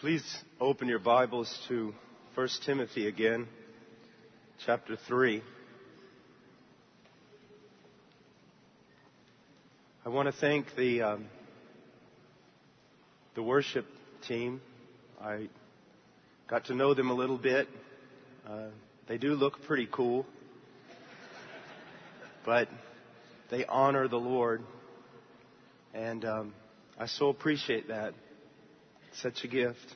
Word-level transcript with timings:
Please 0.00 0.44
open 0.60 0.88
your 0.88 0.98
Bibles 0.98 1.50
to 1.68 1.94
1 2.34 2.48
Timothy 2.66 3.08
again, 3.08 3.48
chapter 4.66 4.94
3. 4.94 5.42
I 10.04 10.08
want 10.10 10.26
to 10.26 10.38
thank 10.38 10.66
the, 10.76 11.00
um, 11.00 11.24
the 13.36 13.42
worship 13.42 13.86
team. 14.28 14.60
I 15.18 15.48
got 16.46 16.66
to 16.66 16.74
know 16.74 16.92
them 16.92 17.08
a 17.08 17.14
little 17.14 17.38
bit. 17.38 17.66
Uh, 18.46 18.66
they 19.08 19.16
do 19.16 19.32
look 19.32 19.62
pretty 19.62 19.88
cool, 19.90 20.26
but 22.44 22.68
they 23.50 23.64
honor 23.64 24.08
the 24.08 24.20
Lord. 24.20 24.62
And 25.94 26.22
um, 26.26 26.54
I 27.00 27.06
so 27.06 27.30
appreciate 27.30 27.88
that 27.88 28.12
such 29.22 29.44
a 29.44 29.48
gift. 29.48 29.94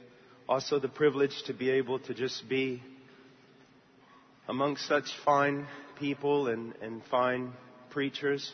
Also, 0.49 0.79
the 0.79 0.89
privilege 0.89 1.43
to 1.47 1.55
be 1.55 1.71
able 1.71 1.99
to 2.01 2.15
just 2.15 2.49
be 2.49 2.83
among 4.49 4.77
such 4.77 5.05
fine 5.25 5.67
people 5.99 6.49
and, 6.49 6.75
and 6.83 7.03
fine 7.11 7.53
preachers. 7.91 8.51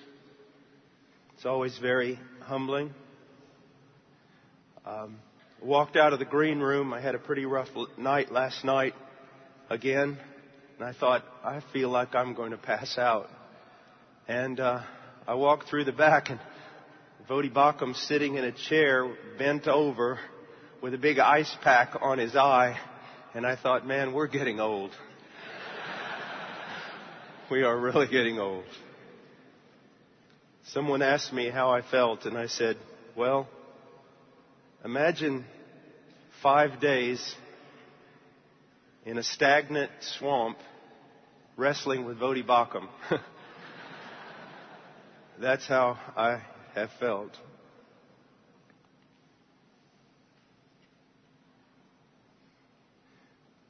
It's 1.35 1.47
always 1.47 1.79
very 1.79 2.19
humbling. 2.41 2.93
Um, 4.85 5.19
walked 5.63 5.97
out 5.97 6.13
of 6.13 6.19
the 6.19 6.25
green 6.25 6.61
room. 6.61 6.93
I 6.93 7.01
had 7.01 7.15
a 7.15 7.19
pretty 7.19 7.45
rough 7.45 7.69
night 7.97 8.31
last 8.31 8.65
night 8.65 8.95
again, 9.71 10.19
and 10.79 10.87
I 10.87 10.93
thought, 10.93 11.25
I 11.43 11.63
feel 11.73 11.89
like 11.89 12.15
I'm 12.15 12.35
going 12.35 12.51
to 12.51 12.59
pass 12.59 12.99
out. 12.99 13.29
And 14.29 14.61
uh, 14.61 14.83
I 15.27 15.35
walked 15.35 15.69
through 15.69 15.85
the 15.85 15.93
back, 15.93 16.31
and 16.31 16.41
Voddie 17.29 17.53
Baucham 17.53 17.95
sitting 17.95 18.37
in 18.37 18.45
a 18.45 18.53
chair, 18.69 19.13
bent 19.39 19.67
over, 19.67 20.19
with 20.83 20.95
a 20.95 20.99
big 20.99 21.19
ice 21.19 21.55
pack 21.63 21.97
on 22.01 22.19
his 22.19 22.37
eye, 22.37 22.79
and 23.35 23.47
I 23.47 23.57
thought, 23.57 23.87
man, 23.87 24.13
we're 24.13 24.27
getting 24.27 24.61
old. 24.61 24.91
we 27.51 27.63
are 27.63 27.79
really 27.79 28.09
getting 28.09 28.39
old. 28.39 28.65
Someone 30.69 31.03
asked 31.03 31.33
me 31.33 31.49
how 31.49 31.71
I 31.71 31.83
felt, 31.83 32.25
and 32.25 32.37
I 32.37 32.47
said, 32.47 32.77
well, 33.17 33.49
imagine 34.85 35.45
five 36.43 36.81
days 36.81 37.35
in 39.05 39.19
a 39.19 39.23
stagnant 39.23 39.91
swamp 40.19 40.59
wrestling 41.57 42.05
with 42.05 42.19
Voddie 42.19 42.45
Baucham. 42.45 42.89
That's 45.41 45.67
how 45.67 45.99
I 46.17 46.43
have 46.75 46.91
felt. 46.99 47.33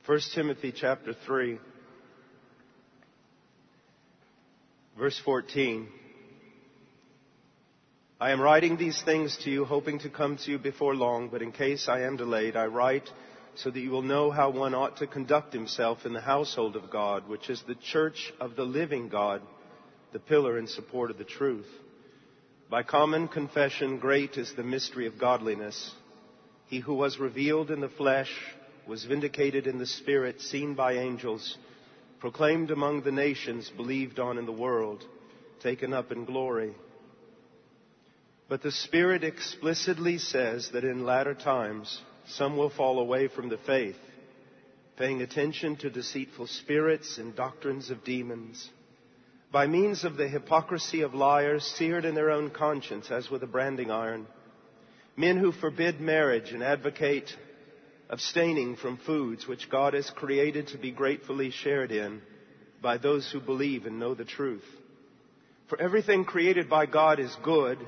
1 0.07 0.21
Timothy 0.37 0.71
chapter 0.71 1.15
3, 1.27 1.59
verse 4.97 5.21
14. 5.25 5.89
I 8.21 8.31
am 8.31 8.41
writing 8.41 8.77
these 8.77 9.03
things 9.03 9.37
to 9.43 9.51
you, 9.51 9.65
hoping 9.65 9.99
to 10.01 10.09
come 10.09 10.37
to 10.37 10.51
you 10.53 10.59
before 10.61 10.95
long, 10.95 11.29
but 11.29 11.43
in 11.43 11.51
case 11.51 11.89
I 11.89 12.03
am 12.03 12.17
delayed, 12.17 12.55
I 12.55 12.67
write 12.67 13.11
so 13.57 13.69
that 13.69 13.81
you 13.81 13.91
will 13.91 14.03
know 14.03 14.31
how 14.31 14.51
one 14.51 14.77
ought 14.77 14.99
to 14.99 15.09
conduct 15.09 15.53
himself 15.53 16.07
in 16.07 16.13
the 16.13 16.21
household 16.21 16.77
of 16.77 16.89
God, 16.89 17.29
which 17.29 17.51
is 17.51 17.61
the 17.67 17.75
church 17.75 18.33
of 18.39 18.55
the 18.55 18.63
living 18.63 19.09
God, 19.09 19.43
the 20.13 20.21
pillar 20.21 20.57
and 20.57 20.69
support 20.69 21.11
of 21.11 21.19
the 21.19 21.25
truth. 21.25 21.67
By 22.71 22.85
common 22.85 23.27
confession, 23.27 23.99
great 23.99 24.37
is 24.37 24.53
the 24.55 24.63
mystery 24.63 25.09
of 25.09 25.19
godliness. 25.19 25.93
He 26.69 26.79
who 26.79 26.95
was 26.95 27.19
revealed 27.19 27.73
in 27.73 27.81
the 27.81 27.89
flesh, 27.89 28.31
was 28.87 29.05
vindicated 29.05 29.67
in 29.67 29.79
the 29.79 29.87
Spirit, 29.87 30.41
seen 30.41 30.75
by 30.75 30.95
angels, 30.95 31.57
proclaimed 32.21 32.71
among 32.71 33.03
the 33.03 33.13
nations, 33.13 33.71
believed 33.77 34.19
on 34.19 34.39
in 34.39 34.47
the 34.47 34.53
world, 34.53 35.05
taken 35.63 35.93
up 35.93 36.13
in 36.13 36.25
glory. 36.25 36.75
But 38.49 38.63
the 38.63 38.73
Spirit 38.73 39.25
explicitly 39.25 40.19
says 40.19 40.71
that 40.73 40.85
in 40.85 41.05
latter 41.05 41.35
times 41.35 42.01
some 42.29 42.57
will 42.57 42.71
fall 42.71 43.01
away 43.01 43.29
from 43.29 43.49
the 43.49 43.59
faith, 43.59 43.97
paying 44.97 45.21
attention 45.21 45.77
to 45.77 45.91
deceitful 45.91 46.47
spirits 46.47 47.19
and 47.19 47.35
doctrines 47.35 47.91
of 47.91 48.05
demons. 48.05 48.69
By 49.53 49.67
means 49.67 50.05
of 50.05 50.17
the 50.17 50.29
hypocrisy 50.29 51.03
of 51.03 51.15
liars, 51.15 51.65
seared 51.65 52.05
in 52.05 52.15
their 52.15 52.31
own 52.31 52.51
conscience 52.51 53.11
as 53.11 53.31
with 53.31 53.43
a 53.43 53.47
branding 53.47 53.91
iron, 53.91 54.27
men 55.17 55.39
who 55.39 55.53
forbid 55.53 56.01
marriage 56.01 56.51
and 56.51 56.63
advocate 56.63 57.35
abstaining 58.09 58.77
from 58.77 58.99
foods 58.99 59.47
which 59.47 59.71
God 59.71 59.95
has 59.95 60.11
created 60.11 60.69
to 60.69 60.79
be 60.79 60.93
gratefully 60.93 61.51
shared 61.51 61.91
in 61.91 62.23
by 62.81 62.99
those 62.99 63.31
who 63.31 63.41
believe 63.41 63.87
and 63.87 63.99
know 63.99 64.15
the 64.15 64.25
truth. 64.25 64.65
For 65.69 65.81
everything 65.81 66.25
created 66.25 66.71
by 66.71 66.87
God 66.87 67.19
is 67.19 67.37
good, 67.43 67.79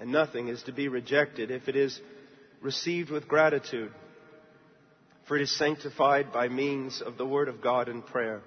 and 0.00 0.12
nothing 0.12 0.48
is 0.48 0.62
to 0.64 0.72
be 0.72 0.88
rejected 0.88 1.50
if 1.50 1.68
it 1.68 1.76
is 1.76 1.98
received 2.60 3.10
with 3.10 3.28
gratitude, 3.28 3.92
for 5.26 5.36
it 5.36 5.42
is 5.42 5.56
sanctified 5.56 6.32
by 6.32 6.48
means 6.48 7.00
of 7.00 7.16
the 7.16 7.26
Word 7.26 7.48
of 7.48 7.62
God 7.62 7.88
and 7.88 8.04
prayer. 8.04 8.42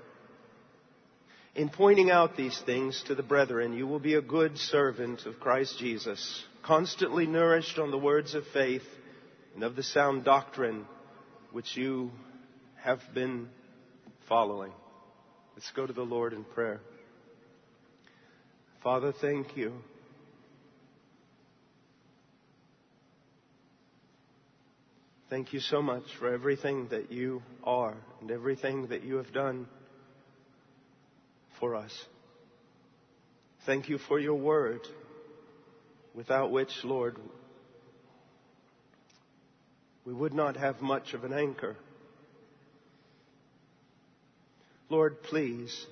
In 1.55 1.69
pointing 1.69 2.11
out 2.11 2.35
these 2.35 2.59
things 2.65 3.01
to 3.07 3.15
the 3.15 3.23
brethren, 3.23 3.73
you 3.73 3.87
will 3.87 3.99
be 3.99 4.15
a 4.15 4.21
good 4.21 4.57
servant 4.57 5.25
of 5.25 5.39
Christ 5.39 5.79
Jesus, 5.79 6.43
constantly 6.63 7.25
nourished 7.25 7.79
on 7.79 7.91
the 7.91 7.97
words 7.97 8.35
of 8.35 8.43
faith 8.53 8.83
and 9.55 9.63
of 9.63 9.75
the 9.75 9.83
sound 9.83 10.25
doctrine 10.25 10.85
which 11.55 11.77
you 11.77 12.11
have 12.83 12.99
been 13.13 13.47
following. 14.27 14.73
Let's 15.55 15.71
go 15.73 15.87
to 15.87 15.93
the 15.93 16.01
Lord 16.01 16.33
in 16.33 16.43
prayer. 16.43 16.81
Father, 18.83 19.13
thank 19.21 19.55
you. 19.55 19.71
Thank 25.29 25.53
you 25.53 25.61
so 25.61 25.81
much 25.81 26.03
for 26.19 26.33
everything 26.33 26.89
that 26.89 27.09
you 27.09 27.41
are 27.63 27.95
and 28.19 28.31
everything 28.31 28.87
that 28.87 29.05
you 29.05 29.15
have 29.15 29.31
done 29.31 29.65
for 31.61 31.73
us. 31.73 31.93
Thank 33.65 33.87
you 33.87 33.97
for 34.09 34.19
your 34.19 34.35
word, 34.35 34.81
without 36.13 36.51
which, 36.51 36.71
Lord, 36.83 37.15
we 40.05 40.13
would 40.13 40.33
not 40.33 40.55
have 40.55 40.81
much 40.81 41.13
of 41.13 41.23
an 41.23 41.33
anchor. 41.33 41.75
Lord, 44.89 45.23
please 45.23 45.85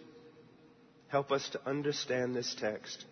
help 1.08 1.32
us 1.32 1.48
to 1.50 1.68
understand 1.68 2.36
this 2.36 2.56
text 2.60 3.06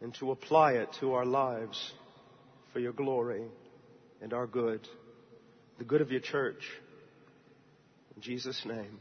and 0.00 0.14
to 0.14 0.30
apply 0.30 0.72
it 0.72 0.88
to 1.00 1.12
our 1.12 1.26
lives 1.26 1.92
for 2.72 2.80
your 2.80 2.92
glory 2.92 3.44
and 4.22 4.32
our 4.32 4.46
good, 4.46 4.86
the 5.78 5.84
good 5.84 6.00
of 6.00 6.10
your 6.10 6.20
church. 6.20 6.62
In 8.16 8.22
Jesus' 8.22 8.62
name, 8.64 9.00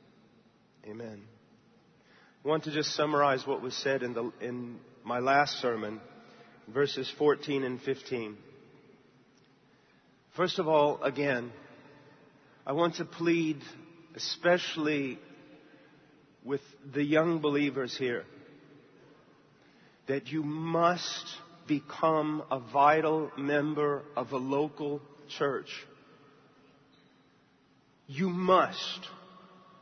amen. 0.86 1.22
I 2.44 2.48
want 2.48 2.66
to 2.66 2.72
just 2.72 2.94
summarize 2.96 3.48
what 3.48 3.62
was 3.62 3.76
said 3.76 4.04
in, 4.04 4.14
the, 4.14 4.32
in 4.42 4.80
my 5.04 5.20
last 5.20 5.62
sermon, 5.62 6.02
verses 6.68 7.12
14 7.18 7.64
and 7.64 7.82
15. 7.82 8.36
First 10.36 10.60
of 10.60 10.68
all, 10.68 11.04
again, 11.04 11.52
I 12.66 12.72
want 12.72 12.96
to 12.96 13.06
plead 13.06 13.58
especially 14.16 15.20
with 16.46 16.62
the 16.94 17.04
young 17.04 17.40
believers 17.40 17.98
here 17.98 18.24
that 20.08 20.28
you 20.28 20.42
must 20.42 21.26
become 21.68 22.44
a 22.50 22.60
vital 22.60 23.30
member 23.38 24.04
of 24.16 24.32
a 24.32 24.38
local 24.38 25.02
church. 25.38 25.70
You 28.08 28.30
must. 28.30 29.08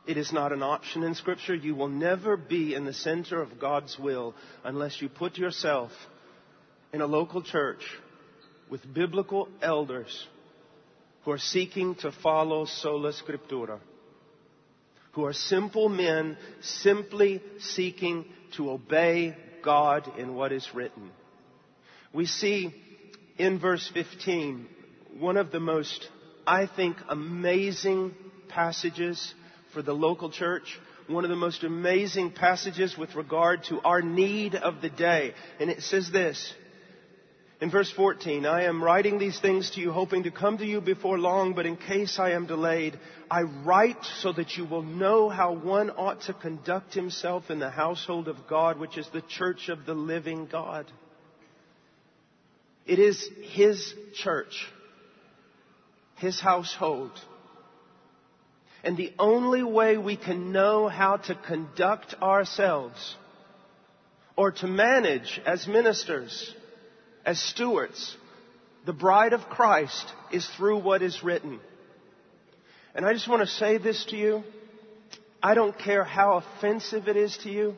It 0.06 0.16
is 0.16 0.32
not 0.32 0.52
an 0.52 0.64
option 0.64 1.04
in 1.04 1.14
Scripture. 1.14 1.54
You 1.54 1.76
will 1.76 1.88
never 1.88 2.36
be 2.36 2.74
in 2.74 2.84
the 2.84 2.92
center 2.92 3.40
of 3.40 3.60
God's 3.60 3.96
will 4.00 4.34
unless 4.64 5.00
you 5.00 5.08
put 5.08 5.38
yourself 5.38 5.92
in 6.92 7.00
a 7.00 7.06
local 7.06 7.40
church 7.40 7.82
with 8.68 8.92
biblical 8.92 9.48
elders 9.62 10.26
who 11.24 11.32
are 11.32 11.38
seeking 11.38 11.94
to 11.96 12.12
follow 12.12 12.64
sola 12.64 13.12
scriptura, 13.12 13.78
who 15.12 15.24
are 15.24 15.32
simple 15.32 15.88
men 15.88 16.36
simply 16.60 17.42
seeking 17.58 18.24
to 18.56 18.70
obey 18.70 19.36
God 19.62 20.18
in 20.18 20.34
what 20.34 20.52
is 20.52 20.68
written. 20.74 21.10
We 22.12 22.26
see 22.26 22.74
in 23.38 23.58
verse 23.58 23.88
15 23.92 24.66
one 25.18 25.36
of 25.36 25.50
the 25.50 25.60
most, 25.60 26.08
I 26.46 26.66
think, 26.66 26.96
amazing 27.08 28.14
passages 28.48 29.34
for 29.72 29.82
the 29.82 29.92
local 29.92 30.30
church. 30.30 30.78
One 31.08 31.24
of 31.24 31.30
the 31.30 31.36
most 31.36 31.64
amazing 31.64 32.32
passages 32.32 32.96
with 32.96 33.16
regard 33.16 33.64
to 33.64 33.80
our 33.80 34.00
need 34.00 34.54
of 34.54 34.80
the 34.80 34.90
day. 34.90 35.34
And 35.58 35.68
it 35.68 35.82
says 35.82 36.10
this, 36.12 36.54
In 37.60 37.70
verse 37.70 37.92
14, 37.92 38.46
I 38.46 38.64
am 38.64 38.82
writing 38.82 39.18
these 39.18 39.38
things 39.38 39.70
to 39.72 39.80
you, 39.80 39.92
hoping 39.92 40.22
to 40.22 40.30
come 40.30 40.56
to 40.58 40.64
you 40.64 40.80
before 40.80 41.18
long, 41.18 41.52
but 41.52 41.66
in 41.66 41.76
case 41.76 42.18
I 42.18 42.30
am 42.30 42.46
delayed, 42.46 42.98
I 43.30 43.42
write 43.42 44.02
so 44.20 44.32
that 44.32 44.56
you 44.56 44.64
will 44.64 44.82
know 44.82 45.28
how 45.28 45.52
one 45.52 45.90
ought 45.90 46.22
to 46.22 46.32
conduct 46.32 46.94
himself 46.94 47.50
in 47.50 47.58
the 47.58 47.68
household 47.68 48.28
of 48.28 48.46
God, 48.48 48.78
which 48.78 48.96
is 48.96 49.06
the 49.12 49.20
church 49.20 49.68
of 49.68 49.84
the 49.84 49.92
living 49.92 50.46
God. 50.50 50.86
It 52.86 52.98
is 52.98 53.28
His 53.52 53.94
church, 54.14 54.66
His 56.16 56.40
household. 56.40 57.12
And 58.82 58.96
the 58.96 59.12
only 59.18 59.62
way 59.62 59.98
we 59.98 60.16
can 60.16 60.50
know 60.50 60.88
how 60.88 61.18
to 61.18 61.34
conduct 61.34 62.14
ourselves 62.22 63.16
or 64.34 64.52
to 64.52 64.66
manage 64.66 65.40
as 65.44 65.68
ministers, 65.68 66.54
as 67.24 67.40
stewards, 67.40 68.16
the 68.86 68.92
bride 68.92 69.32
of 69.32 69.42
Christ 69.42 70.12
is 70.32 70.48
through 70.56 70.78
what 70.78 71.02
is 71.02 71.22
written. 71.22 71.60
And 72.94 73.04
I 73.04 73.12
just 73.12 73.28
want 73.28 73.42
to 73.42 73.46
say 73.46 73.78
this 73.78 74.04
to 74.06 74.16
you. 74.16 74.42
I 75.42 75.54
don't 75.54 75.78
care 75.78 76.04
how 76.04 76.42
offensive 76.42 77.08
it 77.08 77.16
is 77.16 77.36
to 77.38 77.50
you. 77.50 77.76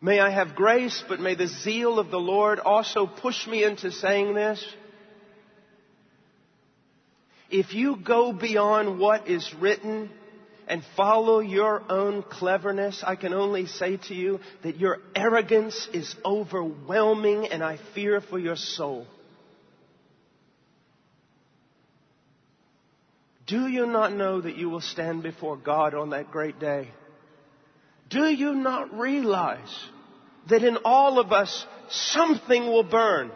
May 0.00 0.18
I 0.18 0.30
have 0.30 0.54
grace, 0.54 1.02
but 1.08 1.20
may 1.20 1.34
the 1.34 1.46
zeal 1.46 1.98
of 1.98 2.10
the 2.10 2.18
Lord 2.18 2.58
also 2.58 3.06
push 3.06 3.46
me 3.46 3.64
into 3.64 3.92
saying 3.92 4.34
this. 4.34 4.64
If 7.50 7.74
you 7.74 7.96
go 7.96 8.32
beyond 8.32 8.98
what 8.98 9.28
is 9.28 9.52
written 9.54 10.10
and 10.70 10.84
follow 10.96 11.40
your 11.40 11.82
own 11.90 12.22
cleverness, 12.22 13.02
I 13.04 13.16
can 13.16 13.34
only 13.34 13.66
say 13.66 13.96
to 14.06 14.14
you 14.14 14.38
that 14.62 14.78
your 14.78 14.98
arrogance 15.16 15.88
is 15.92 16.14
overwhelming 16.24 17.48
and 17.48 17.60
I 17.60 17.80
fear 17.92 18.20
for 18.20 18.38
your 18.38 18.54
soul. 18.54 19.08
Do 23.48 23.66
you 23.66 23.84
not 23.84 24.14
know 24.14 24.40
that 24.40 24.56
you 24.56 24.70
will 24.70 24.80
stand 24.80 25.24
before 25.24 25.56
God 25.56 25.92
on 25.92 26.10
that 26.10 26.30
great 26.30 26.60
day? 26.60 26.88
Do 28.08 28.26
you 28.26 28.54
not 28.54 28.96
realize 28.96 29.76
that 30.48 30.62
in 30.62 30.78
all 30.84 31.18
of 31.18 31.32
us 31.32 31.66
something 31.88 32.62
will 32.66 32.84
burn? 32.84 33.32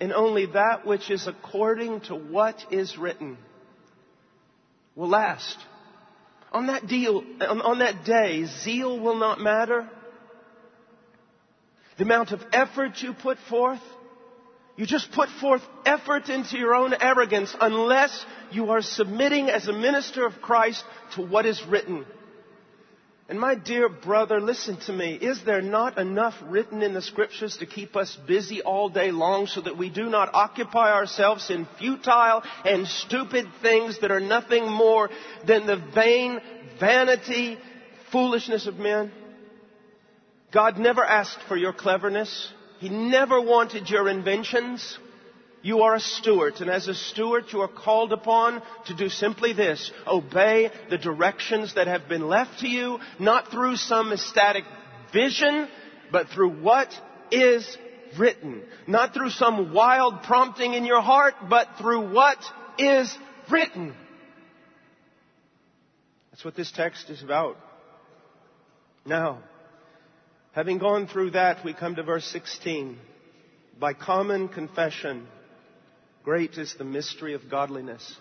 And 0.00 0.12
only 0.12 0.46
that 0.46 0.84
which 0.84 1.12
is 1.12 1.28
according 1.28 2.00
to 2.02 2.16
what 2.16 2.56
is 2.72 2.98
written 2.98 3.38
will 4.94 5.08
last. 5.08 5.56
On 6.52 6.68
that 6.68 6.86
deal, 6.86 7.24
on 7.40 7.78
that 7.80 8.04
day, 8.04 8.44
zeal 8.44 9.00
will 9.00 9.16
not 9.16 9.40
matter. 9.40 9.88
The 11.96 12.04
amount 12.04 12.32
of 12.32 12.40
effort 12.52 13.02
you 13.02 13.12
put 13.12 13.38
forth, 13.48 13.80
you 14.76 14.86
just 14.86 15.12
put 15.12 15.28
forth 15.40 15.62
effort 15.84 16.28
into 16.28 16.56
your 16.56 16.74
own 16.74 16.94
arrogance 17.00 17.54
unless 17.60 18.24
you 18.50 18.70
are 18.70 18.82
submitting 18.82 19.48
as 19.48 19.68
a 19.68 19.72
minister 19.72 20.26
of 20.26 20.40
Christ 20.40 20.84
to 21.14 21.22
what 21.22 21.46
is 21.46 21.62
written. 21.66 22.04
And 23.26 23.40
my 23.40 23.54
dear 23.54 23.88
brother, 23.88 24.38
listen 24.38 24.76
to 24.82 24.92
me. 24.92 25.14
Is 25.14 25.42
there 25.44 25.62
not 25.62 25.96
enough 25.96 26.34
written 26.46 26.82
in 26.82 26.92
the 26.92 27.00
scriptures 27.00 27.56
to 27.56 27.66
keep 27.66 27.96
us 27.96 28.14
busy 28.26 28.60
all 28.60 28.90
day 28.90 29.12
long 29.12 29.46
so 29.46 29.62
that 29.62 29.78
we 29.78 29.88
do 29.88 30.10
not 30.10 30.34
occupy 30.34 30.92
ourselves 30.92 31.48
in 31.48 31.66
futile 31.78 32.42
and 32.66 32.86
stupid 32.86 33.46
things 33.62 34.00
that 34.00 34.10
are 34.10 34.20
nothing 34.20 34.70
more 34.70 35.08
than 35.46 35.66
the 35.66 35.82
vain 35.94 36.38
vanity, 36.78 37.56
foolishness 38.12 38.66
of 38.66 38.76
men? 38.76 39.10
God 40.52 40.78
never 40.78 41.02
asked 41.02 41.40
for 41.48 41.56
your 41.56 41.72
cleverness. 41.72 42.52
He 42.78 42.90
never 42.90 43.40
wanted 43.40 43.88
your 43.88 44.10
inventions. 44.10 44.98
You 45.64 45.80
are 45.80 45.94
a 45.94 46.00
steward, 46.00 46.60
and 46.60 46.68
as 46.68 46.88
a 46.88 46.94
steward, 46.94 47.46
you 47.50 47.62
are 47.62 47.68
called 47.68 48.12
upon 48.12 48.60
to 48.84 48.94
do 48.94 49.08
simply 49.08 49.54
this. 49.54 49.90
Obey 50.06 50.70
the 50.90 50.98
directions 50.98 51.74
that 51.74 51.86
have 51.86 52.06
been 52.06 52.28
left 52.28 52.60
to 52.60 52.68
you, 52.68 52.98
not 53.18 53.50
through 53.50 53.76
some 53.76 54.12
ecstatic 54.12 54.64
vision, 55.10 55.66
but 56.12 56.28
through 56.28 56.50
what 56.60 56.90
is 57.30 57.78
written. 58.18 58.62
Not 58.86 59.14
through 59.14 59.30
some 59.30 59.72
wild 59.72 60.22
prompting 60.24 60.74
in 60.74 60.84
your 60.84 61.00
heart, 61.00 61.32
but 61.48 61.66
through 61.80 62.12
what 62.12 62.36
is 62.76 63.16
written. 63.50 63.94
That's 66.30 66.44
what 66.44 66.56
this 66.56 66.72
text 66.72 67.08
is 67.08 67.22
about. 67.22 67.56
Now, 69.06 69.38
having 70.52 70.76
gone 70.76 71.06
through 71.06 71.30
that, 71.30 71.64
we 71.64 71.72
come 71.72 71.94
to 71.94 72.02
verse 72.02 72.26
16. 72.26 72.98
By 73.80 73.94
common 73.94 74.48
confession, 74.48 75.26
Great 76.24 76.56
is 76.56 76.74
the 76.78 76.84
mystery 76.84 77.34
of 77.34 77.50
godliness. 77.50 78.18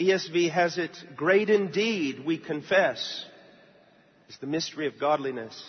ESV 0.00 0.50
has 0.50 0.76
it, 0.76 0.96
great 1.14 1.50
indeed, 1.50 2.24
we 2.24 2.36
confess, 2.36 3.24
is 4.28 4.36
the 4.40 4.46
mystery 4.48 4.88
of 4.88 4.98
godliness. 4.98 5.60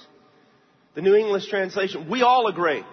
The 0.95 1.03
New 1.03 1.15
English 1.15 1.47
translation, 1.47 2.09
we 2.09 2.23
all 2.23 2.47
agree. 2.47 2.83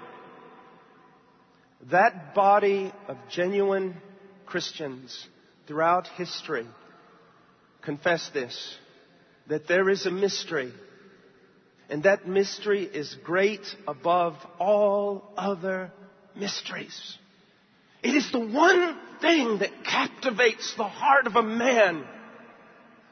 That 1.91 2.35
body 2.35 2.93
of 3.09 3.17
genuine 3.31 3.97
Christians 4.45 5.27
throughout 5.67 6.09
history 6.09 6.67
confess 7.81 8.29
this, 8.35 8.77
that 9.47 9.69
there 9.69 9.89
is 9.89 10.05
a 10.05 10.11
mystery, 10.11 10.73
and 11.89 12.03
that 12.03 12.29
mystery 12.29 12.83
is 12.83 13.17
great 13.25 13.65
above 13.89 14.35
all 14.59 15.33
other 15.37 15.93
mysteries. 16.37 17.19
It 18.03 18.15
is 18.15 18.31
the 18.31 18.41
one 18.41 18.99
thing 19.21 19.59
that 19.59 19.85
captivates 19.85 20.75
the 20.77 20.85
heart 20.85 21.27
of 21.27 21.37
a 21.37 21.43
man 21.43 22.05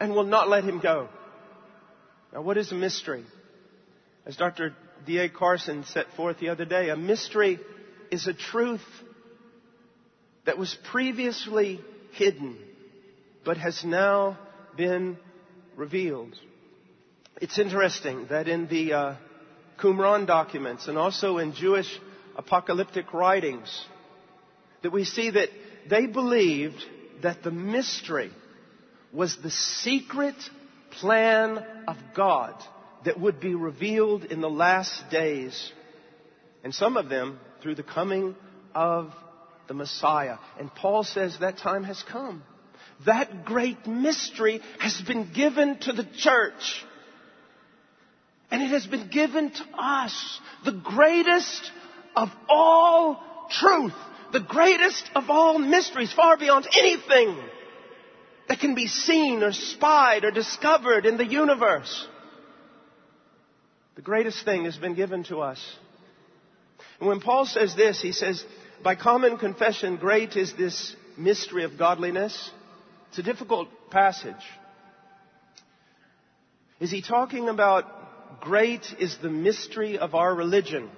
and 0.00 0.12
will 0.12 0.24
not 0.24 0.48
let 0.48 0.64
him 0.64 0.80
go. 0.80 1.08
Now, 2.32 2.42
what 2.42 2.56
is 2.56 2.70
a 2.72 2.74
mystery? 2.74 3.24
As 4.26 4.36
Dr. 4.36 4.74
D.A. 5.06 5.28
Carson 5.28 5.84
set 5.84 6.06
forth 6.16 6.38
the 6.38 6.48
other 6.48 6.64
day, 6.64 6.90
a 6.90 6.96
mystery 6.96 7.58
is 8.10 8.26
a 8.26 8.34
truth 8.34 8.84
that 10.46 10.58
was 10.58 10.76
previously 10.90 11.80
hidden 12.12 12.58
but 13.44 13.56
has 13.58 13.84
now 13.84 14.38
been 14.76 15.18
revealed. 15.76 16.34
It's 17.40 17.58
interesting 17.58 18.26
that 18.30 18.48
in 18.48 18.68
the 18.68 18.92
uh, 18.92 19.16
Qumran 19.78 20.26
documents 20.26 20.88
and 20.88 20.96
also 20.96 21.38
in 21.38 21.54
Jewish 21.54 21.88
apocalyptic 22.36 23.12
writings 23.12 23.86
that 24.82 24.92
we 24.92 25.04
see 25.04 25.30
that 25.30 25.48
they 25.88 26.06
believed 26.06 26.82
that 27.22 27.42
the 27.42 27.50
mystery 27.50 28.30
was 29.12 29.36
the 29.42 29.50
secret 29.50 30.34
plan 30.90 31.64
of 31.88 31.96
God 32.14 32.54
that 33.04 33.20
would 33.20 33.40
be 33.40 33.54
revealed 33.54 34.24
in 34.24 34.40
the 34.40 34.50
last 34.50 35.10
days. 35.10 35.72
And 36.62 36.74
some 36.74 36.96
of 36.96 37.08
them 37.08 37.38
through 37.62 37.74
the 37.76 37.82
coming 37.82 38.34
of 38.74 39.12
the 39.68 39.74
Messiah. 39.74 40.36
And 40.58 40.74
Paul 40.74 41.04
says 41.04 41.38
that 41.40 41.58
time 41.58 41.84
has 41.84 42.02
come. 42.02 42.42
That 43.06 43.44
great 43.44 43.86
mystery 43.86 44.60
has 44.78 45.00
been 45.02 45.32
given 45.32 45.78
to 45.80 45.92
the 45.92 46.06
church. 46.16 46.84
And 48.50 48.62
it 48.62 48.68
has 48.68 48.86
been 48.86 49.08
given 49.08 49.50
to 49.50 49.64
us. 49.76 50.40
The 50.64 50.72
greatest 50.72 51.70
of 52.16 52.28
all 52.48 53.20
truth, 53.50 53.94
the 54.32 54.40
greatest 54.40 55.10
of 55.14 55.30
all 55.30 55.58
mysteries, 55.58 56.12
far 56.12 56.36
beyond 56.36 56.66
anything 56.76 57.36
that 58.48 58.60
can 58.60 58.74
be 58.74 58.86
seen 58.86 59.42
or 59.42 59.52
spied 59.52 60.24
or 60.24 60.30
discovered 60.30 61.06
in 61.06 61.16
the 61.16 61.26
universe. 61.26 62.08
The 63.96 64.02
greatest 64.02 64.44
thing 64.44 64.64
has 64.64 64.76
been 64.76 64.94
given 64.94 65.24
to 65.24 65.38
us. 65.38 65.64
And 66.98 67.08
when 67.08 67.20
Paul 67.20 67.46
says 67.46 67.74
this, 67.74 68.00
he 68.00 68.12
says, 68.12 68.44
by 68.82 68.96
common 68.96 69.38
confession, 69.38 69.96
great 69.96 70.36
is 70.36 70.52
this 70.54 70.94
mystery 71.16 71.64
of 71.64 71.78
godliness. 71.78 72.50
It's 73.08 73.18
a 73.18 73.22
difficult 73.22 73.68
passage. 73.90 74.34
Is 76.80 76.90
he 76.90 77.02
talking 77.02 77.48
about 77.48 78.40
great 78.40 78.84
is 78.98 79.16
the 79.18 79.30
mystery 79.30 79.96
of 79.96 80.14
our 80.14 80.34
religion? 80.34 80.90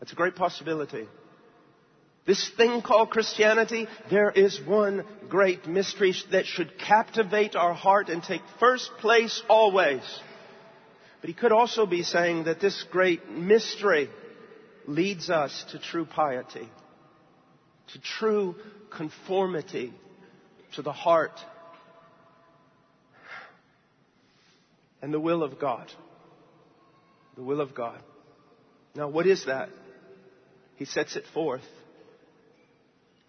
That's 0.00 0.12
a 0.12 0.16
great 0.16 0.34
possibility. 0.34 1.06
This 2.26 2.50
thing 2.56 2.82
called 2.82 3.10
Christianity, 3.10 3.86
there 4.10 4.30
is 4.30 4.60
one 4.60 5.04
great 5.28 5.66
mystery 5.66 6.14
that 6.32 6.46
should 6.46 6.78
captivate 6.78 7.54
our 7.54 7.74
heart 7.74 8.08
and 8.08 8.22
take 8.22 8.42
first 8.58 8.90
place 8.98 9.42
always. 9.48 10.02
But 11.20 11.28
he 11.28 11.34
could 11.34 11.52
also 11.52 11.86
be 11.86 12.02
saying 12.02 12.44
that 12.44 12.60
this 12.60 12.84
great 12.90 13.30
mystery 13.30 14.08
leads 14.86 15.28
us 15.28 15.64
to 15.72 15.78
true 15.78 16.06
piety, 16.06 16.68
to 17.92 18.00
true 18.00 18.56
conformity 18.90 19.92
to 20.74 20.82
the 20.82 20.92
heart 20.92 21.38
and 25.02 25.12
the 25.12 25.20
will 25.20 25.42
of 25.42 25.58
God 25.58 25.90
The 27.36 27.42
will 27.42 27.60
of 27.60 27.74
God. 27.74 28.00
Now, 28.94 29.08
what 29.08 29.26
is 29.26 29.46
that? 29.46 29.70
He 30.80 30.86
sets 30.86 31.14
it 31.14 31.26
forth. 31.34 31.60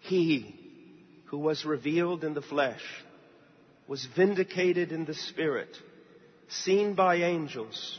He 0.00 0.58
who 1.26 1.36
was 1.36 1.66
revealed 1.66 2.24
in 2.24 2.32
the 2.32 2.40
flesh 2.40 2.80
was 3.86 4.08
vindicated 4.16 4.90
in 4.90 5.04
the 5.04 5.12
spirit, 5.12 5.76
seen 6.48 6.94
by 6.94 7.16
angels, 7.16 7.98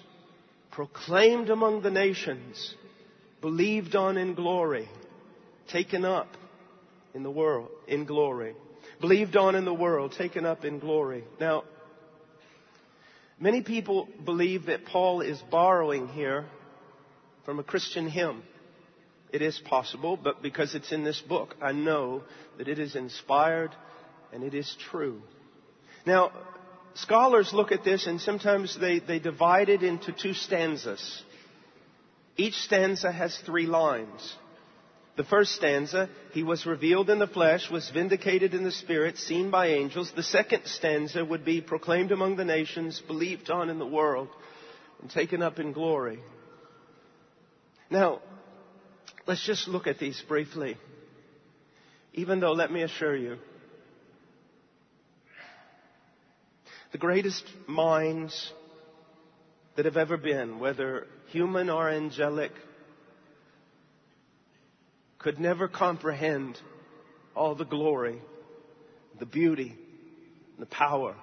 proclaimed 0.72 1.52
among 1.52 1.84
the 1.84 1.92
nations, 1.92 2.74
believed 3.42 3.96
on 3.96 4.18
in 4.18 4.34
glory, 4.34 4.90
taken 5.68 6.04
up 6.04 6.30
in 7.14 7.22
the 7.22 7.30
world, 7.30 7.70
in 7.88 8.06
glory. 8.06 8.56
Believed 9.02 9.38
on 9.38 9.54
in 9.54 9.66
the 9.66 9.74
world, 9.74 10.14
taken 10.18 10.48
up 10.48 10.66
in 10.66 10.80
glory. 10.80 11.26
Now, 11.40 11.64
many 13.40 13.62
people 13.62 14.10
believe 14.26 14.66
that 14.66 14.86
Paul 14.86 15.22
is 15.22 15.40
borrowing 15.52 16.08
here 16.08 16.46
from 17.46 17.60
a 17.60 17.64
Christian 17.64 18.10
hymn. 18.10 18.42
It 19.34 19.42
is 19.42 19.58
possible, 19.58 20.16
but 20.16 20.44
because 20.44 20.76
it's 20.76 20.92
in 20.92 21.04
this 21.04 21.20
book, 21.20 21.56
I 21.60 21.72
know 21.72 22.22
that 22.60 22.68
it 22.68 22.78
is 22.78 22.96
inspired 22.96 23.72
and 24.32 24.44
it 24.44 24.54
is 24.54 24.78
true. 24.92 25.24
Now, 26.06 26.32
scholars 26.94 27.52
look 27.52 27.72
at 27.72 27.84
this 27.84 28.06
and 28.06 28.22
sometimes 28.22 28.78
they, 28.80 29.00
they 29.00 29.18
divide 29.18 29.70
it 29.70 29.82
into 29.82 30.12
two 30.12 30.36
stanzas. 30.36 31.24
Each 32.38 32.54
stanza 32.54 33.12
has 33.12 33.36
three 33.44 33.66
lines. 33.66 34.36
The 35.16 35.24
first 35.24 35.54
stanza, 35.54 36.10
he 36.32 36.44
was 36.44 36.68
revealed 36.68 37.10
in 37.10 37.18
the 37.18 37.28
flesh, 37.28 37.72
was 37.72 37.90
vindicated 37.90 38.54
in 38.54 38.64
the 38.64 38.72
spirit, 38.72 39.18
seen 39.18 39.50
by 39.50 39.70
angels. 39.70 40.12
The 40.16 40.22
second 40.22 40.66
stanza 40.66 41.26
would 41.26 41.44
be 41.44 41.60
proclaimed 41.60 42.12
among 42.12 42.36
the 42.36 42.46
nations, 42.46 43.02
believed 43.08 43.50
on 43.50 43.72
in 43.72 43.80
the 43.80 43.86
world, 43.86 44.30
and 45.02 45.10
taken 45.10 45.42
up 45.42 45.58
in 45.58 45.72
glory. 45.72 46.20
Now, 47.90 48.22
let's 49.26 49.46
just 49.46 49.68
look 49.68 49.88
at 49.88 50.00
these 50.00 50.22
briefly. 50.28 50.78
Even 52.14 52.40
though, 52.40 52.52
let 52.52 52.72
me 52.72 52.84
assure 52.84 53.16
you, 53.16 53.38
the 56.92 56.98
greatest 56.98 57.44
minds 57.68 58.52
that 59.76 59.86
have 59.86 59.98
ever 59.98 60.16
been, 60.18 60.60
whether 60.60 61.08
human 61.30 61.70
or 61.70 61.90
angelic, 61.90 62.52
could 65.18 65.40
never 65.40 65.68
comprehend 65.68 66.60
all 67.36 67.56
the 67.56 67.66
glory, 67.66 68.22
the 69.20 69.26
beauty, 69.26 69.76
the 70.60 70.66
power 70.68 71.16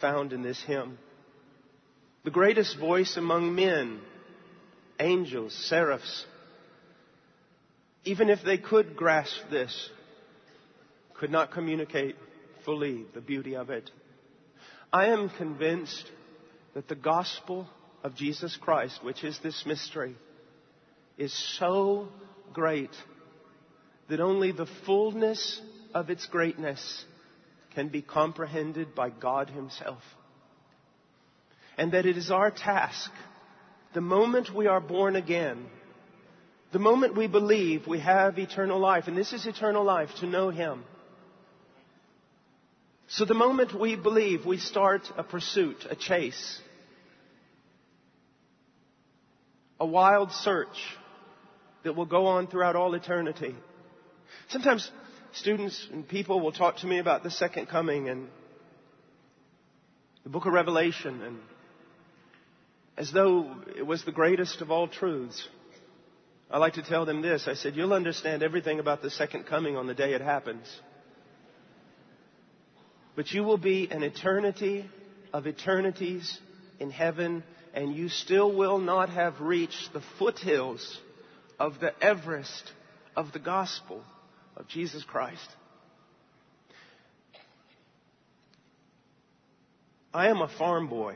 found 0.00 0.32
in 0.32 0.42
this 0.42 0.62
hymn. 0.64 0.98
The 2.24 2.30
greatest 2.30 2.78
voice 2.78 3.16
among 3.16 3.54
men, 3.54 4.00
angels, 4.98 5.54
seraphs, 5.68 6.26
even 8.04 8.30
if 8.30 8.42
they 8.44 8.58
could 8.58 8.96
grasp 8.96 9.50
this, 9.50 9.90
could 11.14 11.30
not 11.30 11.52
communicate 11.52 12.16
fully 12.64 13.04
the 13.14 13.20
beauty 13.20 13.56
of 13.56 13.70
it. 13.70 13.90
I 14.92 15.06
am 15.06 15.28
convinced 15.28 16.10
that 16.74 16.88
the 16.88 16.94
gospel 16.94 17.68
of 18.02 18.14
Jesus 18.14 18.56
Christ, 18.56 19.04
which 19.04 19.22
is 19.22 19.38
this 19.42 19.64
mystery, 19.66 20.16
is 21.18 21.32
so 21.58 22.08
great 22.52 22.90
that 24.08 24.20
only 24.20 24.52
the 24.52 24.68
fullness 24.86 25.60
of 25.94 26.10
its 26.10 26.26
greatness 26.26 27.04
can 27.74 27.88
be 27.88 28.02
comprehended 28.02 28.94
by 28.94 29.10
God 29.10 29.50
Himself. 29.50 30.02
And 31.76 31.92
that 31.92 32.06
it 32.06 32.16
is 32.16 32.30
our 32.30 32.50
task, 32.50 33.10
the 33.94 34.00
moment 34.00 34.54
we 34.54 34.66
are 34.66 34.80
born 34.80 35.16
again, 35.16 35.66
the 36.72 36.78
moment 36.78 37.16
we 37.16 37.26
believe 37.26 37.86
we 37.86 38.00
have 38.00 38.38
eternal 38.38 38.78
life, 38.78 39.08
and 39.08 39.16
this 39.16 39.32
is 39.32 39.46
eternal 39.46 39.84
life, 39.84 40.10
to 40.20 40.26
know 40.26 40.50
Him. 40.50 40.84
So 43.08 43.24
the 43.24 43.34
moment 43.34 43.78
we 43.78 43.96
believe, 43.96 44.46
we 44.46 44.58
start 44.58 45.02
a 45.16 45.24
pursuit, 45.24 45.84
a 45.90 45.96
chase, 45.96 46.60
a 49.80 49.86
wild 49.86 50.30
search 50.30 50.68
that 51.82 51.96
will 51.96 52.06
go 52.06 52.26
on 52.26 52.46
throughout 52.46 52.76
all 52.76 52.94
eternity. 52.94 53.54
Sometimes 54.48 54.88
students 55.32 55.88
and 55.92 56.06
people 56.06 56.40
will 56.40 56.52
talk 56.52 56.78
to 56.78 56.86
me 56.86 56.98
about 56.98 57.22
the 57.22 57.30
second 57.30 57.66
coming 57.66 58.08
and 58.08 58.28
the 60.22 60.30
book 60.30 60.46
of 60.46 60.52
Revelation 60.52 61.22
and 61.22 61.38
as 62.96 63.10
though 63.12 63.56
it 63.76 63.86
was 63.86 64.04
the 64.04 64.12
greatest 64.12 64.60
of 64.60 64.70
all 64.70 64.86
truths. 64.86 65.48
I 66.50 66.58
like 66.58 66.74
to 66.74 66.82
tell 66.82 67.06
them 67.06 67.22
this. 67.22 67.46
I 67.46 67.54
said, 67.54 67.76
you'll 67.76 67.92
understand 67.92 68.42
everything 68.42 68.80
about 68.80 69.02
the 69.02 69.10
second 69.10 69.44
coming 69.44 69.76
on 69.76 69.86
the 69.86 69.94
day 69.94 70.14
it 70.14 70.20
happens. 70.20 70.66
But 73.14 73.30
you 73.30 73.44
will 73.44 73.58
be 73.58 73.88
an 73.90 74.02
eternity 74.02 74.88
of 75.32 75.46
eternities 75.46 76.38
in 76.80 76.90
heaven 76.90 77.44
and 77.72 77.94
you 77.94 78.08
still 78.08 78.52
will 78.52 78.78
not 78.78 79.10
have 79.10 79.40
reached 79.40 79.92
the 79.92 80.02
foothills 80.18 80.98
of 81.58 81.78
the 81.78 81.92
Everest 82.02 82.72
of 83.16 83.32
the 83.32 83.38
gospel 83.38 84.02
of 84.56 84.66
Jesus 84.66 85.04
Christ. 85.04 85.48
I 90.12 90.28
am 90.28 90.40
a 90.40 90.48
farm 90.48 90.88
boy. 90.88 91.14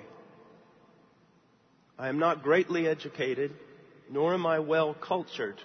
I 1.99 2.09
am 2.09 2.19
not 2.19 2.43
greatly 2.43 2.87
educated, 2.87 3.53
nor 4.15 4.33
am 4.33 4.47
I 4.47 4.61
well 4.61 4.95
cultured. 4.95 5.61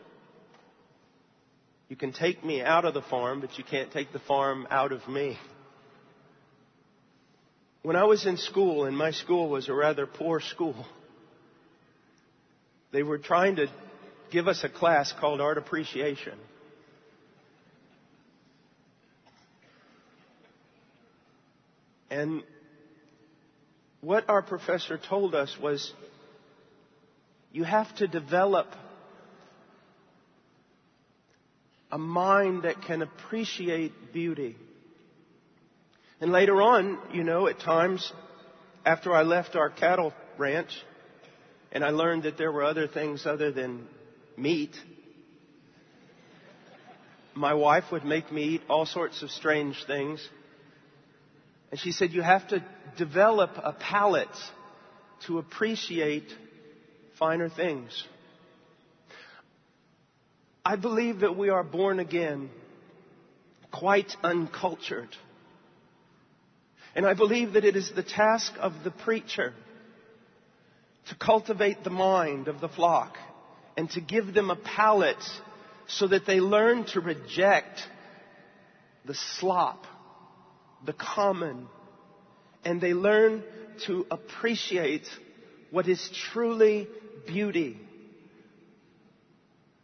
You 1.87 1.95
can 1.95 2.11
take 2.11 2.43
me 2.43 2.63
out 2.63 2.83
of 2.83 2.95
the 2.95 3.03
farm, 3.03 3.41
but 3.41 3.59
you 3.59 3.63
can't 3.63 3.91
take 3.91 4.11
the 4.11 4.19
farm 4.19 4.67
out 4.71 4.91
of 4.91 5.07
me. 5.07 5.37
When 7.83 7.95
I 7.95 8.05
was 8.05 8.25
in 8.25 8.37
school, 8.37 8.85
and 8.85 8.97
my 8.97 9.11
school 9.11 9.49
was 9.49 9.69
a 9.69 9.73
rather 9.73 10.07
poor 10.07 10.39
school, 10.39 10.87
they 12.91 13.03
were 13.03 13.19
trying 13.19 13.57
to 13.57 13.67
give 14.31 14.47
us 14.47 14.63
a 14.63 14.69
class 14.69 15.13
called 15.19 15.41
Art 15.41 15.59
Appreciation. 15.59 16.37
And 22.09 22.41
what 24.01 24.27
our 24.27 24.41
professor 24.41 24.97
told 24.97 25.35
us 25.35 25.55
was 25.61 25.93
you 27.51 27.63
have 27.63 27.93
to 27.95 28.07
develop 28.07 28.67
a 31.91 31.97
mind 31.97 32.63
that 32.63 32.81
can 32.83 33.01
appreciate 33.01 34.13
beauty. 34.13 34.55
And 36.21 36.31
later 36.31 36.61
on, 36.61 36.99
you 37.11 37.23
know, 37.23 37.47
at 37.47 37.59
times 37.59 38.11
after 38.85 39.13
I 39.13 39.23
left 39.23 39.55
our 39.55 39.69
cattle 39.69 40.13
ranch 40.37 40.71
and 41.71 41.83
I 41.83 41.89
learned 41.89 42.23
that 42.23 42.37
there 42.37 42.51
were 42.51 42.63
other 42.63 42.87
things 42.87 43.25
other 43.25 43.51
than 43.51 43.87
meat, 44.37 44.75
my 47.33 47.53
wife 47.53 47.85
would 47.91 48.05
make 48.05 48.31
me 48.31 48.43
eat 48.43 48.61
all 48.69 48.85
sorts 48.85 49.23
of 49.23 49.31
strange 49.31 49.83
things. 49.85 50.27
And 51.71 51.79
she 51.79 51.91
said, 51.91 52.11
you 52.11 52.21
have 52.21 52.47
to 52.49 52.63
develop 52.97 53.51
a 53.57 53.73
palate 53.73 54.27
to 55.27 55.37
appreciate 55.37 56.27
finer 57.19 57.49
things. 57.49 58.07
I 60.65 60.77
believe 60.77 61.19
that 61.19 61.37
we 61.37 61.49
are 61.49 61.63
born 61.63 61.99
again 61.99 62.49
quite 63.71 64.15
uncultured. 64.23 65.09
And 66.95 67.05
I 67.05 67.13
believe 67.13 67.53
that 67.53 67.65
it 67.65 67.75
is 67.75 67.91
the 67.95 68.03
task 68.03 68.53
of 68.59 68.73
the 68.83 68.91
preacher 68.91 69.53
to 71.09 71.15
cultivate 71.15 71.83
the 71.83 71.89
mind 71.89 72.47
of 72.47 72.61
the 72.61 72.69
flock 72.69 73.17
and 73.77 73.89
to 73.91 74.01
give 74.01 74.33
them 74.33 74.49
a 74.49 74.55
palate 74.55 75.23
so 75.87 76.07
that 76.07 76.25
they 76.25 76.39
learn 76.39 76.85
to 76.93 76.99
reject 76.99 77.79
the 79.05 79.15
slop 79.39 79.85
the 80.85 80.93
common, 80.93 81.67
and 82.63 82.79
they 82.79 82.93
learn 82.93 83.43
to 83.85 84.05
appreciate 84.09 85.07
what 85.71 85.87
is 85.87 86.09
truly 86.31 86.87
beauty. 87.29 87.77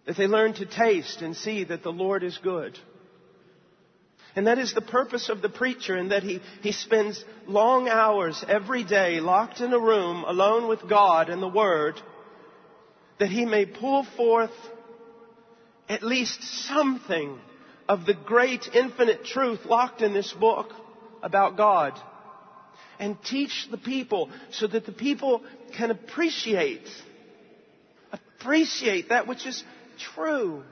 That 0.05 0.17
they 0.17 0.27
learn 0.27 0.53
to 0.55 0.65
taste 0.65 1.21
and 1.21 1.35
see 1.35 1.63
that 1.63 1.83
the 1.83 1.91
Lord 1.91 2.23
is 2.23 2.37
good. 2.37 2.77
And 4.35 4.47
that 4.47 4.59
is 4.59 4.73
the 4.73 4.81
purpose 4.81 5.29
of 5.29 5.41
the 5.41 5.49
preacher 5.49 5.95
in 5.97 6.09
that 6.09 6.23
he, 6.23 6.41
he 6.61 6.73
spends 6.73 7.23
long 7.47 7.87
hours 7.87 8.43
every 8.47 8.83
day 8.83 9.21
locked 9.21 9.61
in 9.61 9.71
a 9.71 9.79
room 9.79 10.25
alone 10.25 10.67
with 10.67 10.89
God 10.89 11.29
and 11.29 11.41
the 11.41 11.47
Word 11.47 12.01
that 13.17 13.29
he 13.29 13.45
may 13.45 13.65
pull 13.65 14.05
forth 14.17 14.51
at 15.87 16.03
least 16.03 16.43
something 16.67 17.39
of 17.87 18.05
the 18.05 18.13
great 18.13 18.67
infinite 18.73 19.23
truth 19.23 19.61
locked 19.65 20.01
in 20.01 20.13
this 20.13 20.33
book 20.33 20.73
about 21.23 21.55
God 21.55 21.93
and 22.99 23.17
teach 23.23 23.67
the 23.71 23.77
people 23.77 24.29
so 24.51 24.67
that 24.67 24.85
the 24.85 24.91
people 24.91 25.43
can 25.77 25.91
appreciate 25.91 26.87
appreciate 28.45 29.09
that 29.09 29.27
which 29.27 29.47
is 29.47 29.63
true. 30.13 30.63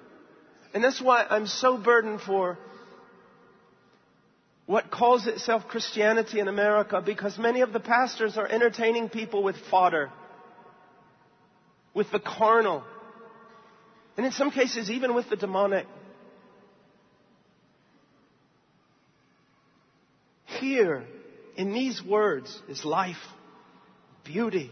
And 0.73 0.83
that's 0.83 1.01
why 1.01 1.25
I'm 1.27 1.47
so 1.47 1.77
burdened 1.77 2.21
for 2.21 2.59
what 4.67 4.91
calls 4.91 5.25
itself 5.25 5.67
Christianity 5.67 6.39
in 6.39 6.47
America 6.47 7.01
because 7.03 7.37
many 7.37 7.61
of 7.61 7.73
the 7.73 7.79
pastors 7.79 8.37
are 8.37 8.47
entertaining 8.47 9.09
people 9.09 9.41
with 9.41 9.55
fodder, 9.71 10.11
with 11.95 12.11
the 12.11 12.19
carnal, 12.19 12.83
and 14.17 14.25
in 14.25 14.31
some 14.31 14.51
cases 14.51 14.91
even 14.91 15.15
with 15.15 15.29
the 15.29 15.35
demonic. 15.35 15.87
Here, 20.45 21.03
in 21.57 21.73
these 21.73 22.01
words, 22.03 22.61
is 22.69 22.85
life, 22.85 23.17
beauty, 24.23 24.71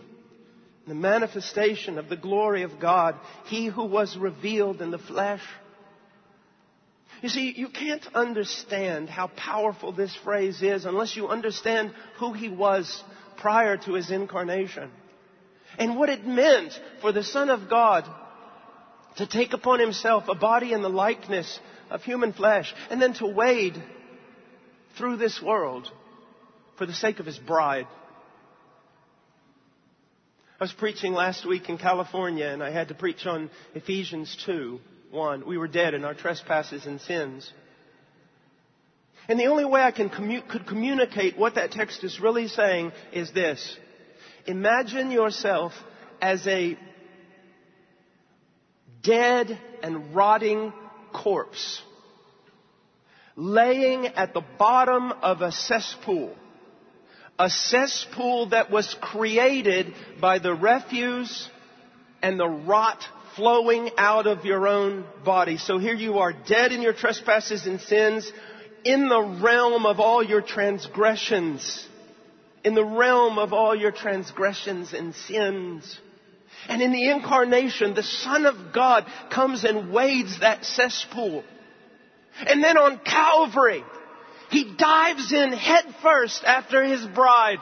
the 0.87 0.95
manifestation 0.95 1.97
of 1.97 2.09
the 2.09 2.17
glory 2.17 2.63
of 2.63 2.79
God, 2.79 3.15
He 3.45 3.67
who 3.67 3.85
was 3.85 4.17
revealed 4.17 4.81
in 4.81 4.91
the 4.91 4.97
flesh. 4.97 5.41
You 7.21 7.29
see, 7.29 7.53
you 7.55 7.69
can't 7.69 8.05
understand 8.15 9.09
how 9.09 9.27
powerful 9.27 9.91
this 9.91 10.15
phrase 10.23 10.61
is 10.61 10.85
unless 10.85 11.15
you 11.15 11.27
understand 11.27 11.93
who 12.17 12.33
He 12.33 12.49
was 12.49 13.03
prior 13.37 13.77
to 13.77 13.93
His 13.93 14.09
incarnation. 14.09 14.89
And 15.77 15.97
what 15.97 16.09
it 16.09 16.25
meant 16.25 16.73
for 17.01 17.11
the 17.11 17.23
Son 17.23 17.49
of 17.49 17.69
God 17.69 18.09
to 19.17 19.27
take 19.27 19.53
upon 19.53 19.79
Himself 19.79 20.23
a 20.27 20.35
body 20.35 20.73
in 20.73 20.81
the 20.81 20.89
likeness 20.89 21.59
of 21.89 22.03
human 22.03 22.33
flesh 22.33 22.73
and 22.89 23.01
then 23.01 23.13
to 23.15 23.27
wade 23.27 23.81
through 24.97 25.17
this 25.17 25.41
world 25.41 25.91
for 26.77 26.85
the 26.85 26.93
sake 26.93 27.19
of 27.19 27.25
His 27.25 27.37
bride. 27.37 27.87
I 30.61 30.63
was 30.63 30.73
preaching 30.73 31.13
last 31.13 31.43
week 31.43 31.69
in 31.69 31.79
California 31.79 32.45
and 32.45 32.63
I 32.63 32.69
had 32.69 32.89
to 32.89 32.93
preach 32.93 33.25
on 33.25 33.49
Ephesians 33.73 34.37
2, 34.45 34.79
1. 35.09 35.47
We 35.47 35.57
were 35.57 35.67
dead 35.67 35.95
in 35.95 36.05
our 36.05 36.13
trespasses 36.13 36.85
and 36.85 37.01
sins. 37.01 37.51
And 39.27 39.39
the 39.39 39.47
only 39.47 39.65
way 39.65 39.81
I 39.81 39.89
can 39.89 40.11
commu- 40.11 40.47
could 40.47 40.67
communicate 40.67 41.35
what 41.35 41.55
that 41.55 41.71
text 41.71 42.03
is 42.03 42.19
really 42.19 42.47
saying 42.47 42.91
is 43.11 43.31
this. 43.31 43.75
Imagine 44.45 45.09
yourself 45.09 45.73
as 46.21 46.45
a 46.45 46.77
dead 49.01 49.59
and 49.81 50.13
rotting 50.13 50.73
corpse 51.11 51.81
laying 53.35 54.05
at 54.05 54.35
the 54.35 54.43
bottom 54.59 55.11
of 55.11 55.41
a 55.41 55.51
cesspool 55.51 56.35
a 57.39 57.49
cesspool 57.49 58.47
that 58.49 58.69
was 58.69 58.95
created 59.01 59.93
by 60.19 60.39
the 60.39 60.53
refuse 60.53 61.49
and 62.21 62.39
the 62.39 62.47
rot 62.47 63.03
flowing 63.35 63.89
out 63.97 64.27
of 64.27 64.45
your 64.45 64.67
own 64.67 65.05
body. 65.23 65.57
So 65.57 65.77
here 65.77 65.95
you 65.95 66.19
are 66.19 66.33
dead 66.33 66.71
in 66.71 66.81
your 66.81 66.93
trespasses 66.93 67.65
and 67.65 67.79
sins 67.81 68.31
in 68.83 69.09
the 69.09 69.21
realm 69.21 69.85
of 69.85 69.99
all 69.99 70.23
your 70.23 70.41
transgressions. 70.41 71.87
In 72.63 72.75
the 72.75 72.85
realm 72.85 73.39
of 73.39 73.53
all 73.53 73.75
your 73.75 73.91
transgressions 73.91 74.93
and 74.93 75.15
sins. 75.15 75.99
And 76.67 76.81
in 76.81 76.91
the 76.91 77.09
incarnation, 77.09 77.95
the 77.95 78.03
Son 78.03 78.45
of 78.45 78.73
God 78.73 79.05
comes 79.31 79.63
and 79.63 79.91
wades 79.91 80.41
that 80.41 80.63
cesspool. 80.63 81.43
And 82.45 82.63
then 82.63 82.77
on 82.77 82.99
Calvary, 82.99 83.83
he 84.51 84.65
dives 84.75 85.31
in 85.31 85.53
headfirst 85.53 86.43
after 86.43 86.83
his 86.83 87.05
bride. 87.05 87.59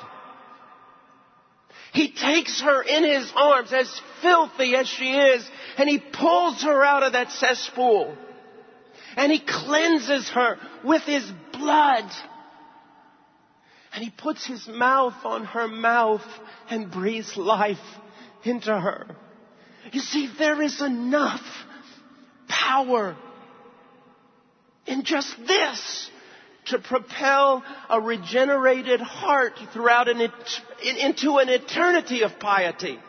He 1.94 2.12
takes 2.12 2.62
her 2.62 2.82
in 2.82 3.04
his 3.04 3.32
arms, 3.36 3.72
as 3.72 4.02
filthy 4.24 4.76
as 4.76 4.88
she 4.88 5.12
is, 5.12 5.48
and 5.78 5.88
he 5.88 6.00
pulls 6.00 6.64
her 6.64 6.84
out 6.84 7.04
of 7.04 7.14
that 7.14 7.32
cesspool. 7.32 8.18
And 9.16 9.32
he 9.32 9.40
cleanses 9.40 10.30
her 10.30 10.58
with 10.84 11.04
his 11.04 11.32
blood. 11.54 12.10
And 13.94 14.04
he 14.04 14.10
puts 14.10 14.46
his 14.48 14.68
mouth 14.68 15.26
on 15.26 15.46
her 15.46 15.68
mouth 15.68 16.26
and 16.72 16.90
breathes 16.92 17.38
life 17.38 17.78
into 18.44 18.78
her. 18.78 19.16
You 19.92 20.00
see, 20.00 20.28
there 20.40 20.60
is 20.62 20.82
enough 20.82 21.42
power 22.48 23.16
in 24.88 25.04
just 25.04 25.36
this 25.46 26.10
to 26.70 26.80
propel 26.80 27.64
a 27.90 28.00
regenerated 28.00 29.02
heart 29.02 29.54
throughout 29.74 30.08
an, 30.08 30.22
into 31.00 31.38
an 31.38 31.50
eternity 31.50 32.24
of 32.24 32.40
piety. 32.40 33.00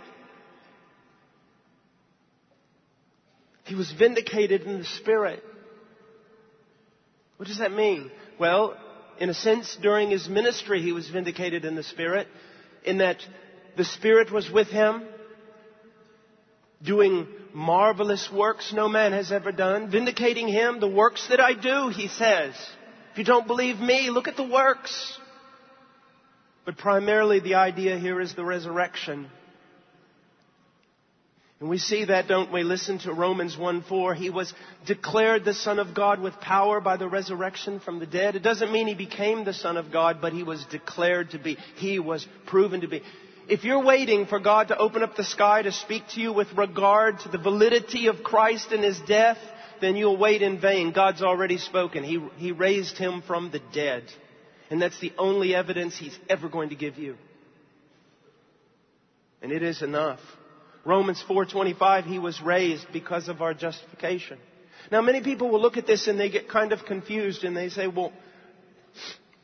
He 3.64 3.75
was 3.75 3.92
vindicated 3.92 4.62
in 4.62 4.79
the 4.79 4.85
Spirit. 4.85 5.44
What 7.37 7.49
does 7.49 7.59
that 7.59 7.73
mean? 7.73 8.11
Well, 8.38 8.77
in 9.18 9.31
a 9.31 9.35
sense, 9.35 9.77
during 9.81 10.11
his 10.11 10.29
ministry, 10.29 10.83
he 10.83 10.92
was 10.92 11.09
vindicated 11.09 11.64
in 11.64 11.75
the 11.77 11.83
Spirit, 11.83 12.27
in 12.85 12.99
that 12.99 13.18
the 13.77 13.85
Spirit 13.85 14.33
was 14.33 14.51
with 14.51 14.68
him, 14.68 15.05
doing 16.83 17.29
marvelous 17.53 18.31
works 18.33 18.73
no 18.75 18.88
man 18.88 19.12
has 19.12 19.31
ever 19.31 19.53
done, 19.53 19.90
vindicating 19.90 20.49
him, 20.49 20.81
the 20.81 20.88
works 20.88 21.29
that 21.29 21.40
I 21.40 21.53
do, 21.53 21.88
he 21.88 22.09
says. 22.09 22.55
If 23.12 23.18
you 23.18 23.25
don't 23.25 23.46
believe 23.46 23.79
me, 23.79 24.11
look 24.11 24.29
at 24.29 24.37
the 24.37 24.49
works. 24.49 25.18
But 26.64 26.79
primarily 26.79 27.40
the 27.40 27.55
idea 27.55 27.99
here 27.99 28.20
is 28.20 28.35
the 28.35 28.44
resurrection. 28.44 29.29
And 31.59 31.68
we 31.68 31.77
see 31.77 32.07
that, 32.07 32.27
don't 32.27 32.51
we? 32.51 32.62
Listen 32.62 32.99
to 33.01 33.12
Romans 33.12 33.57
1 33.57 33.83
4. 33.83 34.14
He 34.14 34.31
was 34.31 34.53
declared 34.87 35.44
the 35.44 35.53
Son 35.53 35.79
of 35.79 35.94
God 35.94 36.20
with 36.20 36.40
power 36.40 36.81
by 36.81 36.96
the 36.96 37.07
resurrection 37.07 37.81
from 37.81 37.99
the 37.99 38.07
dead. 38.07 38.35
It 38.35 38.42
doesn't 38.42 38.73
mean 38.73 38.87
he 38.87 38.94
became 38.94 39.44
the 39.44 39.53
Son 39.53 39.77
of 39.77 39.92
God, 39.92 40.23
but 40.23 40.33
he 40.33 40.42
was 40.42 40.64
declared 40.66 41.31
to 41.33 41.38
be. 41.38 41.59
He 41.77 41.99
was 41.99 42.27
proven 42.46 42.81
to 42.81 42.88
be. 42.88 43.03
If 43.46 43.64
you're 43.64 43.85
waiting 43.85 44.27
for 44.27 44.38
God 44.38 44.68
to 44.68 44.79
open 44.79 45.03
up 45.03 45.16
the 45.16 45.25
sky 45.25 45.61
to 45.61 45.73
speak 45.73 46.05
to 46.14 46.20
you 46.20 46.33
with 46.33 46.51
regard 46.57 47.18
to 47.20 47.29
the 47.29 47.37
validity 47.37 48.07
of 48.07 48.23
Christ 48.23 48.73
and 48.73 48.83
his 48.83 48.99
death, 49.01 49.38
then 49.81 49.97
you'll 49.97 50.16
wait 50.16 50.43
in 50.43 50.61
vain. 50.61 50.93
God's 50.93 51.23
already 51.23 51.59
spoken. 51.59 52.05
He, 52.05 52.23
he 52.37 52.53
raised 52.53 52.97
him 52.99 53.23
from 53.27 53.51
the 53.51 53.61
dead. 53.73 54.05
And 54.71 54.81
that's 54.81 54.99
the 55.01 55.12
only 55.19 55.55
evidence 55.55 55.97
he's 55.97 56.16
ever 56.29 56.49
going 56.49 56.69
to 56.71 56.77
give 56.77 56.97
you. 56.97 57.16
And 59.43 59.53
it 59.53 59.62
is 59.62 59.83
enough. 59.83 60.21
Romans 60.85 61.23
4:25 61.29 62.05
he 62.05 62.19
was 62.19 62.40
raised 62.40 62.87
because 62.93 63.29
of 63.29 63.43
our 63.43 63.55
justification. 63.55 64.38
Now 64.90 65.03
many 65.03 65.23
people 65.23 65.51
will 65.51 65.61
look 65.61 65.77
at 65.77 65.87
this 65.87 66.09
and 66.09 66.19
they 66.19 66.31
get 66.31 66.49
kind 66.49 66.73
of 66.73 66.85
confused 66.85 67.45
and 67.45 67.57
they 67.57 67.69
say, 67.69 67.87
well, 67.87 68.12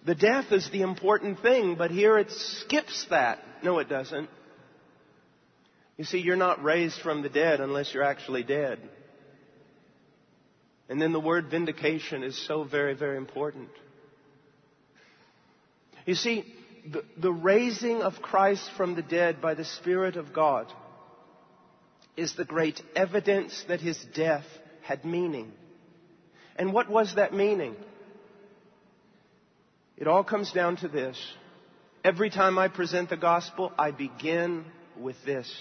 the 0.05 0.15
death 0.15 0.53
is 0.53 0.71
the 0.71 0.83
important 0.83 1.41
thing, 1.41 1.75
but 1.75 1.91
here 1.91 2.19
it 2.19 2.31
skips 2.31 3.07
that. 3.11 3.39
No, 3.63 3.79
it 3.79 3.89
doesn't. 3.89 4.31
You 5.97 6.05
see, 6.05 6.19
you're 6.19 6.37
not 6.37 6.63
raised 6.63 7.01
from 7.01 7.23
the 7.23 7.29
dead 7.29 7.61
unless 7.61 7.93
you're 7.93 8.03
actually 8.03 8.43
dead. 8.43 8.79
And 10.89 11.01
then 11.01 11.13
the 11.13 11.21
word 11.21 11.51
vindication 11.51 12.23
is 12.23 12.37
so 12.47 12.65
very, 12.65 12.95
very 12.95 13.17
important. 13.17 13.69
You 16.05 16.15
see, 16.15 16.45
the, 16.91 17.05
the, 17.17 17.33
raising 17.33 18.03
of 18.03 18.23
Christ 18.23 18.71
from 18.77 18.95
the 18.95 19.03
dead 19.03 19.41
by 19.41 19.55
the 19.55 19.65
Spirit 19.65 20.17
of 20.17 20.33
God 20.33 20.73
is 22.17 22.37
the 22.37 22.45
great 22.45 22.81
evidence 22.95 23.65
that 23.67 23.81
his 23.81 23.99
death 24.15 24.45
had 24.83 25.05
meaning. 25.05 25.53
And 26.55 26.73
what 26.73 26.89
was 26.89 27.17
that 27.17 27.35
meaning? 27.35 27.75
It 29.97 30.07
all 30.07 30.23
comes 30.23 30.53
down 30.53 30.77
to 30.79 30.89
this. 30.89 31.21
Every 32.05 32.31
time 32.31 32.57
I 32.57 32.69
present 32.69 33.11
the 33.11 33.17
gospel, 33.17 33.73
I 33.77 33.91
begin 33.91 34.65
with 34.97 35.17
this. 35.25 35.53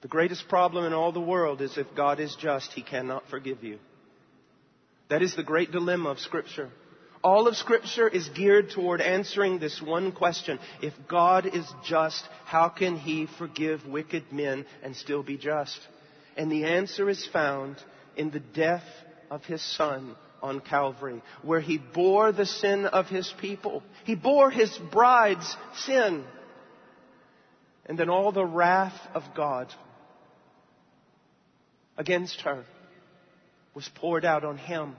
The 0.00 0.08
greatest 0.08 0.48
problem 0.48 0.86
in 0.86 0.94
all 0.94 1.12
the 1.12 1.20
world 1.20 1.60
is 1.60 1.76
if 1.76 1.94
God 1.94 2.20
is 2.20 2.34
just, 2.36 2.72
He 2.72 2.82
cannot 2.82 3.28
forgive 3.28 3.62
you. 3.62 3.78
That 5.10 5.22
is 5.22 5.34
the 5.34 5.42
great 5.42 5.72
dilemma 5.72 6.10
of 6.10 6.20
Scripture. 6.20 6.70
All 7.22 7.48
of 7.48 7.56
Scripture 7.56 8.08
is 8.08 8.28
geared 8.28 8.70
toward 8.70 9.00
answering 9.00 9.58
this 9.58 9.82
one 9.82 10.12
question. 10.12 10.60
If 10.80 10.94
God 11.08 11.46
is 11.46 11.66
just, 11.84 12.24
how 12.46 12.68
can 12.68 12.96
He 12.96 13.26
forgive 13.36 13.84
wicked 13.86 14.32
men 14.32 14.64
and 14.84 14.94
still 14.94 15.24
be 15.24 15.36
just? 15.36 15.78
And 16.36 16.50
the 16.50 16.64
answer 16.64 17.10
is 17.10 17.26
found 17.26 17.76
in 18.16 18.30
the 18.30 18.40
death 18.40 18.84
of 19.30 19.44
His 19.44 19.60
Son 19.76 20.14
on 20.42 20.60
Calvary, 20.60 21.22
where 21.42 21.60
He 21.60 21.76
bore 21.76 22.30
the 22.30 22.46
sin 22.46 22.86
of 22.86 23.08
His 23.08 23.34
people. 23.40 23.82
He 24.04 24.14
bore 24.14 24.50
His 24.50 24.78
bride's 24.92 25.56
sin. 25.74 26.24
And 27.84 27.98
then 27.98 28.08
all 28.08 28.30
the 28.30 28.46
wrath 28.46 28.98
of 29.12 29.24
God 29.34 29.74
against 31.98 32.42
her 32.42 32.64
was 33.74 33.88
poured 33.94 34.24
out 34.24 34.44
on 34.44 34.56
him. 34.56 34.96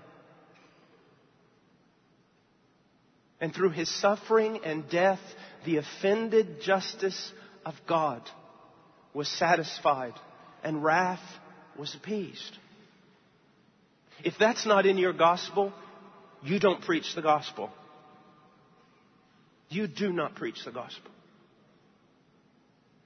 And 3.40 3.54
through 3.54 3.72
his 3.72 3.90
suffering 3.90 4.62
and 4.64 4.88
death, 4.90 5.20
the 5.66 5.78
offended 5.78 6.62
justice 6.62 7.32
of 7.66 7.74
God 7.88 8.22
was 9.14 9.28
satisfied 9.28 10.14
and 10.64 10.84
wrath 10.84 11.20
was 11.78 11.96
appeased. 11.96 12.58
If 14.24 14.36
that's 14.40 14.66
not 14.66 14.86
in 14.86 14.98
your 14.98 15.14
gospel, 15.14 15.74
you 16.44 16.60
don't 16.60 16.82
preach 16.82 17.16
the 17.16 17.22
gospel. 17.22 17.72
You 19.70 19.88
do 19.88 20.14
not 20.14 20.36
preach 20.36 20.64
the 20.64 20.72
gospel. 20.72 21.12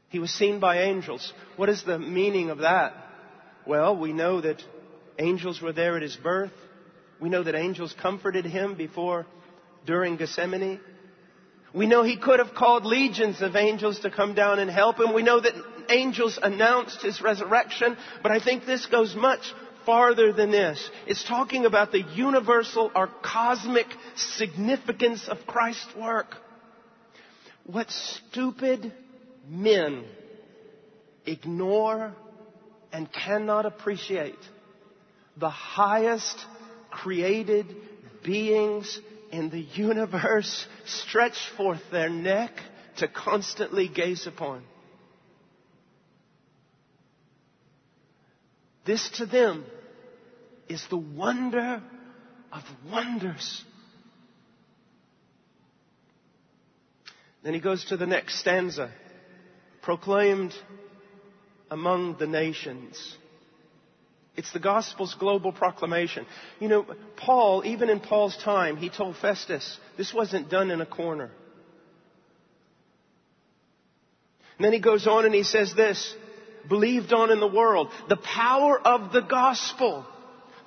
He 0.09 0.19
was 0.19 0.31
seen 0.31 0.59
by 0.59 0.83
angels. 0.83 1.31
What 1.55 1.69
is 1.69 1.83
the 1.83 1.99
meaning 1.99 2.49
of 2.49 2.59
that? 2.59 2.93
Well, 3.65 3.97
we 3.97 4.13
know 4.13 4.41
that 4.41 4.61
angels 5.19 5.61
were 5.61 5.73
there 5.73 5.95
at 5.95 6.01
his 6.01 6.15
birth. 6.15 6.51
We 7.19 7.29
know 7.29 7.43
that 7.43 7.55
angels 7.55 7.95
comforted 8.01 8.45
him 8.45 8.75
before, 8.75 9.25
during 9.85 10.17
Gethsemane. 10.17 10.79
We 11.73 11.87
know 11.87 12.03
he 12.03 12.17
could 12.17 12.39
have 12.39 12.53
called 12.53 12.85
legions 12.85 13.41
of 13.41 13.55
angels 13.55 13.99
to 13.99 14.09
come 14.09 14.33
down 14.33 14.59
and 14.59 14.69
help 14.69 14.99
him. 14.99 15.13
We 15.13 15.23
know 15.23 15.39
that 15.39 15.53
angels 15.89 16.39
announced 16.41 17.01
his 17.01 17.21
resurrection, 17.21 17.97
but 18.23 18.31
I 18.31 18.39
think 18.39 18.65
this 18.65 18.85
goes 18.85 19.15
much 19.15 19.41
farther 19.85 20.33
than 20.33 20.51
this. 20.51 20.89
It's 21.05 21.23
talking 21.23 21.65
about 21.65 21.91
the 21.91 22.01
universal 22.15 22.91
or 22.95 23.07
cosmic 23.21 23.87
significance 24.15 25.27
of 25.27 25.45
Christ's 25.45 25.95
work. 25.95 26.35
What 27.65 27.89
stupid 27.89 28.93
men 29.47 30.05
ignore 31.25 32.13
and 32.91 33.11
cannot 33.11 33.65
appreciate 33.65 34.39
the 35.37 35.49
highest 35.49 36.37
created 36.89 37.75
beings 38.23 38.99
in 39.31 39.49
the 39.49 39.59
universe 39.59 40.67
stretch 40.85 41.37
forth 41.57 41.81
their 41.91 42.09
neck 42.09 42.51
to 42.97 43.07
constantly 43.07 43.87
gaze 43.87 44.27
upon. 44.27 44.63
This 48.85 49.09
to 49.17 49.25
them 49.25 49.65
is 50.69 50.85
the 50.89 50.97
wonder 50.97 51.81
of 52.51 52.63
wonders. 52.89 53.63
Then 57.43 57.53
he 57.53 57.59
goes 57.59 57.85
to 57.85 57.97
the 57.97 58.07
next 58.07 58.39
stanza 58.39 58.91
proclaimed 59.81 60.53
among 61.69 62.17
the 62.17 62.27
nations. 62.27 63.17
It's 64.35 64.51
the 64.51 64.59
gospel's 64.59 65.13
global 65.13 65.51
proclamation. 65.51 66.25
You 66.59 66.67
know, 66.67 66.85
Paul, 67.15 67.63
even 67.65 67.89
in 67.89 67.99
Paul's 67.99 68.35
time, 68.37 68.75
he 68.77 68.89
told 68.89 69.15
Festus, 69.17 69.79
this 69.97 70.13
wasn't 70.13 70.49
done 70.49 70.71
in 70.71 70.81
a 70.81 70.85
corner. 70.85 71.31
And 74.57 74.65
then 74.65 74.73
he 74.73 74.79
goes 74.79 75.07
on 75.07 75.25
and 75.25 75.33
he 75.33 75.43
says 75.43 75.73
this, 75.73 76.15
believed 76.67 77.13
on 77.13 77.31
in 77.31 77.39
the 77.39 77.47
world. 77.47 77.91
The 78.09 78.17
power 78.17 78.79
of 78.79 79.11
the 79.11 79.21
gospel. 79.21 80.05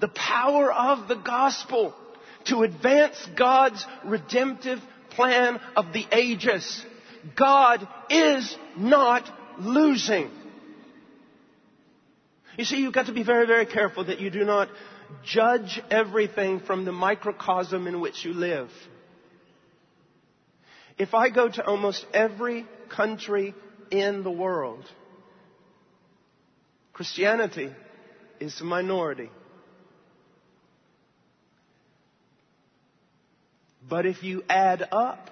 The 0.01 0.09
power 0.09 0.73
of 0.73 1.09
the 1.09 1.17
gospel 1.17 1.95
to 2.47 2.63
advance 2.63 3.17
God's 3.37 3.85
redemptive 4.05 4.81
plan 5.11 5.61
of 5.77 5.93
the 5.93 6.07
ages. 6.13 6.85
God 7.37 7.87
is 8.09 8.57
not 8.77 9.29
losing. 9.59 10.31
You 12.59 12.65
see, 12.65 12.79
you've 12.79 12.93
got 12.93 13.07
to 13.07 13.13
be 13.13 13.23
very, 13.23 13.47
very 13.47 13.67
careful 13.67 14.07
that 14.07 14.21
you 14.21 14.31
do 14.31 14.45
not 14.45 14.69
judge 15.25 15.81
everything 15.93 16.59
from 16.59 16.85
the 16.85 16.91
microcosm 16.91 17.87
in 17.87 18.01
which 18.01 18.25
you 18.25 18.35
live. 18.35 18.69
If 20.99 21.15
I 21.15 21.29
go 21.29 21.49
to 21.49 21.65
almost 21.65 22.05
every 22.13 22.67
country 22.89 23.55
in 23.93 24.25
the 24.25 24.31
world, 24.33 24.85
Christianity 26.93 27.71
is 28.41 28.61
a 28.61 28.65
minority. 28.65 29.31
But 33.89 34.05
if 34.05 34.25
you 34.25 34.43
add 34.49 34.83
up 34.91 35.31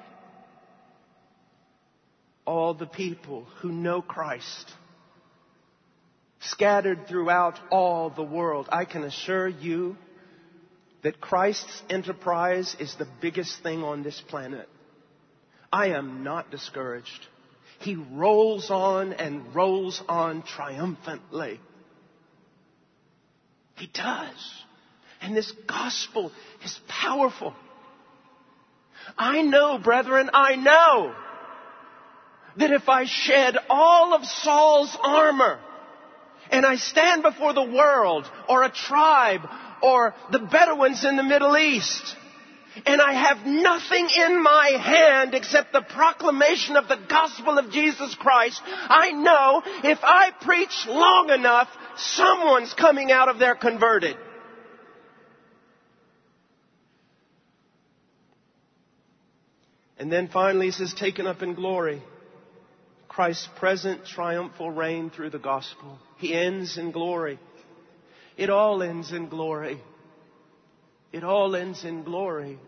all 2.46 2.72
the 2.74 2.86
people 2.86 3.48
who 3.60 3.72
know 3.72 4.00
Christ, 4.00 4.72
scattered 6.50 7.06
throughout 7.08 7.58
all 7.70 8.10
the 8.10 8.22
world. 8.22 8.68
I 8.70 8.84
can 8.84 9.04
assure 9.04 9.48
you 9.48 9.96
that 11.02 11.20
Christ's 11.20 11.82
enterprise 11.88 12.74
is 12.80 12.94
the 12.96 13.08
biggest 13.20 13.62
thing 13.62 13.82
on 13.82 14.02
this 14.02 14.20
planet. 14.28 14.68
I 15.72 15.88
am 15.88 16.24
not 16.24 16.50
discouraged. 16.50 17.26
He 17.80 17.94
rolls 17.94 18.70
on 18.70 19.12
and 19.12 19.54
rolls 19.54 20.02
on 20.08 20.42
triumphantly. 20.42 21.60
He 23.76 23.88
does. 23.92 24.62
And 25.20 25.36
this 25.36 25.52
gospel 25.68 26.32
is 26.64 26.78
powerful. 26.88 27.54
I 29.18 29.42
know, 29.42 29.78
brethren, 29.78 30.30
I 30.32 30.56
know 30.56 31.14
that 32.56 32.70
if 32.72 32.88
I 32.88 33.04
shed 33.04 33.56
all 33.68 34.14
of 34.14 34.24
Saul's 34.24 34.96
armor, 35.02 35.58
and 36.50 36.64
I 36.64 36.76
stand 36.76 37.22
before 37.22 37.52
the 37.52 37.62
world 37.62 38.30
or 38.48 38.62
a 38.62 38.70
tribe 38.70 39.42
or 39.82 40.14
the 40.30 40.38
Bedouins 40.38 41.04
in 41.04 41.16
the 41.16 41.22
Middle 41.22 41.56
East 41.56 42.16
and 42.84 43.00
I 43.00 43.12
have 43.14 43.46
nothing 43.46 44.08
in 44.26 44.42
my 44.42 44.70
hand 44.78 45.34
except 45.34 45.72
the 45.72 45.80
proclamation 45.80 46.76
of 46.76 46.88
the 46.88 46.98
gospel 47.08 47.58
of 47.58 47.70
Jesus 47.70 48.14
Christ, 48.16 48.60
I 48.66 49.12
know 49.12 49.62
if 49.84 49.98
I 50.02 50.32
preach 50.42 50.86
long 50.86 51.30
enough, 51.30 51.68
someone's 51.96 52.74
coming 52.74 53.10
out 53.10 53.28
of 53.28 53.38
there 53.38 53.54
converted. 53.54 54.16
And 59.98 60.12
then 60.12 60.28
finally 60.28 60.66
he 60.66 60.72
says, 60.72 60.92
taken 60.92 61.26
up 61.26 61.40
in 61.40 61.54
glory. 61.54 62.02
Christ's 63.08 63.48
present 63.58 64.04
triumphal 64.04 64.70
reign 64.70 65.08
through 65.08 65.30
the 65.30 65.38
gospel. 65.38 65.98
He 66.16 66.34
ends 66.34 66.78
in 66.78 66.92
glory. 66.92 67.38
It 68.36 68.50
all 68.50 68.82
ends 68.82 69.12
in 69.12 69.28
glory. 69.28 69.80
It 71.12 71.24
all 71.24 71.54
ends 71.54 71.84
in 71.84 72.04
glory. 72.04 72.58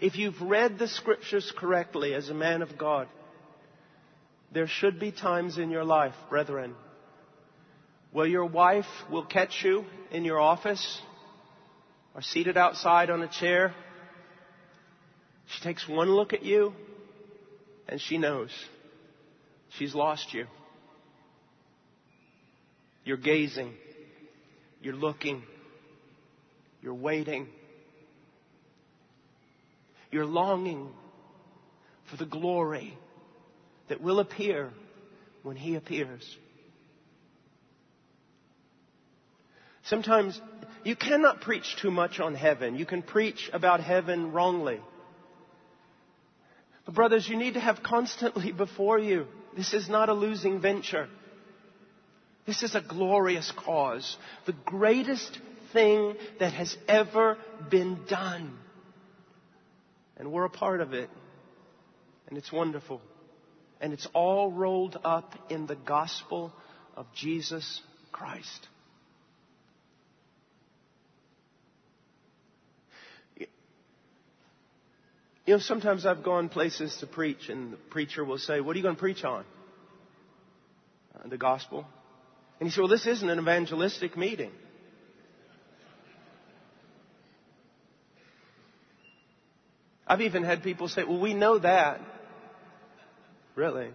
If 0.00 0.16
you've 0.16 0.40
read 0.40 0.78
the 0.78 0.88
scriptures 0.88 1.52
correctly 1.56 2.14
as 2.14 2.28
a 2.28 2.34
man 2.34 2.62
of 2.62 2.76
God, 2.76 3.08
there 4.52 4.66
should 4.66 5.00
be 5.00 5.12
times 5.12 5.58
in 5.58 5.70
your 5.70 5.84
life, 5.84 6.14
brethren, 6.28 6.74
where 8.12 8.26
your 8.26 8.44
wife 8.44 8.86
will 9.10 9.24
catch 9.24 9.62
you 9.64 9.84
in 10.10 10.24
your 10.24 10.38
office 10.38 11.00
or 12.14 12.22
seated 12.22 12.56
outside 12.56 13.10
on 13.10 13.22
a 13.22 13.28
chair. 13.28 13.74
She 15.46 15.62
takes 15.62 15.88
one 15.88 16.10
look 16.10 16.32
at 16.32 16.44
you 16.44 16.74
and 17.88 18.00
she 18.00 18.18
knows. 18.18 18.50
She's 19.78 19.94
lost 19.94 20.34
you. 20.34 20.46
You're 23.04 23.16
gazing. 23.16 23.74
You're 24.80 24.94
looking. 24.94 25.42
You're 26.80 26.94
waiting. 26.94 27.48
You're 30.10 30.26
longing 30.26 30.90
for 32.10 32.16
the 32.16 32.26
glory 32.26 32.96
that 33.88 34.00
will 34.00 34.20
appear 34.20 34.70
when 35.42 35.56
He 35.56 35.74
appears. 35.74 36.36
Sometimes 39.84 40.40
you 40.84 40.96
cannot 40.96 41.40
preach 41.40 41.76
too 41.80 41.90
much 41.90 42.20
on 42.20 42.34
heaven. 42.34 42.76
You 42.76 42.86
can 42.86 43.02
preach 43.02 43.50
about 43.52 43.80
heaven 43.80 44.32
wrongly. 44.32 44.80
But 46.84 46.94
brothers, 46.94 47.28
you 47.28 47.36
need 47.36 47.54
to 47.54 47.60
have 47.60 47.82
constantly 47.82 48.52
before 48.66 48.98
you 48.98 49.26
this 49.56 49.74
is 49.74 49.88
not 49.88 50.08
a 50.08 50.14
losing 50.14 50.60
venture. 50.60 51.08
This 52.46 52.62
is 52.62 52.74
a 52.74 52.80
glorious 52.80 53.52
cause. 53.56 54.16
The 54.46 54.54
greatest 54.64 55.38
thing 55.72 56.16
that 56.40 56.52
has 56.52 56.76
ever 56.88 57.38
been 57.70 58.00
done. 58.08 58.58
And 60.16 60.32
we're 60.32 60.44
a 60.44 60.50
part 60.50 60.80
of 60.80 60.92
it. 60.92 61.08
And 62.28 62.36
it's 62.36 62.52
wonderful. 62.52 63.00
And 63.80 63.92
it's 63.92 64.08
all 64.12 64.50
rolled 64.50 64.98
up 65.04 65.34
in 65.50 65.66
the 65.66 65.76
gospel 65.76 66.52
of 66.96 67.06
Jesus 67.14 67.80
Christ. 68.10 68.68
You 75.44 75.54
know, 75.54 75.58
sometimes 75.58 76.06
I've 76.06 76.22
gone 76.22 76.48
places 76.48 76.96
to 77.00 77.06
preach, 77.06 77.48
and 77.48 77.72
the 77.72 77.76
preacher 77.76 78.24
will 78.24 78.38
say, 78.38 78.60
What 78.60 78.74
are 78.74 78.78
you 78.78 78.82
going 78.84 78.94
to 78.94 79.00
preach 79.00 79.24
on? 79.24 79.44
Uh, 81.14 81.28
the 81.28 81.36
gospel. 81.36 81.84
And 82.62 82.68
he 82.68 82.72
said, 82.72 82.82
Well, 82.82 82.88
this 82.88 83.08
isn't 83.08 83.28
an 83.28 83.40
evangelistic 83.40 84.16
meeting. 84.16 84.52
I've 90.06 90.20
even 90.20 90.44
had 90.44 90.62
people 90.62 90.86
say, 90.86 91.02
Well, 91.02 91.18
we 91.18 91.34
know 91.34 91.58
that. 91.58 92.00
Really? 93.56 93.88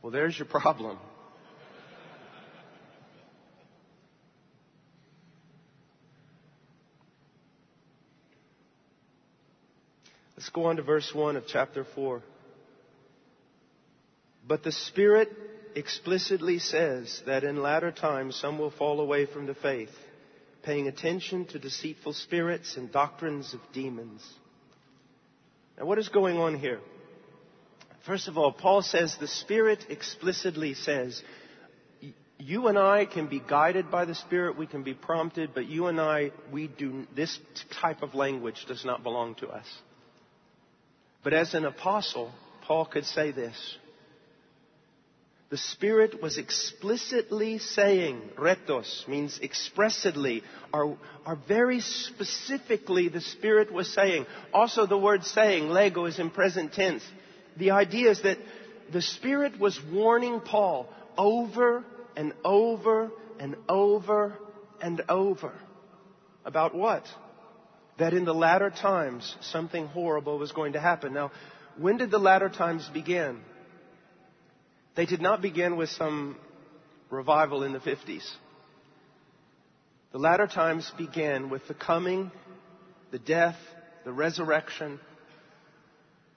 Well, 0.00 0.10
there's 0.10 0.38
your 0.38 0.48
problem. 0.48 0.96
Let's 10.38 10.48
go 10.48 10.64
on 10.64 10.76
to 10.76 10.82
verse 10.82 11.10
1 11.12 11.36
of 11.36 11.44
chapter 11.48 11.84
4. 11.94 12.22
But 14.46 14.62
the 14.62 14.72
Spirit 14.72 15.28
explicitly 15.78 16.58
says 16.58 17.22
that 17.26 17.44
in 17.44 17.62
latter 17.62 17.92
times 17.92 18.36
some 18.36 18.58
will 18.58 18.70
fall 18.70 19.00
away 19.00 19.26
from 19.26 19.46
the 19.46 19.54
faith, 19.54 19.94
paying 20.62 20.88
attention 20.88 21.46
to 21.46 21.58
deceitful 21.58 22.12
spirits 22.12 22.76
and 22.76 22.92
doctrines 22.92 23.54
of 23.54 23.60
demons. 23.72 24.26
Now, 25.78 25.86
what 25.86 25.98
is 25.98 26.08
going 26.08 26.38
on 26.38 26.58
here? 26.58 26.80
First 28.04 28.28
of 28.28 28.36
all, 28.36 28.52
Paul 28.52 28.82
says 28.82 29.16
the 29.20 29.28
Spirit 29.28 29.84
explicitly 29.88 30.74
says, 30.74 31.22
you 32.38 32.68
and 32.68 32.78
I 32.78 33.04
can 33.04 33.26
be 33.26 33.40
guided 33.40 33.90
by 33.90 34.04
the 34.04 34.14
Spirit, 34.14 34.56
we 34.56 34.66
can 34.66 34.82
be 34.82 34.94
prompted, 34.94 35.50
but 35.54 35.66
you 35.66 35.86
and 35.86 36.00
I, 36.00 36.30
we 36.52 36.68
do, 36.68 37.06
this 37.14 37.38
type 37.80 38.02
of 38.02 38.14
language 38.14 38.64
does 38.66 38.84
not 38.84 39.02
belong 39.02 39.34
to 39.36 39.48
us. 39.48 39.66
But 41.24 41.32
as 41.32 41.54
an 41.54 41.64
apostle, 41.64 42.32
Paul 42.62 42.86
could 42.86 43.04
say 43.04 43.32
this. 43.32 43.76
The 45.50 45.56
Spirit 45.56 46.20
was 46.20 46.36
explicitly 46.36 47.58
saying, 47.58 48.20
retos 48.36 49.08
means 49.08 49.40
expressly, 49.42 50.42
or, 50.74 50.98
or 51.26 51.38
very 51.48 51.80
specifically 51.80 53.08
the 53.08 53.22
Spirit 53.22 53.72
was 53.72 53.92
saying. 53.92 54.26
Also 54.52 54.86
the 54.86 54.98
word 54.98 55.24
saying, 55.24 55.68
lego, 55.68 56.04
is 56.04 56.18
in 56.18 56.30
present 56.30 56.74
tense. 56.74 57.02
The 57.56 57.70
idea 57.70 58.10
is 58.10 58.22
that 58.22 58.38
the 58.92 59.00
Spirit 59.00 59.58
was 59.58 59.80
warning 59.90 60.40
Paul 60.40 60.88
over 61.16 61.82
and 62.14 62.34
over 62.44 63.10
and 63.38 63.56
over 63.68 64.34
and 64.82 65.02
over. 65.08 65.52
About 66.44 66.74
what? 66.74 67.04
that 67.98 68.14
in 68.14 68.24
the 68.24 68.34
latter 68.34 68.70
times 68.70 69.36
something 69.40 69.86
horrible 69.88 70.38
was 70.38 70.52
going 70.52 70.72
to 70.72 70.80
happen. 70.80 71.12
Now, 71.12 71.32
when 71.76 71.96
did 71.96 72.10
the 72.10 72.18
latter 72.18 72.48
times 72.48 72.88
begin? 72.92 73.40
They 74.98 75.06
did 75.06 75.22
not 75.22 75.40
begin 75.40 75.76
with 75.76 75.90
some 75.90 76.36
revival 77.08 77.62
in 77.62 77.72
the 77.72 77.78
50s. 77.78 78.28
The 80.10 80.18
latter 80.18 80.48
times 80.48 80.90
began 80.98 81.50
with 81.50 81.68
the 81.68 81.74
coming, 81.74 82.32
the 83.12 83.20
death, 83.20 83.54
the 84.04 84.10
resurrection, 84.10 84.98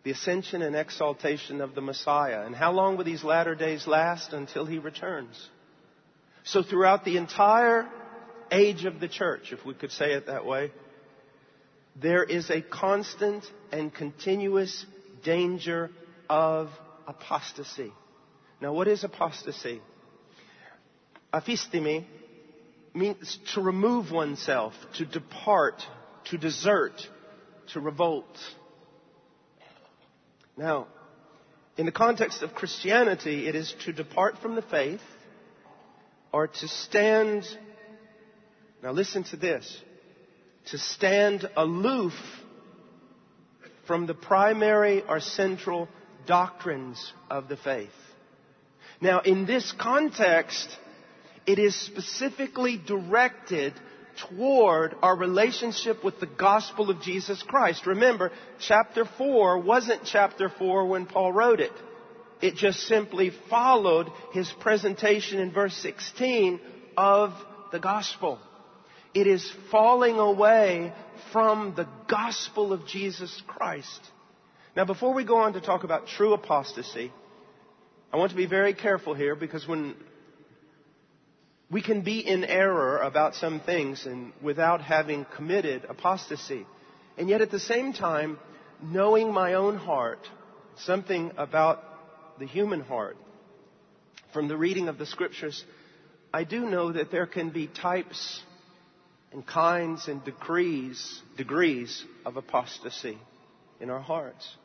the 0.03 0.11
ascension 0.11 0.61
and 0.61 0.75
exaltation 0.75 1.59
of 1.59 1.73
the 1.73 1.81
Messiah. 1.81 2.43
And 2.45 2.55
how 2.55 2.71
long 2.71 2.97
will 2.97 3.03
these 3.03 3.23
latter 3.23 3.55
days 3.55 3.87
last? 3.87 4.31
Until 4.31 4.67
he 4.67 4.77
returns. 4.77 5.49
So 6.43 6.61
throughout 6.61 7.03
the 7.03 7.17
entire 7.17 7.89
age 8.51 8.85
of 8.85 8.99
the 8.99 9.07
church, 9.07 9.53
if 9.53 9.65
we 9.65 9.73
could 9.73 9.91
say 9.91 10.13
it 10.13 10.27
that 10.27 10.45
way, 10.45 10.71
there 11.99 12.23
is 12.23 12.51
a 12.51 12.61
constant 12.61 13.43
and 13.71 13.91
continuous 13.91 14.85
danger 15.23 15.89
of 16.29 16.69
apostasy. 17.07 17.91
Now, 18.61 18.73
what 18.73 18.87
is 18.87 19.03
apostasy? 19.03 19.81
Aphistemi 21.33 22.05
means 22.93 23.39
to 23.55 23.61
remove 23.61 24.11
oneself, 24.11 24.73
to 24.97 25.05
depart, 25.05 25.81
to 26.25 26.37
desert, 26.37 26.93
to 27.73 27.79
revolt. 27.79 28.37
Now, 30.55 30.87
in 31.77 31.87
the 31.87 31.91
context 31.91 32.43
of 32.43 32.53
Christianity, 32.53 33.47
it 33.47 33.55
is 33.55 33.73
to 33.85 33.93
depart 33.93 34.37
from 34.39 34.55
the 34.55 34.61
faith 34.61 35.01
or 36.31 36.47
to 36.47 36.67
stand. 36.67 37.45
Now, 38.83 38.91
listen 38.91 39.23
to 39.25 39.37
this 39.37 39.81
to 40.67 40.77
stand 40.77 41.49
aloof 41.55 42.13
from 43.87 44.05
the 44.05 44.13
primary 44.13 45.01
or 45.01 45.19
central 45.19 45.87
doctrines 46.27 47.13
of 47.31 47.47
the 47.47 47.57
faith. 47.57 47.89
Now, 49.01 49.21
in 49.21 49.47
this 49.47 49.73
context, 49.79 50.69
it 51.47 51.57
is 51.57 51.75
specifically 51.75 52.77
directed 52.77 53.73
toward 54.29 54.95
our 55.01 55.15
relationship 55.15 56.03
with 56.03 56.19
the 56.19 56.27
gospel 56.27 56.91
of 56.91 57.01
Jesus 57.01 57.41
Christ. 57.41 57.87
Remember, 57.87 58.31
chapter 58.59 59.05
4 59.17 59.59
wasn't 59.59 60.01
chapter 60.05 60.49
4 60.49 60.85
when 60.85 61.07
Paul 61.07 61.33
wrote 61.33 61.59
it. 61.59 61.71
It 62.41 62.55
just 62.55 62.81
simply 62.81 63.31
followed 63.49 64.11
his 64.33 64.51
presentation 64.59 65.39
in 65.39 65.51
verse 65.51 65.75
16 65.77 66.59
of 66.95 67.33
the 67.71 67.79
gospel. 67.79 68.39
It 69.13 69.27
is 69.27 69.51
falling 69.71 70.17
away 70.17 70.93
from 71.31 71.73
the 71.75 71.87
gospel 72.07 72.71
of 72.71 72.85
Jesus 72.85 73.41
Christ. 73.47 73.99
Now, 74.75 74.85
before 74.85 75.13
we 75.13 75.23
go 75.23 75.37
on 75.37 75.53
to 75.53 75.61
talk 75.61 75.83
about 75.83 76.07
true 76.07 76.33
apostasy, 76.33 77.11
I 78.13 78.17
want 78.17 78.31
to 78.31 78.37
be 78.37 78.45
very 78.45 78.73
careful 78.73 79.13
here 79.13 79.35
because 79.35 79.67
when 79.67 79.95
we 81.71 81.81
can 81.81 82.01
be 82.01 82.19
in 82.19 82.43
error 82.43 82.97
about 82.97 83.35
some 83.35 83.61
things 83.61 84.05
and 84.05 84.33
without 84.41 84.81
having 84.81 85.25
committed 85.37 85.85
apostasy. 85.87 86.65
And 87.17 87.29
yet 87.29 87.39
at 87.39 87.49
the 87.49 87.61
same 87.61 87.93
time, 87.93 88.37
knowing 88.83 89.33
my 89.33 89.53
own 89.53 89.77
heart, 89.77 90.19
something 90.79 91.31
about 91.37 91.81
the 92.39 92.45
human 92.45 92.81
heart, 92.81 93.15
from 94.33 94.49
the 94.49 94.57
reading 94.57 94.89
of 94.89 94.97
the 94.97 95.05
scriptures, 95.05 95.63
I 96.33 96.43
do 96.43 96.65
know 96.65 96.91
that 96.91 97.11
there 97.11 97.25
can 97.25 97.51
be 97.51 97.67
types 97.67 98.41
and 99.31 99.47
kinds 99.47 100.09
and 100.09 100.23
degrees, 100.25 101.21
degrees 101.37 102.03
of 102.25 102.35
apostasy 102.35 103.17
in 103.79 103.89
our 103.89 103.99
hearts. 103.99 104.57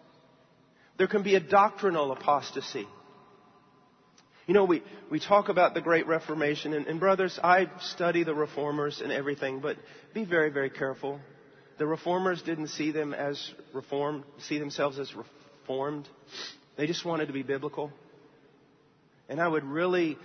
There 0.98 1.06
can 1.06 1.22
be 1.22 1.36
a 1.36 1.40
doctrinal 1.40 2.10
apostasy. 2.10 2.88
You 4.46 4.54
know, 4.54 4.64
we, 4.64 4.84
we 5.10 5.18
talk 5.18 5.48
about 5.48 5.74
the 5.74 5.80
Great 5.80 6.06
Reformation, 6.06 6.72
and, 6.72 6.86
and 6.86 7.00
brothers, 7.00 7.36
I 7.42 7.68
study 7.80 8.22
the 8.22 8.34
reformers 8.34 9.00
and 9.00 9.10
everything, 9.10 9.58
but 9.58 9.76
be 10.14 10.24
very, 10.24 10.50
very 10.50 10.70
careful. 10.70 11.20
The 11.78 11.86
reformers 11.86 12.42
didn't 12.42 12.68
see 12.68 12.92
them 12.92 13.12
as 13.12 13.52
reformed, 13.72 14.22
see 14.38 14.60
themselves 14.60 15.00
as 15.00 15.12
reformed. 15.14 16.08
They 16.76 16.86
just 16.86 17.04
wanted 17.04 17.26
to 17.26 17.32
be 17.32 17.42
biblical. 17.42 17.90
And 19.28 19.40
I 19.40 19.48
would 19.48 19.64
really 19.64 20.16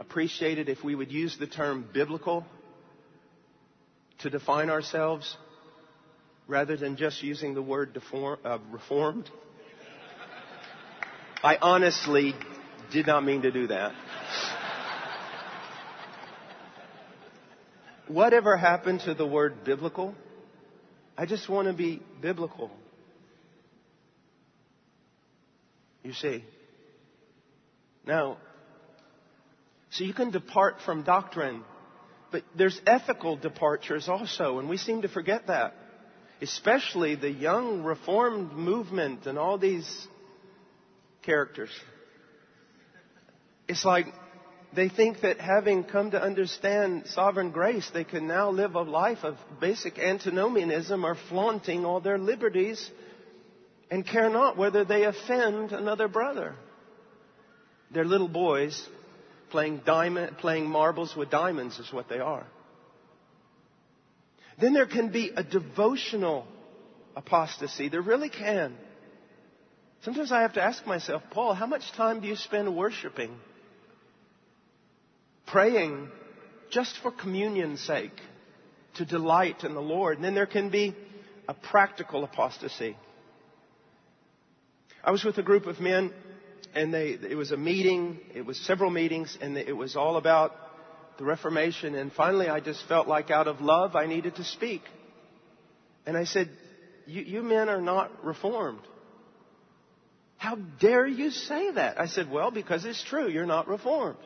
appreciate 0.00 0.58
it 0.58 0.68
if 0.68 0.82
we 0.82 0.96
would 0.96 1.12
use 1.12 1.36
the 1.38 1.46
term 1.46 1.88
biblical 1.94 2.44
to 4.18 4.30
define 4.30 4.70
ourselves 4.70 5.36
rather 6.48 6.76
than 6.76 6.96
just 6.96 7.22
using 7.22 7.54
the 7.54 7.62
word 7.62 7.92
deform, 7.92 8.40
uh, 8.44 8.58
reformed? 8.72 9.30
I 11.44 11.56
honestly 11.62 12.34
did 12.92 13.06
not 13.06 13.24
mean 13.24 13.42
to 13.42 13.50
do 13.50 13.66
that. 13.68 13.92
Whatever 18.06 18.56
happened 18.56 19.00
to 19.00 19.14
the 19.14 19.26
word 19.26 19.64
biblical? 19.64 20.14
I 21.16 21.26
just 21.26 21.48
want 21.48 21.68
to 21.68 21.74
be 21.74 22.02
biblical. 22.20 22.70
You 26.02 26.14
see. 26.14 26.44
Now, 28.06 28.38
so 29.90 30.04
you 30.04 30.14
can 30.14 30.30
depart 30.30 30.76
from 30.86 31.02
doctrine 31.02 31.64
but 32.30 32.42
there's 32.56 32.78
ethical 32.86 33.36
departures 33.36 34.08
also, 34.08 34.58
and 34.58 34.68
we 34.68 34.76
seem 34.76 35.02
to 35.02 35.08
forget 35.08 35.46
that. 35.46 35.74
Especially 36.40 37.14
the 37.14 37.30
young 37.30 37.82
reformed 37.82 38.52
movement 38.52 39.26
and 39.26 39.38
all 39.38 39.58
these 39.58 40.06
characters. 41.22 41.70
It's 43.68 43.84
like 43.84 44.06
they 44.74 44.88
think 44.88 45.20
that 45.20 45.40
having 45.40 45.84
come 45.84 46.10
to 46.10 46.22
understand 46.22 47.04
sovereign 47.06 47.50
grace, 47.50 47.88
they 47.92 48.04
can 48.04 48.26
now 48.26 48.50
live 48.50 48.74
a 48.74 48.82
life 48.82 49.22
of 49.22 49.36
basic 49.60 49.98
antinomianism 49.98 51.04
or 51.04 51.16
flaunting 51.28 51.84
all 51.84 52.00
their 52.00 52.18
liberties 52.18 52.90
and 53.90 54.06
care 54.06 54.30
not 54.30 54.56
whether 54.56 54.84
they 54.84 55.04
offend 55.04 55.72
another 55.72 56.08
brother. 56.08 56.54
They're 57.90 58.04
little 58.04 58.28
boys 58.28 58.86
Playing 59.50 59.80
diamond, 59.86 60.38
playing 60.38 60.68
marbles 60.68 61.16
with 61.16 61.30
diamonds 61.30 61.78
is 61.78 61.92
what 61.92 62.08
they 62.08 62.18
are. 62.18 62.46
Then 64.60 64.74
there 64.74 64.86
can 64.86 65.10
be 65.10 65.30
a 65.34 65.42
devotional 65.42 66.46
apostasy. 67.16 67.88
There 67.88 68.02
really 68.02 68.28
can. 68.28 68.76
Sometimes 70.02 70.32
I 70.32 70.42
have 70.42 70.54
to 70.54 70.62
ask 70.62 70.86
myself, 70.86 71.22
Paul, 71.30 71.54
how 71.54 71.66
much 71.66 71.92
time 71.92 72.20
do 72.20 72.28
you 72.28 72.36
spend 72.36 72.76
worshiping? 72.76 73.34
Praying 75.50 76.10
just 76.70 76.98
for 77.02 77.10
communion's 77.10 77.80
sake, 77.80 78.20
to 78.96 79.04
delight 79.04 79.64
in 79.64 79.74
the 79.74 79.80
Lord. 79.80 80.16
And 80.16 80.24
then 80.24 80.34
there 80.34 80.46
can 80.46 80.70
be 80.70 80.94
a 81.48 81.54
practical 81.54 82.24
apostasy. 82.24 82.96
I 85.02 85.10
was 85.10 85.24
with 85.24 85.38
a 85.38 85.42
group 85.42 85.66
of 85.66 85.80
men 85.80 86.12
and 86.74 86.92
they, 86.92 87.10
it 87.10 87.36
was 87.36 87.50
a 87.50 87.56
meeting, 87.56 88.20
it 88.34 88.44
was 88.44 88.58
several 88.58 88.90
meetings, 88.90 89.36
and 89.40 89.56
it 89.56 89.76
was 89.76 89.96
all 89.96 90.16
about 90.16 90.54
the 91.18 91.24
Reformation. 91.24 91.94
And 91.94 92.12
finally, 92.12 92.48
I 92.48 92.60
just 92.60 92.86
felt 92.86 93.08
like 93.08 93.30
out 93.30 93.48
of 93.48 93.60
love, 93.60 93.96
I 93.96 94.06
needed 94.06 94.36
to 94.36 94.44
speak. 94.44 94.82
And 96.06 96.16
I 96.16 96.24
said, 96.24 96.50
you, 97.06 97.22
you 97.22 97.42
men 97.42 97.68
are 97.68 97.80
not 97.80 98.24
reformed. 98.24 98.82
How 100.36 100.56
dare 100.56 101.06
you 101.06 101.30
say 101.30 101.72
that? 101.72 101.98
I 101.98 102.06
said, 102.06 102.30
well, 102.30 102.50
because 102.50 102.84
it's 102.84 103.02
true. 103.02 103.28
You're 103.28 103.46
not 103.46 103.66
reformed. 103.66 104.18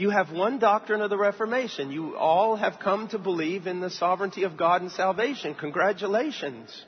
You 0.00 0.08
have 0.08 0.32
one 0.32 0.58
doctrine 0.58 1.02
of 1.02 1.10
the 1.10 1.18
Reformation. 1.18 1.92
You 1.92 2.16
all 2.16 2.56
have 2.56 2.78
come 2.78 3.08
to 3.08 3.18
believe 3.18 3.66
in 3.66 3.80
the 3.80 3.90
sovereignty 3.90 4.44
of 4.44 4.56
God 4.56 4.80
and 4.80 4.90
salvation. 4.90 5.54
Congratulations. 5.54 6.86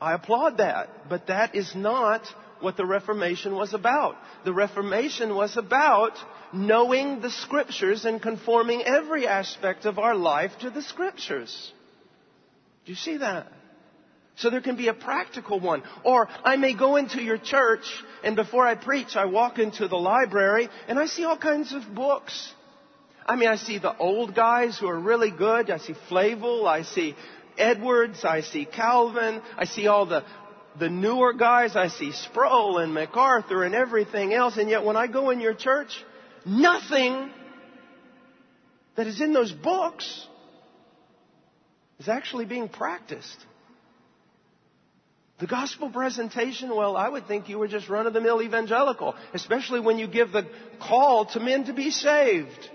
I 0.00 0.14
applaud 0.14 0.56
that. 0.56 1.08
But 1.08 1.28
that 1.28 1.54
is 1.54 1.72
not 1.76 2.22
what 2.58 2.76
the 2.76 2.84
Reformation 2.84 3.54
was 3.54 3.74
about. 3.74 4.16
The 4.44 4.52
Reformation 4.52 5.36
was 5.36 5.56
about 5.56 6.14
knowing 6.52 7.20
the 7.20 7.30
Scriptures 7.30 8.04
and 8.04 8.20
conforming 8.20 8.82
every 8.82 9.28
aspect 9.28 9.84
of 9.84 10.00
our 10.00 10.16
life 10.16 10.50
to 10.62 10.70
the 10.70 10.82
Scriptures. 10.82 11.72
Do 12.86 12.90
you 12.90 12.96
see 12.96 13.18
that? 13.18 13.46
So 14.36 14.50
there 14.50 14.60
can 14.60 14.76
be 14.76 14.88
a 14.88 14.94
practical 14.94 15.60
one. 15.60 15.82
Or 16.02 16.28
I 16.42 16.56
may 16.56 16.74
go 16.74 16.96
into 16.96 17.22
your 17.22 17.38
church 17.38 17.84
and 18.24 18.34
before 18.34 18.66
I 18.66 18.74
preach, 18.74 19.16
I 19.16 19.26
walk 19.26 19.58
into 19.58 19.86
the 19.86 19.96
library 19.96 20.68
and 20.88 20.98
I 20.98 21.06
see 21.06 21.24
all 21.24 21.38
kinds 21.38 21.72
of 21.72 21.94
books. 21.94 22.52
I 23.26 23.36
mean, 23.36 23.48
I 23.48 23.56
see 23.56 23.78
the 23.78 23.96
old 23.96 24.34
guys 24.34 24.78
who 24.78 24.88
are 24.88 24.98
really 24.98 25.30
good. 25.30 25.70
I 25.70 25.78
see 25.78 25.94
Flavel. 26.08 26.66
I 26.66 26.82
see 26.82 27.14
Edwards. 27.56 28.24
I 28.24 28.40
see 28.40 28.64
Calvin. 28.64 29.40
I 29.56 29.64
see 29.64 29.86
all 29.86 30.04
the, 30.04 30.24
the 30.78 30.90
newer 30.90 31.32
guys. 31.32 31.76
I 31.76 31.88
see 31.88 32.10
Sproul 32.12 32.78
and 32.78 32.92
MacArthur 32.92 33.62
and 33.62 33.74
everything 33.74 34.34
else. 34.34 34.56
And 34.56 34.68
yet 34.68 34.84
when 34.84 34.96
I 34.96 35.06
go 35.06 35.30
in 35.30 35.40
your 35.40 35.54
church, 35.54 35.90
nothing 36.44 37.30
that 38.96 39.06
is 39.06 39.20
in 39.20 39.32
those 39.32 39.52
books 39.52 40.26
is 41.98 42.08
actually 42.08 42.44
being 42.44 42.68
practiced. 42.68 43.46
The 45.40 45.46
gospel 45.48 45.90
presentation, 45.90 46.74
well, 46.74 46.96
I 46.96 47.08
would 47.08 47.26
think 47.26 47.48
you 47.48 47.58
were 47.58 47.66
just 47.66 47.88
run 47.88 48.06
of 48.06 48.12
the 48.12 48.20
mill 48.20 48.40
evangelical, 48.40 49.16
especially 49.32 49.80
when 49.80 49.98
you 49.98 50.06
give 50.06 50.30
the 50.30 50.46
call 50.80 51.26
to 51.26 51.40
men 51.40 51.64
to 51.64 51.72
be 51.72 51.90
saved. 51.90 52.70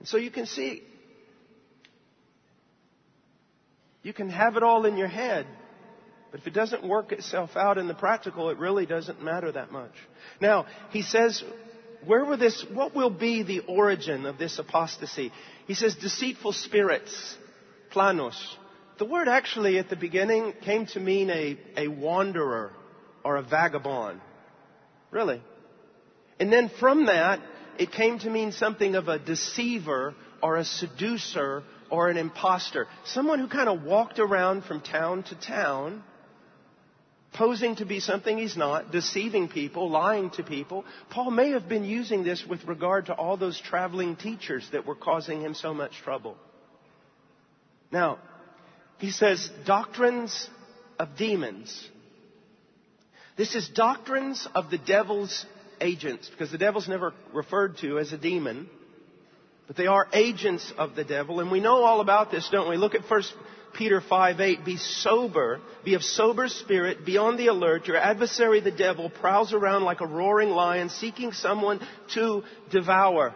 And 0.00 0.08
so 0.08 0.16
you 0.16 0.32
can 0.32 0.46
see, 0.46 0.82
you 4.02 4.12
can 4.12 4.30
have 4.30 4.56
it 4.56 4.64
all 4.64 4.84
in 4.84 4.96
your 4.96 5.06
head, 5.06 5.46
but 6.32 6.40
if 6.40 6.46
it 6.48 6.54
doesn't 6.54 6.82
work 6.82 7.12
itself 7.12 7.56
out 7.56 7.78
in 7.78 7.86
the 7.86 7.94
practical, 7.94 8.50
it 8.50 8.58
really 8.58 8.84
doesn't 8.84 9.22
matter 9.22 9.52
that 9.52 9.70
much. 9.70 9.92
Now, 10.40 10.66
he 10.90 11.02
says, 11.02 11.44
where 12.04 12.24
will 12.24 12.36
this, 12.36 12.66
what 12.72 12.96
will 12.96 13.10
be 13.10 13.44
the 13.44 13.60
origin 13.60 14.26
of 14.26 14.38
this 14.38 14.58
apostasy? 14.58 15.30
He 15.68 15.74
says, 15.74 15.94
deceitful 15.94 16.52
spirits, 16.52 17.36
planos. 17.92 18.34
The 19.02 19.08
word 19.08 19.26
actually 19.26 19.80
at 19.80 19.90
the 19.90 19.96
beginning 19.96 20.54
came 20.64 20.86
to 20.86 21.00
mean 21.00 21.28
a, 21.28 21.58
a 21.76 21.88
wanderer 21.88 22.70
or 23.24 23.34
a 23.34 23.42
vagabond. 23.42 24.20
Really. 25.10 25.42
And 26.38 26.52
then 26.52 26.70
from 26.78 27.06
that, 27.06 27.40
it 27.80 27.90
came 27.90 28.20
to 28.20 28.30
mean 28.30 28.52
something 28.52 28.94
of 28.94 29.08
a 29.08 29.18
deceiver 29.18 30.14
or 30.40 30.56
a 30.56 30.64
seducer 30.64 31.64
or 31.90 32.10
an 32.10 32.16
impostor. 32.16 32.86
Someone 33.04 33.40
who 33.40 33.48
kind 33.48 33.68
of 33.68 33.82
walked 33.82 34.20
around 34.20 34.62
from 34.66 34.80
town 34.80 35.24
to 35.24 35.34
town, 35.34 36.04
posing 37.32 37.74
to 37.74 37.84
be 37.84 37.98
something 37.98 38.38
he's 38.38 38.56
not, 38.56 38.92
deceiving 38.92 39.48
people, 39.48 39.90
lying 39.90 40.30
to 40.30 40.44
people. 40.44 40.84
Paul 41.10 41.32
may 41.32 41.50
have 41.50 41.68
been 41.68 41.82
using 41.82 42.22
this 42.22 42.46
with 42.48 42.62
regard 42.66 43.06
to 43.06 43.14
all 43.14 43.36
those 43.36 43.60
traveling 43.60 44.14
teachers 44.14 44.64
that 44.70 44.86
were 44.86 44.94
causing 44.94 45.40
him 45.40 45.54
so 45.54 45.74
much 45.74 45.90
trouble. 46.04 46.36
Now, 47.90 48.20
he 49.02 49.10
says 49.10 49.50
doctrines 49.66 50.48
of 50.96 51.16
demons. 51.16 51.88
This 53.36 53.56
is 53.56 53.68
doctrines 53.68 54.46
of 54.54 54.70
the 54.70 54.78
devil's 54.78 55.44
agents, 55.80 56.30
because 56.30 56.52
the 56.52 56.58
devil's 56.58 56.86
never 56.86 57.12
referred 57.34 57.78
to 57.78 57.98
as 57.98 58.12
a 58.12 58.16
demon, 58.16 58.70
but 59.66 59.76
they 59.76 59.88
are 59.88 60.06
agents 60.12 60.72
of 60.78 60.94
the 60.94 61.02
devil, 61.02 61.40
and 61.40 61.50
we 61.50 61.58
know 61.58 61.82
all 61.82 62.00
about 62.00 62.30
this, 62.30 62.48
don't 62.52 62.70
we? 62.70 62.76
Look 62.76 62.94
at 62.94 63.10
1 63.10 63.22
Peter 63.74 64.00
5 64.00 64.40
8. 64.40 64.64
Be 64.64 64.76
sober, 64.76 65.60
be 65.84 65.94
of 65.94 66.04
sober 66.04 66.46
spirit, 66.46 67.04
be 67.04 67.16
on 67.16 67.36
the 67.36 67.48
alert. 67.48 67.88
Your 67.88 67.96
adversary, 67.96 68.60
the 68.60 68.70
devil, 68.70 69.10
prowls 69.10 69.52
around 69.52 69.82
like 69.82 70.00
a 70.00 70.06
roaring 70.06 70.50
lion, 70.50 70.90
seeking 70.90 71.32
someone 71.32 71.80
to 72.14 72.44
devour. 72.70 73.34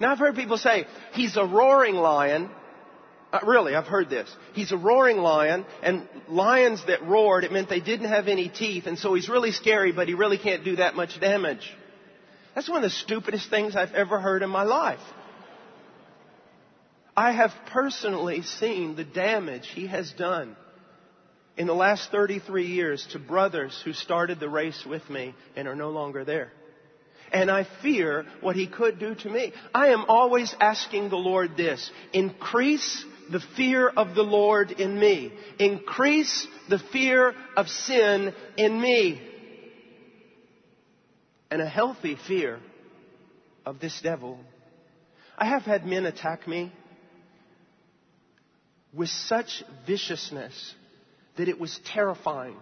Now 0.00 0.12
I've 0.12 0.20
heard 0.20 0.36
people 0.36 0.58
say, 0.58 0.86
he's 1.14 1.36
a 1.36 1.44
roaring 1.44 1.96
lion, 1.96 2.50
uh, 3.32 3.40
really, 3.46 3.74
I've 3.74 3.86
heard 3.86 4.10
this. 4.10 4.28
He's 4.54 4.72
a 4.72 4.76
roaring 4.76 5.18
lion, 5.18 5.64
and 5.82 6.08
lions 6.28 6.84
that 6.86 7.06
roared, 7.06 7.44
it 7.44 7.52
meant 7.52 7.68
they 7.68 7.80
didn't 7.80 8.08
have 8.08 8.26
any 8.26 8.48
teeth, 8.48 8.86
and 8.86 8.98
so 8.98 9.14
he's 9.14 9.28
really 9.28 9.52
scary, 9.52 9.92
but 9.92 10.08
he 10.08 10.14
really 10.14 10.38
can't 10.38 10.64
do 10.64 10.76
that 10.76 10.96
much 10.96 11.20
damage. 11.20 11.70
That's 12.54 12.68
one 12.68 12.78
of 12.78 12.90
the 12.90 12.96
stupidest 12.96 13.48
things 13.48 13.76
I've 13.76 13.94
ever 13.94 14.20
heard 14.20 14.42
in 14.42 14.50
my 14.50 14.64
life. 14.64 15.00
I 17.16 17.32
have 17.32 17.52
personally 17.66 18.42
seen 18.42 18.96
the 18.96 19.04
damage 19.04 19.68
he 19.68 19.86
has 19.86 20.10
done 20.12 20.56
in 21.56 21.66
the 21.66 21.74
last 21.74 22.10
33 22.10 22.66
years 22.66 23.06
to 23.12 23.18
brothers 23.18 23.80
who 23.84 23.92
started 23.92 24.40
the 24.40 24.48
race 24.48 24.84
with 24.86 25.08
me 25.10 25.34
and 25.54 25.68
are 25.68 25.76
no 25.76 25.90
longer 25.90 26.24
there. 26.24 26.52
And 27.32 27.50
I 27.50 27.66
fear 27.82 28.26
what 28.40 28.56
he 28.56 28.66
could 28.66 28.98
do 28.98 29.14
to 29.14 29.28
me. 29.28 29.52
I 29.72 29.88
am 29.88 30.06
always 30.08 30.54
asking 30.60 31.10
the 31.10 31.16
Lord 31.16 31.56
this, 31.56 31.90
increase 32.12 33.04
the 33.30 33.40
fear 33.56 33.88
of 33.88 34.14
the 34.14 34.22
Lord 34.22 34.72
in 34.72 34.98
me. 34.98 35.32
Increase 35.58 36.46
the 36.68 36.78
fear 36.78 37.34
of 37.56 37.68
sin 37.68 38.34
in 38.56 38.80
me. 38.80 39.20
And 41.50 41.62
a 41.62 41.68
healthy 41.68 42.16
fear 42.26 42.60
of 43.64 43.80
this 43.80 44.00
devil. 44.02 44.38
I 45.38 45.46
have 45.46 45.62
had 45.62 45.86
men 45.86 46.06
attack 46.06 46.46
me 46.46 46.72
with 48.92 49.08
such 49.08 49.62
viciousness 49.86 50.74
that 51.36 51.48
it 51.48 51.58
was 51.58 51.78
terrifying. 51.86 52.56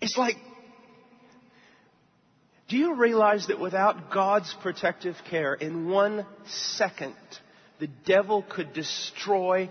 It's 0.00 0.16
like, 0.16 0.36
do 2.68 2.78
you 2.78 2.94
realize 2.94 3.48
that 3.48 3.60
without 3.60 4.10
God's 4.10 4.54
protective 4.62 5.16
care, 5.28 5.52
in 5.52 5.90
one 5.90 6.26
second, 6.46 7.14
the 7.82 7.88
devil 8.06 8.44
could 8.48 8.72
destroy 8.72 9.68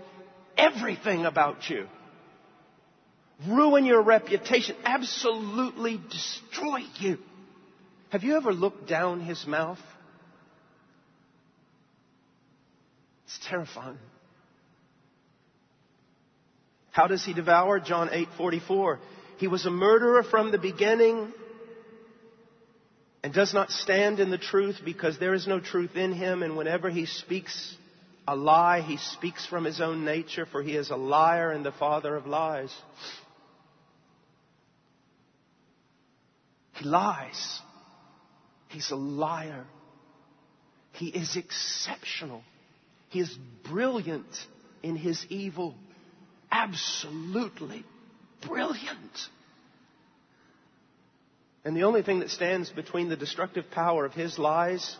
everything 0.58 1.24
about 1.24 1.70
you. 1.70 1.86
Ruin 3.48 3.86
your 3.86 4.02
reputation. 4.02 4.76
Absolutely 4.84 5.98
destroy 6.10 6.80
you. 6.98 7.16
Have 8.10 8.22
you 8.22 8.36
ever 8.36 8.52
looked 8.52 8.86
down 8.86 9.20
his 9.22 9.46
mouth? 9.46 9.78
It's 13.24 13.40
terrifying. 13.48 13.96
How 16.90 17.06
does 17.06 17.24
he 17.24 17.32
devour? 17.32 17.80
John 17.80 18.10
8:44. 18.10 18.98
He 19.38 19.48
was 19.48 19.64
a 19.64 19.70
murderer 19.70 20.22
from 20.22 20.50
the 20.50 20.58
beginning 20.58 21.32
and 23.24 23.32
does 23.32 23.54
not 23.54 23.70
stand 23.70 24.20
in 24.20 24.28
the 24.28 24.36
truth 24.36 24.82
because 24.84 25.18
there 25.18 25.32
is 25.32 25.46
no 25.46 25.60
truth 25.60 25.96
in 25.96 26.12
him 26.12 26.42
and 26.42 26.58
whenever 26.58 26.90
he 26.90 27.06
speaks 27.06 27.78
a 28.26 28.36
lie, 28.36 28.80
he 28.80 28.98
speaks 28.98 29.46
from 29.46 29.64
his 29.64 29.80
own 29.80 30.04
nature, 30.04 30.46
for 30.46 30.62
he 30.62 30.76
is 30.76 30.90
a 30.90 30.96
liar 30.96 31.50
and 31.50 31.64
the 31.64 31.72
father 31.72 32.14
of 32.14 32.26
lies. 32.26 32.72
He 36.74 36.84
lies. 36.84 37.60
He's 38.68 38.90
a 38.90 38.96
liar. 38.96 39.66
He 40.92 41.08
is 41.08 41.36
exceptional. 41.36 42.42
He 43.08 43.20
is 43.20 43.36
brilliant 43.68 44.26
in 44.82 44.96
his 44.96 45.24
evil. 45.28 45.74
Absolutely 46.50 47.84
brilliant. 48.46 49.28
And 51.64 51.76
the 51.76 51.84
only 51.84 52.02
thing 52.02 52.20
that 52.20 52.30
stands 52.30 52.70
between 52.70 53.08
the 53.08 53.16
destructive 53.16 53.70
power 53.70 54.04
of 54.04 54.12
his 54.12 54.38
lies 54.38 54.96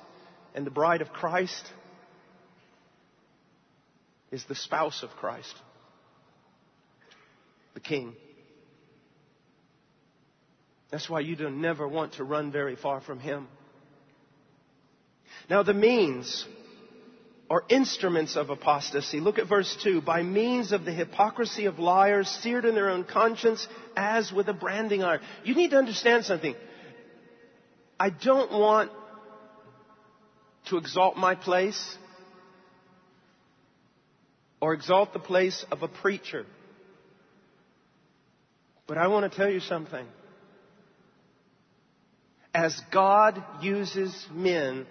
and 0.54 0.66
the 0.66 0.70
bride 0.70 1.00
of 1.00 1.12
Christ 1.12 1.72
is 4.32 4.44
the 4.46 4.54
spouse 4.54 5.02
of 5.02 5.10
Christ, 5.10 5.54
the 7.74 7.80
King. 7.80 8.14
That's 10.90 11.08
why 11.08 11.20
you 11.20 11.36
don't 11.36 11.60
never 11.60 11.86
want 11.86 12.14
to 12.14 12.24
run 12.24 12.50
very 12.50 12.74
far 12.74 13.00
from 13.00 13.20
Him. 13.20 13.46
Now 15.48 15.62
the 15.62 15.74
means 15.74 16.46
are 17.50 17.64
instruments 17.68 18.36
of 18.36 18.48
apostasy. 18.48 19.20
Look 19.20 19.38
at 19.38 19.46
verse 19.46 19.76
2. 19.82 20.00
By 20.00 20.22
means 20.22 20.72
of 20.72 20.86
the 20.86 20.92
hypocrisy 20.92 21.66
of 21.66 21.78
liars, 21.78 22.26
seared 22.42 22.64
in 22.64 22.74
their 22.74 22.88
own 22.88 23.04
conscience 23.04 23.66
as 23.94 24.32
with 24.32 24.48
a 24.48 24.54
branding 24.54 25.02
iron. 25.02 25.20
You 25.44 25.54
need 25.54 25.70
to 25.72 25.76
understand 25.76 26.24
something. 26.24 26.54
I 28.00 28.08
don't 28.08 28.50
want 28.50 28.90
to 30.70 30.78
exalt 30.78 31.18
my 31.18 31.34
place 31.34 31.98
or 34.62 34.72
exalt 34.74 35.12
the 35.12 35.18
place 35.18 35.66
of 35.72 35.82
a 35.82 35.88
preacher. 35.88 36.46
But 38.86 38.96
I 38.96 39.08
want 39.08 39.30
to 39.30 39.36
tell 39.36 39.50
you 39.50 39.58
something. 39.58 40.06
As 42.54 42.80
God 42.92 43.42
uses 43.60 44.14
men 44.32 44.86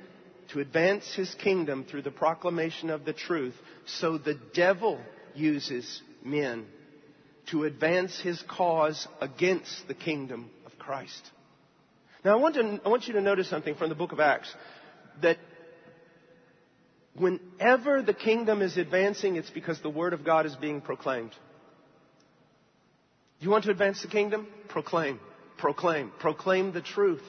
to 0.50 0.60
advance 0.60 1.16
his 1.16 1.34
kingdom 1.36 1.86
through 1.90 2.02
the 2.02 2.12
proclamation 2.12 2.90
of 2.90 3.06
the 3.06 3.14
truth, 3.14 3.56
so 3.86 4.18
the 4.18 4.38
devil 4.54 5.00
uses 5.34 6.02
men 6.22 6.66
to 7.52 7.64
advance 7.64 8.20
his 8.20 8.44
cause 8.50 9.08
against 9.22 9.88
the 9.88 9.94
kingdom 9.94 10.50
of 10.66 10.78
Christ. 10.80 11.32
Now, 12.26 12.38
I 12.38 12.42
want, 12.42 12.56
to, 12.56 12.82
I 12.84 12.90
want 12.90 13.08
you 13.08 13.14
to 13.14 13.22
notice 13.22 13.50
something 13.50 13.76
from 13.76 13.88
the 13.88 13.96
book 13.96 14.12
of 14.12 14.20
Acts 14.20 14.54
that 15.22 15.38
whenever 17.16 18.02
the 18.02 18.14
kingdom 18.14 18.62
is 18.62 18.78
advancing, 18.78 19.36
it's 19.36 19.50
because 19.50 19.82
the 19.82 19.90
word 19.90 20.14
of 20.14 20.24
God 20.24 20.46
is 20.46 20.56
being 20.56 20.82
proclaimed. 20.82 21.32
You 23.40 23.50
want 23.50 23.66
to 23.66 23.72
advance 23.72 24.02
the 24.02 24.08
kingdom? 24.08 24.48
Proclaim, 24.70 25.20
proclaim, 25.58 26.12
proclaim 26.20 26.74
the 26.74 26.82
truth. 26.82 27.24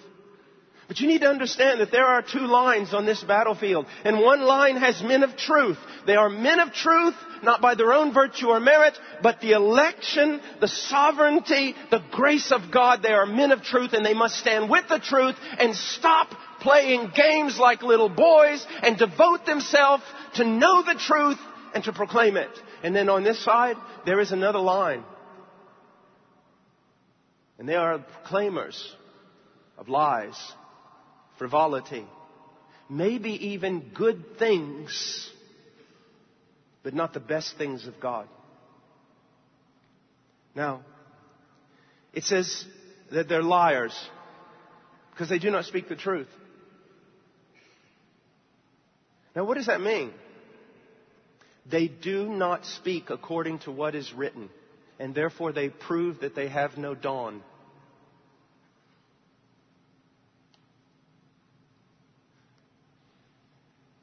But 0.88 1.00
you 1.00 1.06
need 1.06 1.22
to 1.22 1.28
understand 1.28 1.80
that 1.80 1.90
there 1.90 2.04
are 2.04 2.20
two 2.20 2.40
lines 2.40 2.92
on 2.92 3.06
this 3.06 3.22
battlefield. 3.22 3.86
And 4.04 4.20
one 4.20 4.42
line 4.42 4.76
has 4.76 5.00
men 5.02 5.22
of 5.22 5.36
truth. 5.36 5.78
They 6.06 6.16
are 6.16 6.28
men 6.28 6.60
of 6.60 6.74
truth, 6.74 7.14
not 7.42 7.62
by 7.62 7.76
their 7.76 7.94
own 7.94 8.12
virtue 8.12 8.48
or 8.48 8.60
merit, 8.60 8.98
but 9.22 9.40
the 9.40 9.52
election, 9.52 10.42
the 10.60 10.68
sovereignty, 10.68 11.74
the 11.90 12.02
grace 12.10 12.52
of 12.52 12.70
God. 12.70 13.02
They 13.02 13.12
are 13.12 13.24
men 13.24 13.52
of 13.52 13.62
truth 13.62 13.94
and 13.94 14.04
they 14.04 14.12
must 14.12 14.36
stand 14.36 14.68
with 14.68 14.86
the 14.88 14.98
truth 14.98 15.36
and 15.58 15.74
stop 15.74 16.34
playing 16.62 17.12
games 17.14 17.58
like 17.58 17.82
little 17.82 18.08
boys 18.08 18.66
and 18.82 18.96
devote 18.96 19.44
themselves 19.46 20.02
to 20.34 20.44
know 20.44 20.82
the 20.82 20.94
truth 20.94 21.38
and 21.74 21.84
to 21.84 21.92
proclaim 21.92 22.36
it. 22.36 22.50
And 22.82 22.94
then 22.94 23.08
on 23.08 23.22
this 23.24 23.42
side, 23.44 23.76
there 24.06 24.20
is 24.20 24.32
another 24.32 24.58
line. 24.58 25.04
And 27.58 27.68
they 27.68 27.76
are 27.76 27.98
proclaimers 27.98 28.94
of 29.78 29.88
lies 29.88 30.36
frivolity, 31.38 32.06
maybe 32.88 33.48
even 33.48 33.90
good 33.94 34.38
things, 34.38 35.30
but 36.84 36.94
not 36.94 37.12
the 37.12 37.20
best 37.20 37.56
things 37.58 37.86
of 37.86 37.98
God. 37.98 38.28
Now, 40.54 40.82
it 42.12 42.24
says 42.24 42.64
that 43.10 43.28
they're 43.28 43.42
liars 43.42 43.96
because 45.10 45.28
they 45.28 45.38
do 45.40 45.50
not 45.50 45.64
speak 45.64 45.88
the 45.88 45.96
truth. 45.96 46.28
Now, 49.34 49.44
what 49.44 49.56
does 49.56 49.66
that 49.66 49.80
mean? 49.80 50.12
They 51.70 51.88
do 51.88 52.28
not 52.28 52.66
speak 52.66 53.10
according 53.10 53.60
to 53.60 53.70
what 53.70 53.94
is 53.94 54.12
written, 54.12 54.50
and 54.98 55.14
therefore 55.14 55.52
they 55.52 55.68
prove 55.68 56.20
that 56.20 56.34
they 56.34 56.48
have 56.48 56.76
no 56.76 56.94
dawn. 56.94 57.42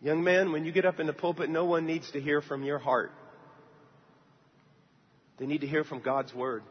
Young 0.01 0.23
man, 0.23 0.53
when 0.53 0.63
you 0.63 0.71
get 0.71 0.85
up 0.85 0.99
in 0.99 1.07
the 1.07 1.13
pulpit, 1.13 1.49
no 1.49 1.65
one 1.65 1.85
needs 1.85 2.09
to 2.11 2.21
hear 2.21 2.41
from 2.41 2.63
your 2.63 2.79
heart. 2.79 3.11
They 5.37 5.45
need 5.45 5.61
to 5.61 5.67
hear 5.67 5.83
from 5.83 5.99
God's 5.99 6.33
Word. 6.33 6.63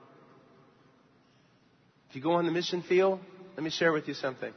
If 2.08 2.16
you 2.16 2.22
go 2.22 2.32
on 2.32 2.46
the 2.46 2.52
mission 2.52 2.82
field, 2.82 3.20
let 3.54 3.62
me 3.62 3.70
share 3.70 3.92
with 3.92 4.08
you 4.08 4.14
something. 4.14 4.52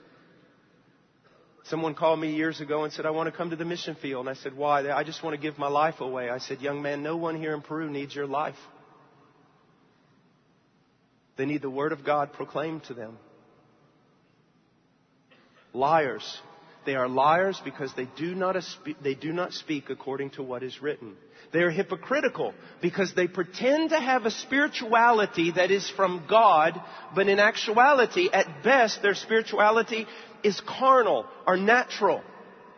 Someone 1.65 1.93
called 1.93 2.19
me 2.19 2.35
years 2.35 2.59
ago 2.59 2.83
and 2.83 2.91
said, 2.91 3.05
I 3.05 3.11
want 3.11 3.31
to 3.31 3.37
come 3.37 3.51
to 3.51 3.55
the 3.55 3.65
mission 3.65 3.95
field. 4.01 4.27
And 4.27 4.35
I 4.35 4.41
said, 4.41 4.55
why? 4.55 4.89
I 4.89 5.03
just 5.03 5.23
want 5.23 5.35
to 5.35 5.41
give 5.41 5.57
my 5.57 5.67
life 5.67 5.99
away. 5.99 6.29
I 6.29 6.39
said, 6.39 6.61
young 6.61 6.81
man, 6.81 7.03
no 7.03 7.17
one 7.17 7.37
here 7.37 7.53
in 7.53 7.61
Peru 7.61 7.89
needs 7.89 8.15
your 8.15 8.25
life. 8.25 8.55
They 11.37 11.45
need 11.45 11.61
the 11.61 11.69
Word 11.69 11.91
of 11.91 12.03
God 12.03 12.33
proclaimed 12.33 12.83
to 12.85 12.93
them. 12.93 13.17
Liars 15.73 16.41
they 16.85 16.95
are 16.95 17.07
liars 17.07 17.61
because 17.63 17.93
they 17.95 18.07
do 18.17 18.33
not, 18.33 18.55
they 19.03 19.13
do 19.13 19.31
not 19.31 19.53
speak 19.53 19.89
according 19.89 20.31
to 20.31 20.43
what 20.43 20.63
is 20.63 20.81
written. 20.81 21.15
They 21.53 21.59
are 21.59 21.69
hypocritical 21.69 22.53
because 22.81 23.13
they 23.13 23.27
pretend 23.27 23.89
to 23.89 23.99
have 23.99 24.25
a 24.25 24.31
spirituality 24.31 25.51
that 25.51 25.69
is 25.69 25.89
from 25.91 26.25
God, 26.29 26.81
but 27.13 27.27
in 27.27 27.39
actuality, 27.39 28.29
at 28.31 28.63
best, 28.63 29.01
their 29.01 29.15
spirituality 29.15 30.07
is 30.43 30.61
carnal 30.61 31.25
or 31.47 31.57
natural. 31.57 32.21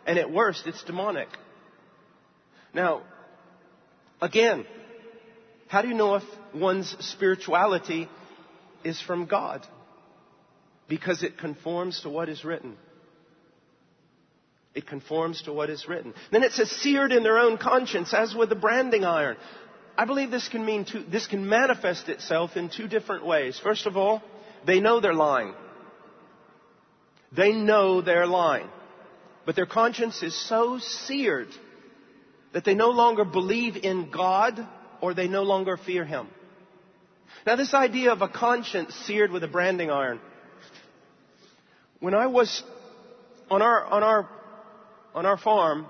And 0.06 0.18
at 0.18 0.30
worst, 0.30 0.66
it's 0.66 0.82
demonic. 0.84 1.28
Now, 2.74 3.02
again, 4.20 4.66
how 5.68 5.82
do 5.82 5.88
you 5.88 5.94
know 5.94 6.16
if 6.16 6.22
one's 6.54 6.94
spirituality 7.00 8.08
is 8.84 9.00
from 9.00 9.26
God? 9.26 9.66
Because 10.88 11.22
it 11.22 11.38
conforms 11.38 12.00
to 12.02 12.10
what 12.10 12.28
is 12.28 12.44
written. 12.44 12.76
It 14.74 14.86
conforms 14.86 15.42
to 15.42 15.52
what 15.52 15.70
is 15.70 15.88
written. 15.88 16.14
Then 16.32 16.42
it 16.42 16.52
says 16.52 16.70
seared 16.70 17.12
in 17.12 17.22
their 17.22 17.38
own 17.38 17.58
conscience 17.58 18.12
as 18.12 18.34
with 18.34 18.50
a 18.52 18.56
branding 18.56 19.04
iron. 19.04 19.36
I 19.96 20.04
believe 20.04 20.30
this 20.30 20.48
can 20.48 20.64
mean 20.64 20.84
two, 20.84 21.04
this 21.04 21.28
can 21.28 21.48
manifest 21.48 22.08
itself 22.08 22.56
in 22.56 22.68
two 22.68 22.88
different 22.88 23.24
ways. 23.24 23.58
First 23.62 23.86
of 23.86 23.96
all, 23.96 24.22
they 24.66 24.80
know 24.80 25.00
they're 25.00 25.14
lying. 25.14 25.54
They 27.36 27.52
know 27.52 28.00
they're 28.00 28.26
lying. 28.26 28.68
But 29.46 29.56
their 29.56 29.66
conscience 29.66 30.22
is 30.22 30.34
so 30.48 30.78
seared 30.78 31.48
that 32.52 32.64
they 32.64 32.74
no 32.74 32.90
longer 32.90 33.24
believe 33.24 33.76
in 33.76 34.10
God 34.10 34.66
or 35.00 35.12
they 35.14 35.28
no 35.28 35.42
longer 35.42 35.76
fear 35.76 36.04
Him. 36.04 36.28
Now 37.46 37.56
this 37.56 37.74
idea 37.74 38.12
of 38.12 38.22
a 38.22 38.28
conscience 38.28 38.94
seared 39.06 39.30
with 39.30 39.44
a 39.44 39.48
branding 39.48 39.90
iron. 39.90 40.20
When 42.00 42.14
I 42.14 42.26
was 42.26 42.62
on 43.50 43.60
our, 43.60 43.84
on 43.84 44.02
our 44.02 44.28
on 45.14 45.26
our 45.26 45.38
farm, 45.38 45.86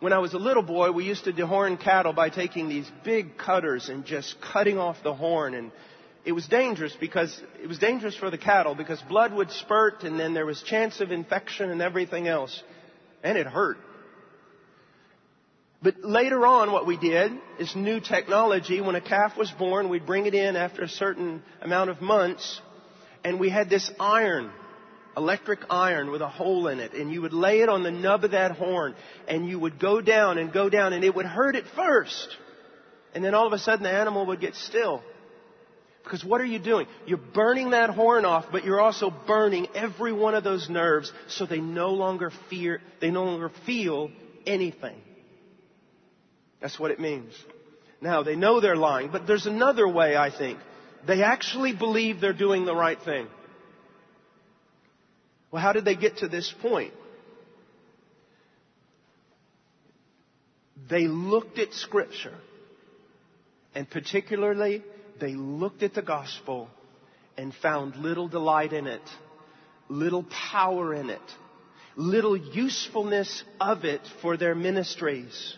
when 0.00 0.12
I 0.12 0.18
was 0.18 0.34
a 0.34 0.38
little 0.38 0.62
boy, 0.62 0.92
we 0.92 1.04
used 1.04 1.24
to 1.24 1.32
dehorn 1.32 1.80
cattle 1.80 2.12
by 2.12 2.30
taking 2.30 2.68
these 2.68 2.90
big 3.04 3.36
cutters 3.36 3.88
and 3.88 4.04
just 4.04 4.36
cutting 4.40 4.78
off 4.78 4.96
the 5.02 5.14
horn. 5.14 5.54
And 5.54 5.72
it 6.24 6.32
was 6.32 6.46
dangerous 6.46 6.96
because 6.98 7.38
it 7.62 7.66
was 7.66 7.78
dangerous 7.78 8.16
for 8.16 8.30
the 8.30 8.38
cattle 8.38 8.74
because 8.74 9.00
blood 9.02 9.32
would 9.32 9.50
spurt 9.50 10.04
and 10.04 10.18
then 10.18 10.34
there 10.34 10.46
was 10.46 10.62
chance 10.62 11.00
of 11.00 11.12
infection 11.12 11.70
and 11.70 11.82
everything 11.82 12.28
else. 12.28 12.62
And 13.22 13.38
it 13.38 13.46
hurt. 13.46 13.78
But 15.82 16.02
later 16.02 16.46
on, 16.46 16.72
what 16.72 16.86
we 16.86 16.96
did 16.96 17.32
is 17.58 17.76
new 17.76 18.00
technology. 18.00 18.80
When 18.80 18.94
a 18.94 19.02
calf 19.02 19.36
was 19.36 19.50
born, 19.50 19.90
we'd 19.90 20.06
bring 20.06 20.24
it 20.24 20.34
in 20.34 20.56
after 20.56 20.82
a 20.82 20.88
certain 20.88 21.42
amount 21.60 21.90
of 21.90 22.00
months, 22.00 22.60
and 23.22 23.38
we 23.38 23.50
had 23.50 23.68
this 23.68 23.90
iron 24.00 24.50
electric 25.16 25.60
iron 25.70 26.10
with 26.10 26.22
a 26.22 26.28
hole 26.28 26.68
in 26.68 26.80
it, 26.80 26.92
and 26.92 27.12
you 27.12 27.22
would 27.22 27.32
lay 27.32 27.60
it 27.60 27.68
on 27.68 27.82
the 27.82 27.90
nub 27.90 28.24
of 28.24 28.32
that 28.32 28.52
horn, 28.52 28.94
and 29.28 29.48
you 29.48 29.58
would 29.58 29.78
go 29.78 30.00
down 30.00 30.38
and 30.38 30.52
go 30.52 30.68
down, 30.68 30.92
and 30.92 31.04
it 31.04 31.14
would 31.14 31.26
hurt 31.26 31.56
at 31.56 31.64
first. 31.76 32.36
And 33.14 33.24
then 33.24 33.34
all 33.34 33.46
of 33.46 33.52
a 33.52 33.58
sudden 33.58 33.84
the 33.84 33.92
animal 33.92 34.26
would 34.26 34.40
get 34.40 34.54
still. 34.56 35.02
Because 36.04 36.22
what 36.22 36.42
are 36.42 36.46
you 36.46 36.58
doing? 36.58 36.86
You're 37.06 37.16
burning 37.16 37.70
that 37.70 37.90
horn 37.90 38.26
off, 38.26 38.46
but 38.52 38.64
you're 38.64 38.80
also 38.80 39.10
burning 39.26 39.66
every 39.74 40.12
one 40.12 40.34
of 40.34 40.44
those 40.44 40.68
nerves 40.68 41.10
so 41.28 41.46
they 41.46 41.60
no 41.60 41.90
longer 41.90 42.30
fear, 42.50 42.82
they 43.00 43.10
no 43.10 43.24
longer 43.24 43.50
feel 43.64 44.10
anything. 44.46 45.00
That's 46.60 46.78
what 46.78 46.90
it 46.90 47.00
means. 47.00 47.32
Now, 48.02 48.22
they 48.22 48.36
know 48.36 48.60
they're 48.60 48.76
lying, 48.76 49.10
but 49.10 49.26
there's 49.26 49.46
another 49.46 49.88
way, 49.88 50.14
I 50.14 50.30
think. 50.30 50.58
They 51.06 51.22
actually 51.22 51.74
believe 51.74 52.20
they're 52.20 52.34
doing 52.34 52.66
the 52.66 52.74
right 52.74 52.98
thing. 53.02 53.26
Well, 55.50 55.62
how 55.62 55.72
did 55.72 55.86
they 55.86 55.96
get 55.96 56.18
to 56.18 56.28
this 56.28 56.52
point? 56.60 56.92
They 60.90 61.06
looked 61.06 61.58
at 61.58 61.72
Scripture, 61.72 62.34
and 63.74 63.88
particularly, 63.88 64.82
they 65.20 65.34
looked 65.34 65.82
at 65.82 65.94
the 65.94 66.02
gospel 66.02 66.68
and 67.36 67.54
found 67.54 67.96
little 67.96 68.28
delight 68.28 68.72
in 68.72 68.86
it, 68.86 69.02
little 69.88 70.24
power 70.52 70.94
in 70.94 71.10
it, 71.10 71.20
little 71.96 72.36
usefulness 72.36 73.44
of 73.60 73.84
it 73.84 74.00
for 74.22 74.36
their 74.36 74.54
ministries. 74.54 75.56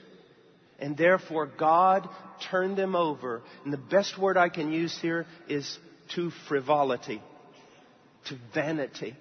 And 0.78 0.96
therefore, 0.96 1.46
God 1.46 2.08
turned 2.50 2.76
them 2.76 2.94
over. 2.94 3.42
And 3.64 3.72
the 3.72 3.78
best 3.78 4.18
word 4.18 4.36
I 4.36 4.50
can 4.50 4.70
use 4.72 4.98
here 5.00 5.26
is 5.48 5.78
to 6.14 6.30
frivolity, 6.48 7.22
to 8.26 8.38
vanity. 8.52 9.16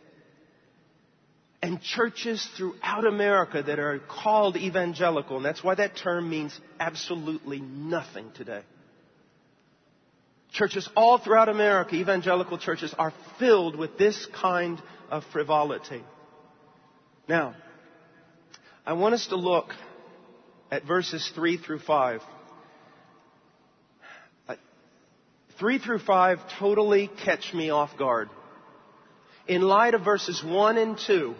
and 1.65 1.81
churches 1.81 2.47
throughout 2.57 3.07
America 3.07 3.63
that 3.63 3.79
are 3.79 3.97
called 3.97 4.55
evangelical, 4.55 5.37
and 5.37 5.45
that's 5.45 5.63
why 5.63 5.73
that 5.73 5.97
term 5.97 6.29
means 6.29 6.59
absolutely 6.79 7.59
nothing 7.59 8.29
today. 8.35 8.61
Churches 10.55 10.87
all 10.95 11.17
throughout 11.17 11.49
America, 11.49 11.95
evangelical 11.95 12.57
churches, 12.57 12.95
are 12.97 13.11
filled 13.39 13.75
with 13.75 13.97
this 13.97 14.25
kind 14.27 14.81
of 15.11 15.25
frivolity. 15.33 16.01
Now, 17.27 17.55
I 18.85 18.93
want 18.93 19.15
us 19.15 19.27
to 19.27 19.35
look 19.35 19.73
at 20.71 20.85
verses 20.85 21.29
3 21.35 21.57
through 21.57 21.79
5. 21.79 22.21
Uh, 24.47 24.55
3 25.59 25.77
through 25.79 25.99
5 25.99 26.39
totally 26.57 27.09
catch 27.25 27.53
me 27.53 27.69
off 27.69 27.97
guard. 27.97 28.29
In 29.49 29.61
light 29.61 29.93
of 29.93 30.05
verses 30.05 30.41
1 30.41 30.77
and 30.77 30.97
2, 31.05 31.35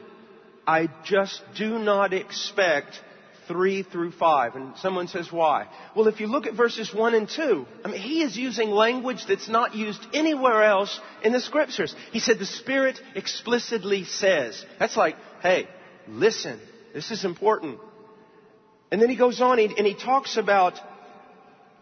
I 0.68 0.90
just 1.06 1.42
do 1.58 1.80
not 1.80 2.14
expect 2.14 3.00
3 3.48 3.84
through 3.84 4.12
5. 4.12 4.56
And 4.56 4.78
someone 4.78 5.08
says, 5.08 5.32
why? 5.32 5.68
Well, 5.96 6.08
if 6.08 6.20
you 6.20 6.28
look 6.28 6.48
at 6.48 6.54
verses 6.54 6.94
1 6.94 7.14
and 7.14 7.30
2, 7.30 7.66
I 7.84 7.88
mean, 7.90 8.02
he 8.02 8.22
is 8.24 8.38
using 8.38 8.72
language 8.72 9.26
that's 9.28 9.50
not 9.50 9.76
used 9.76 10.06
anywhere 10.14 10.64
else 10.64 11.00
in 11.24 11.34
the 11.34 11.40
scriptures. 11.40 11.96
He 12.12 12.20
said, 12.20 12.40
the 12.40 12.46
Spirit 12.46 13.00
explicitly 13.16 14.04
says. 14.04 14.64
That's 14.80 14.98
like, 14.98 15.16
hey, 15.42 15.68
listen, 16.08 16.60
this 16.94 17.12
is 17.12 17.26
important. 17.26 17.80
And 18.92 19.02
then 19.02 19.10
he 19.10 19.16
goes 19.16 19.42
on 19.42 19.60
and 19.60 19.88
he 19.88 19.96
talks 19.96 20.38
about 20.38 20.80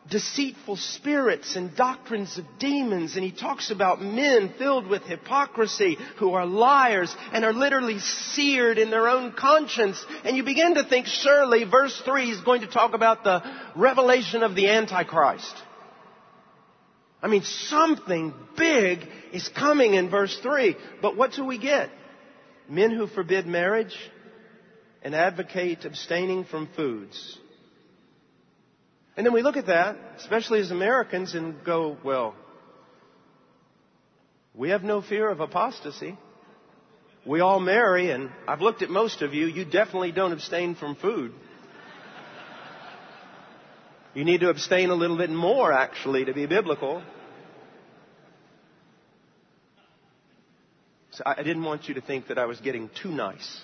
deceitful 0.10 0.76
spirits 0.76 1.56
and 1.56 1.76
doctrines 1.76 2.38
of 2.38 2.46
demons. 2.60 3.16
And 3.16 3.24
he 3.24 3.32
talks 3.32 3.72
about 3.72 4.02
men 4.02 4.54
filled 4.58 4.88
with 4.88 5.04
hypocrisy 5.04 5.98
who 6.18 6.34
are 6.34 6.46
liars 6.46 7.16
and 7.32 7.46
are 7.46 7.54
literally 7.54 8.00
seared 8.00 8.78
in 8.78 8.90
their 8.90 9.08
own 9.08 9.34
conscience. 9.34 10.04
And 10.24 10.36
you 10.36 10.44
begin 10.44 10.76
to 10.76 10.84
think 10.84 11.08
surely 11.08 11.64
verse 11.64 12.00
3 12.06 12.30
is 12.30 12.42
going 12.42 12.62
to 12.62 12.68
talk 12.68 12.94
about 12.94 13.24
the 13.24 13.42
revelation 13.76 14.44
of 14.44 14.56
the 14.56 14.70
Antichrist. 14.70 15.56
I 17.22 17.28
mean, 17.28 17.44
something 17.44 18.34
big 18.58 19.08
is 19.32 19.48
coming 19.48 19.94
in 19.94 20.10
verse 20.10 20.38
3. 20.42 20.76
But 21.02 21.16
what 21.16 21.32
do 21.32 21.46
we 21.46 21.58
get? 21.58 21.90
Men 22.68 22.92
who 22.92 23.08
forbid 23.08 23.48
marriage 23.48 23.96
and 25.02 25.16
advocate 25.16 25.86
abstaining 25.86 26.44
from 26.44 26.68
foods 26.76 27.40
and 29.16 29.26
then 29.26 29.34
we 29.34 29.42
look 29.42 29.58
at 29.58 29.68
that, 29.68 29.98
especially 30.18 30.60
as 30.60 30.72
Americans, 30.72 31.36
and 31.36 31.64
go, 31.64 31.98
well, 32.04 32.36
we 34.56 34.70
have 34.70 34.84
no 34.84 35.02
fear 35.02 35.30
of 35.30 35.40
apostasy. 35.40 36.18
We 37.26 37.40
all 37.40 37.60
marry, 37.60 38.12
and 38.12 38.30
I've 38.48 38.62
looked 38.62 38.82
at 38.82 38.90
most 38.90 39.22
of 39.22 39.34
you. 39.34 39.46
You 39.46 39.66
definitely 39.66 40.12
don't 40.12 40.34
abstain 40.34 40.76
from 40.76 40.96
food. 40.96 41.34
You 44.14 44.26
need 44.26 44.42
to 44.42 44.50
abstain 44.50 44.90
a 44.90 44.96
little 44.96 45.18
bit 45.18 45.30
more, 45.30 45.72
actually, 45.72 46.26
to 46.26 46.34
be 46.34 46.46
biblical. 46.46 47.02
So 51.12 51.24
I 51.26 51.42
didn't 51.44 51.64
want 51.64 51.88
you 51.88 51.96
to 51.96 52.02
think 52.02 52.28
that 52.28 52.38
I 52.38 52.46
was 52.46 52.60
getting 52.60 52.90
too 53.02 53.12
nice. 53.12 53.62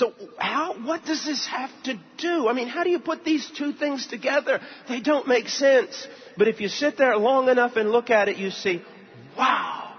So 0.00 0.14
how, 0.38 0.82
what 0.82 1.04
does 1.04 1.26
this 1.26 1.46
have 1.48 1.70
to 1.82 2.00
do? 2.16 2.48
I 2.48 2.54
mean, 2.54 2.68
how 2.68 2.84
do 2.84 2.90
you 2.90 3.00
put 3.00 3.22
these 3.22 3.46
two 3.50 3.74
things 3.74 4.06
together? 4.06 4.58
They 4.88 5.00
don't 5.00 5.28
make 5.28 5.50
sense. 5.50 6.08
But 6.38 6.48
if 6.48 6.58
you 6.62 6.68
sit 6.68 6.96
there 6.96 7.18
long 7.18 7.50
enough 7.50 7.76
and 7.76 7.90
look 7.92 8.08
at 8.08 8.30
it, 8.30 8.38
you 8.38 8.50
see, 8.50 8.80
wow, 9.36 9.94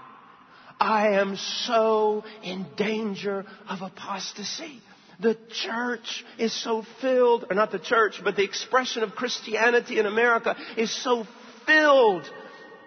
I 0.80 1.10
am 1.20 1.36
so 1.36 2.24
in 2.42 2.66
danger 2.76 3.46
of 3.68 3.80
apostasy. 3.80 4.82
The 5.20 5.38
church 5.50 6.24
is 6.36 6.52
so 6.52 6.84
filled, 7.00 7.44
or 7.48 7.54
not 7.54 7.70
the 7.70 7.78
church, 7.78 8.22
but 8.24 8.34
the 8.34 8.42
expression 8.42 9.04
of 9.04 9.12
Christianity 9.12 10.00
in 10.00 10.06
America 10.06 10.56
is 10.76 10.90
so 10.90 11.28
filled 11.64 12.28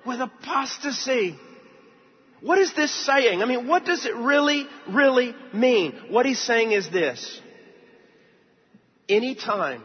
with 0.06 0.20
apostasy. 0.20 1.40
What 2.46 2.60
is 2.60 2.72
this 2.76 2.94
saying? 3.08 3.42
I 3.42 3.46
mean, 3.46 3.66
what 3.66 3.86
does 3.86 4.06
it 4.06 4.14
really, 4.14 4.68
really 4.88 5.34
mean? 5.52 6.00
What 6.12 6.28
he's 6.28 6.40
saying 6.40 6.74
is 6.74 6.88
this. 6.92 7.42
Anytime 9.10 9.82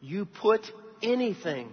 you 0.00 0.24
put 0.24 0.62
anything 1.02 1.68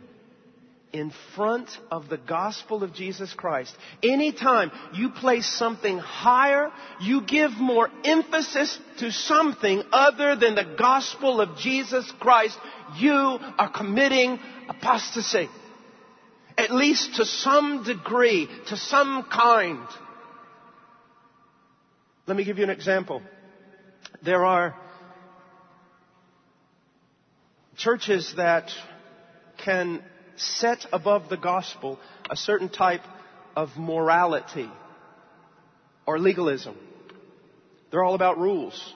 in 0.92 1.14
front 1.34 1.70
of 1.90 2.10
the 2.10 2.18
gospel 2.18 2.84
of 2.84 2.94
Jesus 2.94 3.34
Christ, 3.34 3.74
anytime 4.04 4.70
you 4.94 5.12
place 5.12 5.48
something 5.48 5.98
higher, 5.98 6.70
you 7.00 7.22
give 7.22 7.52
more 7.52 7.90
emphasis 8.04 8.78
to 9.00 9.14
something 9.14 9.82
other 9.94 10.36
than 10.36 10.56
the 10.56 10.76
gospel 10.78 11.40
of 11.40 11.58
Jesus 11.58 12.12
Christ, 12.20 12.58
you 12.98 13.14
are 13.14 13.72
committing 13.74 14.40
apostasy 14.68 15.48
at 16.66 16.74
least 16.74 17.16
to 17.16 17.26
some 17.26 17.84
degree, 17.84 18.50
to 18.70 18.76
some 18.76 19.24
kind. 19.32 19.88
Let 22.26 22.36
me 22.36 22.44
give 22.44 22.58
you 22.58 22.64
an 22.64 22.72
example. 22.72 23.22
There 24.24 24.44
are 24.44 24.76
churches 27.78 28.34
that 28.38 28.72
can 29.64 30.02
set 30.38 30.88
above 30.92 31.30
the 31.30 31.38
gospel 31.38 32.00
a 32.32 32.36
certain 32.36 32.70
type 32.70 33.04
of 33.56 33.70
morality 33.78 34.70
or 36.08 36.18
legalism. 36.18 36.76
They're 37.92 38.04
all 38.04 38.16
about 38.16 38.40
rules. 38.40 38.96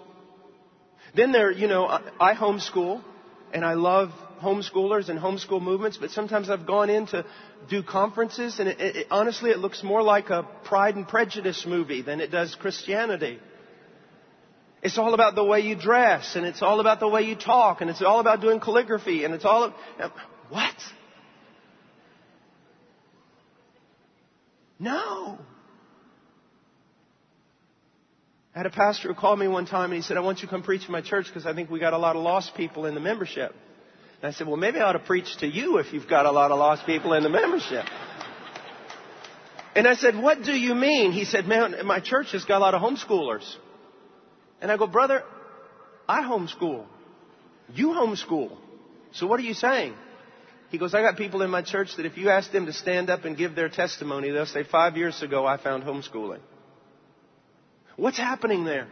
Then 1.16 1.32
there, 1.32 1.52
you 1.52 1.68
know, 1.68 1.86
I 2.20 2.34
homeschool 2.34 3.04
and 3.54 3.64
I 3.64 3.76
love 3.76 4.10
homeschoolers 4.40 5.10
and 5.10 5.20
homeschool 5.20 5.62
movements, 5.62 5.98
but 5.98 6.12
sometimes 6.12 6.50
I've 6.50 6.66
gone 6.66 6.90
in 6.90 7.08
to 7.08 7.26
do 7.70 7.84
conferences 7.84 8.60
and 8.60 8.70
it, 8.70 8.80
it, 8.80 9.08
honestly 9.12 9.52
it 9.52 9.60
looks 9.60 9.84
more 9.84 10.02
like 10.02 10.30
a 10.30 10.44
Pride 10.64 10.96
and 10.96 11.08
Prejudice 11.08 11.66
movie 11.68 12.02
than 12.02 12.22
it 12.22 12.32
does 12.32 12.56
Christianity. 12.56 13.40
It's 14.82 14.98
all 14.98 15.14
about 15.14 15.36
the 15.36 15.44
way 15.44 15.60
you 15.62 15.76
dress 15.76 16.36
and 16.36 16.46
it's 16.46 16.62
all 16.62 16.80
about 16.80 17.00
the 17.00 17.08
way 17.08 17.24
you 17.24 17.36
talk 17.36 17.82
and 17.82 17.90
it's 17.90 18.02
all 18.02 18.20
about 18.20 18.42
doing 18.42 18.60
calligraphy 18.60 19.26
and 19.26 19.34
it's 19.34 19.46
all, 19.46 19.74
what? 20.50 20.76
No. 24.80 25.38
I 28.56 28.60
had 28.60 28.66
a 28.66 28.72
pastor 28.72 29.10
who 29.10 29.14
called 29.14 29.38
me 29.38 29.48
one 29.48 29.66
time 29.66 29.92
and 29.92 29.96
he 29.96 30.02
said, 30.02 30.18
I 30.18 30.22
want 30.22 30.40
you 30.40 30.48
to 30.48 30.50
come 30.50 30.64
preach 30.64 30.86
in 30.86 30.92
my 30.92 31.02
church 31.02 31.28
because 31.28 31.46
I 31.46 31.54
think 31.54 31.70
we 31.70 31.80
got 31.80 31.94
a 31.94 31.98
lot 31.98 32.16
of 32.16 32.24
lost 32.24 32.56
people 32.56 32.86
in 32.86 32.94
the 32.94 33.02
membership. 33.02 33.54
And 34.22 34.30
I 34.30 34.32
said, 34.32 34.48
well, 34.48 34.58
maybe 34.58 34.80
I 34.80 34.84
ought 34.84 34.94
to 34.94 35.00
preach 35.00 35.38
to 35.38 35.48
you 35.48 35.78
if 35.78 35.94
you've 35.94 36.08
got 36.08 36.26
a 36.26 36.32
lot 36.32 36.52
of 36.52 36.60
lost 36.60 36.86
people 36.86 37.14
in 37.14 37.24
the 37.24 37.30
membership. 37.30 37.86
And 39.76 39.88
I 39.88 39.96
said, 39.96 40.18
what 40.18 40.44
do 40.44 40.52
you 40.52 40.76
mean? 40.76 41.14
He 41.14 41.24
said, 41.24 41.48
man, 41.48 41.76
my 41.86 42.02
church 42.02 42.34
has 42.34 42.44
got 42.44 42.58
a 42.58 42.60
lot 42.60 42.74
of 42.74 42.82
homeschoolers. 42.82 43.50
And 44.62 44.72
I 44.72 44.78
go, 44.78 44.88
brother, 44.88 45.24
I 46.08 46.24
homeschool. 46.24 46.86
You 47.74 47.90
homeschool. 47.90 48.58
So 49.14 49.26
what 49.26 49.40
are 49.40 49.44
you 49.44 49.54
saying? 49.54 49.94
He 50.70 50.78
goes, 50.78 50.94
I 50.94 51.02
got 51.02 51.18
people 51.18 51.42
in 51.42 51.50
my 51.50 51.62
church 51.62 51.96
that 51.96 52.06
if 52.06 52.18
you 52.18 52.30
ask 52.30 52.52
them 52.52 52.66
to 52.66 52.74
stand 52.74 53.10
up 53.10 53.26
and 53.26 53.38
give 53.38 53.56
their 53.56 53.70
testimony, 53.70 54.32
they'll 54.32 54.46
say, 54.46 54.64
five 54.64 54.98
years 54.98 55.22
ago 55.22 55.46
I 55.46 55.58
found 55.58 55.84
homeschooling. 55.84 56.42
What's 57.96 58.18
happening 58.18 58.66
there? 58.66 58.88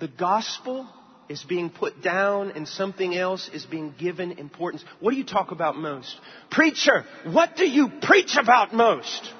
The 0.00 0.08
gospel 0.08 0.88
is 1.28 1.42
being 1.42 1.70
put 1.70 2.02
down 2.02 2.52
and 2.52 2.68
something 2.68 3.16
else 3.16 3.50
is 3.52 3.64
being 3.64 3.94
given 3.98 4.32
importance. 4.32 4.84
What 5.00 5.12
do 5.12 5.16
you 5.16 5.24
talk 5.24 5.50
about 5.50 5.76
most? 5.76 6.14
Preacher, 6.50 7.04
what 7.24 7.56
do 7.56 7.68
you 7.68 7.90
preach 8.02 8.36
about 8.36 8.74
most? 8.74 9.32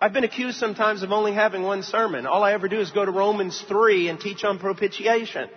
I've 0.00 0.12
been 0.12 0.24
accused 0.24 0.58
sometimes 0.58 1.02
of 1.02 1.10
only 1.10 1.32
having 1.32 1.62
one 1.62 1.82
sermon. 1.82 2.26
All 2.26 2.44
I 2.44 2.52
ever 2.52 2.68
do 2.68 2.80
is 2.80 2.90
go 2.90 3.04
to 3.04 3.10
Romans 3.10 3.64
3 3.66 4.08
and 4.08 4.20
teach 4.20 4.44
on 4.44 4.58
propitiation. 4.58 5.48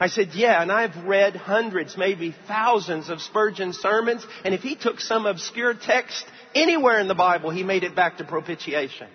I 0.00 0.06
said, 0.06 0.30
yeah, 0.32 0.62
and 0.62 0.72
I've 0.72 1.04
read 1.04 1.36
hundreds, 1.36 1.98
maybe 1.98 2.34
thousands 2.48 3.10
of 3.10 3.20
Spurgeon 3.20 3.74
sermons, 3.74 4.26
and 4.46 4.54
if 4.54 4.62
he 4.62 4.74
took 4.74 4.98
some 4.98 5.26
obscure 5.26 5.74
text 5.74 6.24
anywhere 6.54 7.00
in 7.00 7.06
the 7.06 7.14
Bible, 7.14 7.50
he 7.50 7.62
made 7.62 7.84
it 7.84 7.94
back 7.94 8.16
to 8.16 8.24
propitiation. 8.24 9.08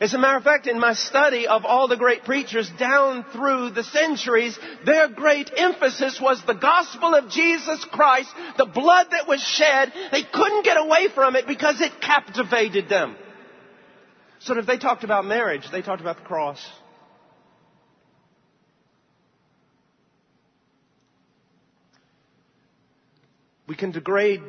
As 0.00 0.14
a 0.14 0.18
matter 0.18 0.38
of 0.38 0.44
fact, 0.44 0.66
in 0.66 0.80
my 0.80 0.94
study 0.94 1.46
of 1.46 1.66
all 1.66 1.86
the 1.86 1.96
great 1.96 2.24
preachers 2.24 2.70
down 2.78 3.22
through 3.32 3.70
the 3.70 3.84
centuries, 3.84 4.58
their 4.86 5.08
great 5.08 5.50
emphasis 5.54 6.18
was 6.18 6.42
the 6.46 6.54
gospel 6.54 7.14
of 7.14 7.28
Jesus 7.28 7.84
Christ, 7.92 8.30
the 8.56 8.64
blood 8.64 9.08
that 9.10 9.28
was 9.28 9.42
shed. 9.42 9.92
They 10.10 10.22
couldn't 10.22 10.64
get 10.64 10.78
away 10.78 11.08
from 11.14 11.36
it 11.36 11.46
because 11.46 11.82
it 11.82 12.00
captivated 12.00 12.88
them. 12.88 13.14
So 14.38 14.56
if 14.56 14.64
they 14.64 14.78
talked 14.78 15.04
about 15.04 15.26
marriage, 15.26 15.70
they 15.70 15.82
talked 15.82 16.00
about 16.00 16.16
the 16.16 16.24
cross. 16.24 16.66
We 23.66 23.76
can 23.76 23.90
degrade 23.90 24.40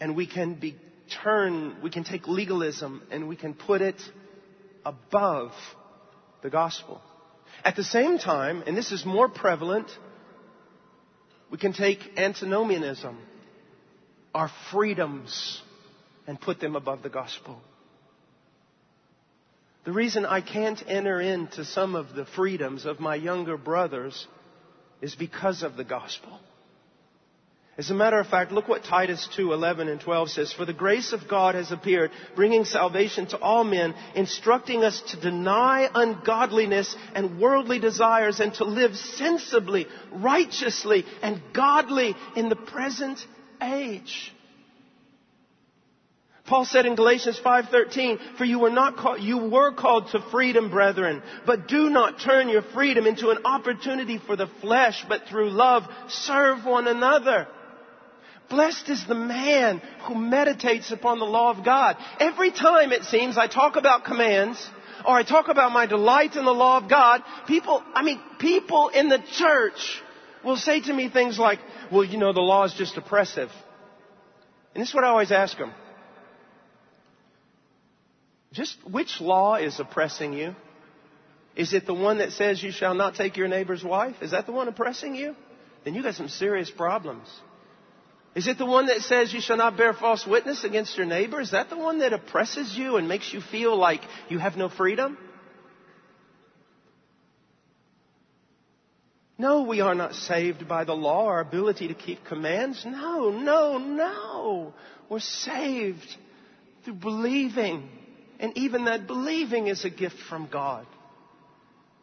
and 0.00 0.16
we 0.16 0.26
can 0.26 0.54
be 0.54 0.74
turn, 1.22 1.76
we 1.82 1.90
can 1.90 2.04
take 2.04 2.28
legalism 2.28 3.02
and 3.10 3.28
we 3.28 3.36
can 3.36 3.54
put 3.54 3.82
it 3.82 4.00
above 4.84 5.52
the 6.42 6.50
gospel. 6.50 7.00
At 7.64 7.76
the 7.76 7.84
same 7.84 8.18
time, 8.18 8.62
and 8.66 8.76
this 8.76 8.92
is 8.92 9.04
more 9.04 9.28
prevalent, 9.28 9.88
we 11.50 11.58
can 11.58 11.72
take 11.72 11.98
antinomianism, 12.16 13.18
our 14.34 14.50
freedoms, 14.70 15.62
and 16.26 16.40
put 16.40 16.60
them 16.60 16.76
above 16.76 17.02
the 17.02 17.08
gospel. 17.08 17.60
The 19.84 19.92
reason 19.92 20.26
I 20.26 20.42
can't 20.42 20.82
enter 20.86 21.20
into 21.20 21.64
some 21.64 21.94
of 21.94 22.14
the 22.14 22.26
freedoms 22.26 22.84
of 22.84 23.00
my 23.00 23.14
younger 23.14 23.56
brothers 23.56 24.26
is 25.00 25.14
because 25.14 25.62
of 25.62 25.76
the 25.76 25.84
gospel. 25.84 26.38
As 27.78 27.92
a 27.92 27.94
matter 27.94 28.18
of 28.18 28.26
fact, 28.26 28.50
look 28.50 28.66
what 28.66 28.82
Titus 28.82 29.28
2, 29.36 29.52
11 29.52 29.86
and 29.88 30.00
12 30.00 30.30
says. 30.30 30.52
For 30.52 30.64
the 30.64 30.72
grace 30.72 31.12
of 31.12 31.28
God 31.28 31.54
has 31.54 31.70
appeared, 31.70 32.10
bringing 32.34 32.64
salvation 32.64 33.26
to 33.26 33.38
all 33.38 33.62
men, 33.62 33.94
instructing 34.16 34.82
us 34.82 35.00
to 35.12 35.20
deny 35.20 35.88
ungodliness 35.94 36.96
and 37.14 37.40
worldly 37.40 37.78
desires 37.78 38.40
and 38.40 38.52
to 38.54 38.64
live 38.64 38.96
sensibly, 38.96 39.86
righteously, 40.10 41.06
and 41.22 41.40
godly 41.52 42.16
in 42.34 42.48
the 42.48 42.56
present 42.56 43.24
age. 43.62 44.34
Paul 46.46 46.64
said 46.64 46.84
in 46.84 46.96
Galatians 46.96 47.38
5:13, 47.38 48.18
"For 48.38 48.44
you 48.44 48.58
were 48.58 48.70
not 48.70 48.96
called, 48.96 49.20
you 49.20 49.36
were 49.36 49.70
called 49.70 50.08
to 50.10 50.20
freedom, 50.32 50.68
brethren, 50.70 51.22
but 51.46 51.68
do 51.68 51.90
not 51.90 52.18
turn 52.18 52.48
your 52.48 52.62
freedom 52.62 53.06
into 53.06 53.30
an 53.30 53.38
opportunity 53.44 54.18
for 54.18 54.34
the 54.34 54.48
flesh, 54.62 55.04
but 55.08 55.28
through 55.28 55.50
love 55.50 55.86
serve 56.08 56.64
one 56.64 56.88
another." 56.88 57.46
Blessed 58.50 58.88
is 58.88 59.06
the 59.06 59.14
man 59.14 59.82
who 60.06 60.14
meditates 60.14 60.90
upon 60.90 61.18
the 61.18 61.26
law 61.26 61.50
of 61.50 61.64
God. 61.64 61.96
Every 62.18 62.50
time 62.50 62.92
it 62.92 63.04
seems 63.04 63.36
I 63.36 63.46
talk 63.46 63.76
about 63.76 64.04
commands, 64.04 64.66
or 65.04 65.14
I 65.14 65.22
talk 65.22 65.48
about 65.48 65.72
my 65.72 65.86
delight 65.86 66.34
in 66.36 66.44
the 66.44 66.52
law 66.52 66.78
of 66.78 66.88
God, 66.88 67.22
people, 67.46 67.82
I 67.94 68.02
mean, 68.02 68.20
people 68.38 68.88
in 68.88 69.08
the 69.08 69.22
church 69.32 70.02
will 70.44 70.56
say 70.56 70.80
to 70.80 70.92
me 70.92 71.10
things 71.10 71.38
like, 71.38 71.58
well, 71.92 72.04
you 72.04 72.16
know, 72.16 72.32
the 72.32 72.40
law 72.40 72.64
is 72.64 72.72
just 72.72 72.96
oppressive. 72.96 73.50
And 74.74 74.82
this 74.82 74.88
is 74.88 74.94
what 74.94 75.04
I 75.04 75.08
always 75.08 75.32
ask 75.32 75.56
them. 75.58 75.72
Just 78.52 78.76
which 78.90 79.20
law 79.20 79.56
is 79.56 79.78
oppressing 79.78 80.32
you? 80.32 80.54
Is 81.54 81.74
it 81.74 81.86
the 81.86 81.94
one 81.94 82.18
that 82.18 82.32
says 82.32 82.62
you 82.62 82.70
shall 82.70 82.94
not 82.94 83.14
take 83.14 83.36
your 83.36 83.48
neighbor's 83.48 83.84
wife? 83.84 84.16
Is 84.22 84.30
that 84.30 84.46
the 84.46 84.52
one 84.52 84.68
oppressing 84.68 85.14
you? 85.14 85.36
Then 85.84 85.94
you 85.94 86.02
got 86.02 86.14
some 86.14 86.28
serious 86.28 86.70
problems. 86.70 87.28
Is 88.38 88.46
it 88.46 88.56
the 88.56 88.64
one 88.64 88.86
that 88.86 89.00
says 89.00 89.32
you 89.32 89.40
shall 89.40 89.56
not 89.56 89.76
bear 89.76 89.92
false 89.92 90.24
witness 90.24 90.62
against 90.62 90.96
your 90.96 91.06
neighbor? 91.06 91.40
Is 91.40 91.50
that 91.50 91.70
the 91.70 91.76
one 91.76 91.98
that 91.98 92.12
oppresses 92.12 92.72
you 92.78 92.96
and 92.96 93.08
makes 93.08 93.32
you 93.32 93.40
feel 93.40 93.76
like 93.76 94.00
you 94.28 94.38
have 94.38 94.56
no 94.56 94.68
freedom? 94.68 95.18
No, 99.38 99.62
we 99.62 99.80
are 99.80 99.96
not 99.96 100.14
saved 100.14 100.68
by 100.68 100.84
the 100.84 100.94
law, 100.94 101.26
our 101.26 101.40
ability 101.40 101.88
to 101.88 101.94
keep 101.94 102.24
commands. 102.26 102.84
No, 102.86 103.30
no, 103.30 103.78
no. 103.78 104.72
We're 105.08 105.18
saved 105.18 106.06
through 106.84 106.94
believing. 106.94 107.88
And 108.38 108.56
even 108.56 108.84
that 108.84 109.08
believing 109.08 109.66
is 109.66 109.84
a 109.84 109.90
gift 109.90 110.20
from 110.28 110.46
God. 110.46 110.86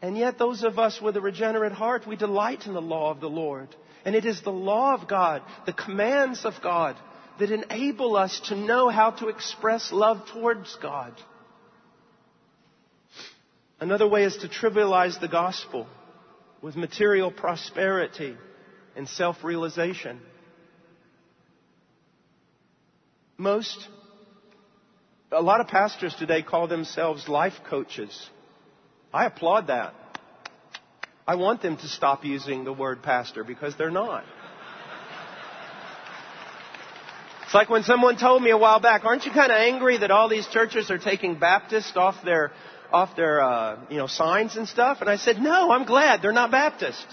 And 0.02 0.18
yet 0.18 0.38
those 0.38 0.66
of 0.66 0.80
us 0.80 1.00
with 1.02 1.16
a 1.16 1.22
regenerate 1.22 1.72
heart, 1.72 2.06
we 2.06 2.18
delight 2.18 2.68
in 2.68 2.74
the 2.74 2.82
law 2.82 3.10
of 3.12 3.22
the 3.22 3.30
Lord. 3.30 3.74
And 4.06 4.16
it 4.16 4.26
is 4.26 4.42
the 4.42 4.52
law 4.52 4.94
of 4.94 5.08
God, 5.08 5.42
the 5.66 5.74
commands 5.74 6.46
of 6.46 6.54
God, 6.62 6.96
that 7.40 7.52
enable 7.52 8.16
us 8.16 8.40
to 8.48 8.56
know 8.56 8.88
how 8.88 9.12
to 9.12 9.28
express 9.28 9.92
love 9.92 10.26
towards 10.32 10.78
God. 10.82 11.14
Another 13.80 14.08
way 14.08 14.24
is 14.24 14.38
to 14.38 14.48
trivialize 14.48 15.20
the 15.20 15.28
gospel 15.28 15.88
with 16.62 16.76
material 16.76 17.32
prosperity 17.32 18.38
and 18.96 19.10
self-realization. 19.10 20.22
Most, 23.38 23.88
a 25.32 25.42
lot 25.42 25.60
of 25.60 25.68
pastors 25.68 26.16
today 26.16 26.42
call 26.42 26.68
themselves 26.68 27.28
life 27.28 27.56
coaches. 27.70 28.30
I 29.14 29.26
applaud 29.26 29.68
that. 29.68 29.94
I 31.28 31.36
want 31.36 31.62
them 31.62 31.78
to 31.78 31.88
stop 31.88 32.24
using 32.24 32.64
the 32.64 32.74
word 32.74 33.02
pastor 33.02 33.44
because 33.44 33.76
they're 33.78 33.90
not. 33.90 34.24
It's 37.46 37.54
like 37.54 37.70
when 37.70 37.84
someone 37.84 38.18
told 38.18 38.44
me 38.44 38.52
a 38.52 38.58
while 38.58 38.80
back, 38.80 39.06
aren't 39.06 39.26
you 39.26 39.32
kind 39.32 39.52
of 39.52 39.58
angry 39.58 39.98
that 40.00 40.12
all 40.12 40.30
these 40.30 40.48
churches 40.48 40.92
are 40.92 40.98
taking 40.98 41.40
Baptist 41.40 41.96
off 41.96 42.16
their, 42.24 42.52
off 42.92 43.16
their, 43.16 43.42
uh, 43.42 43.80
you 43.90 43.98
know, 43.98 44.08
signs 44.08 44.56
and 44.56 44.68
stuff? 44.68 45.02
And 45.02 45.10
I 45.10 45.16
said, 45.18 45.38
no, 45.40 45.72
I'm 45.72 45.86
glad 45.86 46.22
they're 46.22 46.32
not 46.32 46.52
Baptist. 46.52 47.06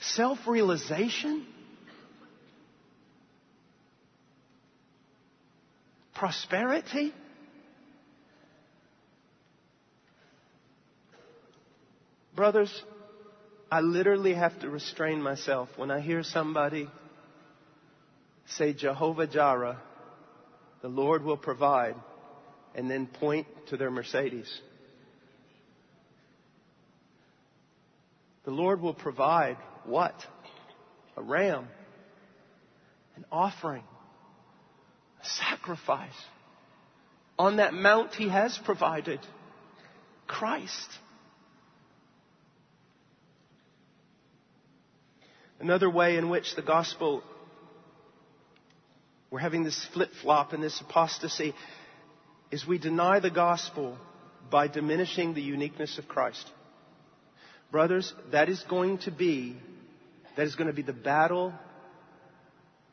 Self-realization? 0.00 1.46
Prosperity? 6.14 7.12
Brothers, 12.36 12.84
I 13.70 13.80
literally 13.80 14.34
have 14.34 14.60
to 14.60 14.68
restrain 14.68 15.22
myself 15.22 15.70
when 15.76 15.90
I 15.90 16.00
hear 16.00 16.22
somebody 16.22 16.88
say 18.48 18.74
Jehovah 18.74 19.26
Jireh, 19.26 19.80
the 20.82 20.88
Lord 20.88 21.24
will 21.24 21.38
provide, 21.38 21.96
and 22.74 22.90
then 22.90 23.06
point 23.06 23.46
to 23.68 23.78
their 23.78 23.90
Mercedes. 23.90 24.60
The 28.44 28.50
Lord 28.50 28.82
will 28.82 28.94
provide 28.94 29.56
what? 29.84 30.14
A 31.16 31.22
ram, 31.22 31.66
an 33.16 33.24
offering, 33.32 33.82
a 35.22 35.24
sacrifice. 35.24 36.12
On 37.38 37.56
that 37.56 37.72
mount 37.72 38.14
He 38.14 38.28
has 38.28 38.56
provided 38.64 39.20
Christ. 40.26 40.88
Another 45.58 45.88
way 45.88 46.16
in 46.16 46.28
which 46.28 46.54
the 46.54 46.62
gospel, 46.62 47.22
we're 49.30 49.38
having 49.38 49.64
this 49.64 49.86
flip 49.94 50.10
flop 50.22 50.52
and 50.52 50.62
this 50.62 50.80
apostasy, 50.80 51.54
is 52.50 52.66
we 52.66 52.78
deny 52.78 53.20
the 53.20 53.30
gospel 53.30 53.96
by 54.50 54.68
diminishing 54.68 55.34
the 55.34 55.42
uniqueness 55.42 55.98
of 55.98 56.06
Christ. 56.06 56.50
Brothers, 57.72 58.12
that 58.32 58.48
is 58.48 58.62
going 58.68 58.98
to 58.98 59.10
be, 59.10 59.56
that 60.36 60.46
is 60.46 60.54
going 60.54 60.68
to 60.68 60.72
be 60.72 60.82
the 60.82 60.92
battle 60.92 61.52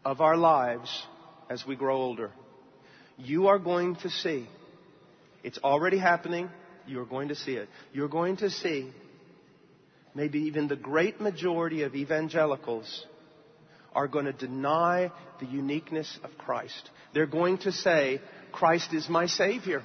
of 0.03 0.21
our 0.21 0.37
lives 0.37 1.05
as 1.49 1.65
we 1.67 1.75
grow 1.75 1.97
older. 1.97 2.31
You 3.17 3.47
are 3.47 3.59
going 3.59 3.95
to 3.97 4.09
see, 4.09 4.47
it's 5.43 5.59
already 5.59 5.97
happening, 5.97 6.49
you 6.87 6.99
are 6.99 7.05
going 7.05 7.27
to 7.27 7.35
see 7.35 7.53
it. 7.53 7.69
You're 7.93 8.07
going 8.07 8.37
to 8.37 8.49
see 8.49 8.91
maybe 10.15 10.39
even 10.39 10.67
the 10.67 10.75
great 10.75 11.19
majority 11.19 11.83
of 11.83 11.95
evangelicals 11.95 13.05
are 13.93 14.07
going 14.07 14.25
to 14.25 14.33
deny 14.33 15.11
the 15.39 15.45
uniqueness 15.45 16.19
of 16.23 16.37
Christ. 16.37 16.89
They're 17.13 17.25
going 17.25 17.59
to 17.59 17.71
say, 17.71 18.21
Christ 18.51 18.93
is 18.93 19.07
my 19.09 19.27
Savior. 19.27 19.83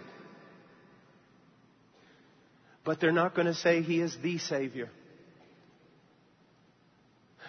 But 2.85 3.01
they're 3.01 3.13
not 3.13 3.35
going 3.35 3.47
to 3.47 3.55
say 3.55 3.83
He 3.83 4.01
is 4.01 4.17
the 4.23 4.39
Savior. 4.39 4.89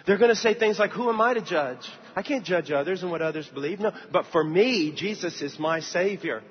They're 0.06 0.18
going 0.18 0.30
to 0.30 0.36
say 0.36 0.54
things 0.54 0.78
like, 0.78 0.90
Who 0.92 1.08
am 1.08 1.20
I 1.20 1.34
to 1.34 1.40
judge? 1.40 1.88
I 2.14 2.22
can't 2.22 2.44
judge 2.44 2.70
others 2.70 3.02
and 3.02 3.10
what 3.10 3.22
others 3.22 3.48
believe. 3.48 3.80
No, 3.80 3.92
but 4.12 4.26
for 4.32 4.42
me, 4.42 4.92
Jesus 4.94 5.40
is 5.40 5.58
my 5.58 5.80
Savior. 5.80 6.42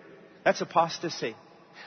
That's 0.43 0.61
apostasy. 0.61 1.36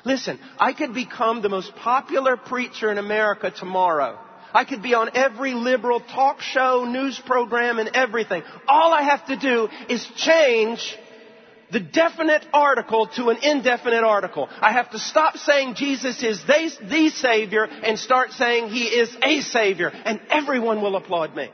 Listen, 0.05 0.39
I 0.59 0.73
could 0.73 0.95
become 0.95 1.43
the 1.43 1.49
most 1.49 1.75
popular 1.77 2.37
preacher 2.37 2.91
in 2.91 2.99
America 2.99 3.51
tomorrow. 3.51 4.19
I 4.55 4.65
could 4.65 4.83
be 4.83 4.95
on 4.95 5.11
every 5.15 5.55
liberal 5.55 6.01
talk 6.01 6.41
show, 6.41 6.85
news 6.85 7.21
program, 7.25 7.79
and 7.79 7.91
everything. 7.95 8.43
All 8.69 8.93
I 8.93 9.03
have 9.03 9.27
to 9.27 9.37
do 9.37 9.69
is 9.89 10.07
change 10.17 10.97
the 11.73 11.81
definite 11.81 12.45
article 12.53 13.07
to 13.17 13.31
an 13.31 13.39
indefinite 13.43 14.05
article. 14.05 14.49
I 14.61 14.73
have 14.73 14.91
to 14.91 14.99
stop 14.99 15.39
saying 15.39 15.75
Jesus 15.75 16.23
is 16.23 16.43
the, 16.47 16.71
the 16.83 17.09
Savior 17.09 17.65
and 17.65 17.99
start 17.99 18.33
saying 18.33 18.69
He 18.69 18.85
is 18.85 19.17
a 19.23 19.41
Savior, 19.41 19.89
and 19.89 20.21
everyone 20.29 20.83
will 20.83 20.97
applaud 20.97 21.35
me. 21.35 21.49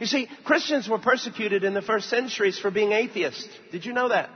You 0.00 0.06
see, 0.06 0.28
Christians 0.44 0.88
were 0.88 0.98
persecuted 0.98 1.64
in 1.64 1.74
the 1.74 1.82
first 1.82 2.08
centuries 2.08 2.58
for 2.58 2.70
being 2.70 2.92
atheists. 2.92 3.48
Did 3.72 3.84
you 3.84 3.92
know 3.92 4.08
that? 4.08 4.30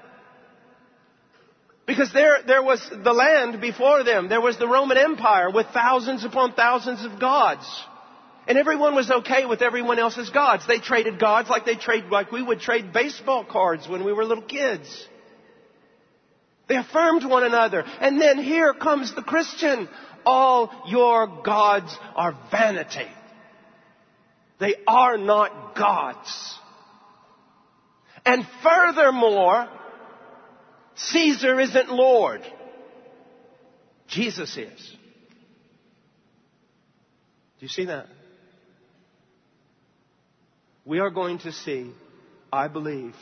Because 1.91 2.13
there, 2.13 2.37
there 2.47 2.63
was 2.63 2.81
the 2.89 3.13
land 3.13 3.61
before 3.61 4.05
them. 4.05 4.29
There 4.29 4.41
was 4.41 4.57
the 4.57 4.69
Roman 4.69 4.97
Empire 4.97 5.51
with 5.51 5.67
thousands 5.75 6.25
upon 6.25 6.53
thousands 6.53 7.05
of 7.05 7.19
gods. 7.19 7.67
And 8.47 8.57
everyone 8.57 8.95
was 8.95 9.11
okay 9.11 9.45
with 9.45 9.61
everyone 9.61 9.99
else's 9.99 10.31
gods. 10.31 10.65
They 10.69 10.79
traded 10.79 11.19
gods 11.19 11.51
like 11.51 11.65
they 11.67 11.75
trade, 11.75 12.05
like 12.05 12.31
we 12.31 12.45
would 12.45 12.61
trade 12.61 12.93
baseball 12.93 13.45
cards 13.45 13.89
when 13.89 14.05
we 14.05 14.13
were 14.13 14.25
little 14.25 14.45
kids. 14.45 15.09
They 16.69 16.77
affirmed 16.77 17.29
one 17.29 17.43
another. 17.43 17.83
And 18.01 18.21
then 18.21 18.39
here 18.39 18.73
comes 18.73 19.13
the 19.13 19.23
Christian. 19.23 19.89
All 20.25 20.71
your 20.87 21.43
gods 21.43 21.93
are 22.15 22.39
vanity. 22.53 23.11
They 24.61 24.77
are 24.87 25.19
not 25.19 25.75
gods. 25.75 26.55
And 28.25 28.47
furthermore, 28.63 29.69
Caesar 30.97 31.59
isn't 31.61 31.91
Lord. 31.91 32.43
Jesus 34.09 34.57
is. 34.57 34.97
Do 37.59 37.67
you 37.67 37.69
see 37.69 37.87
that? 37.87 38.07
We 40.85 40.99
are 40.99 41.11
going 41.11 41.39
to 41.41 41.53
see, 41.53 41.93
I 42.53 42.69
believe, 42.69 43.15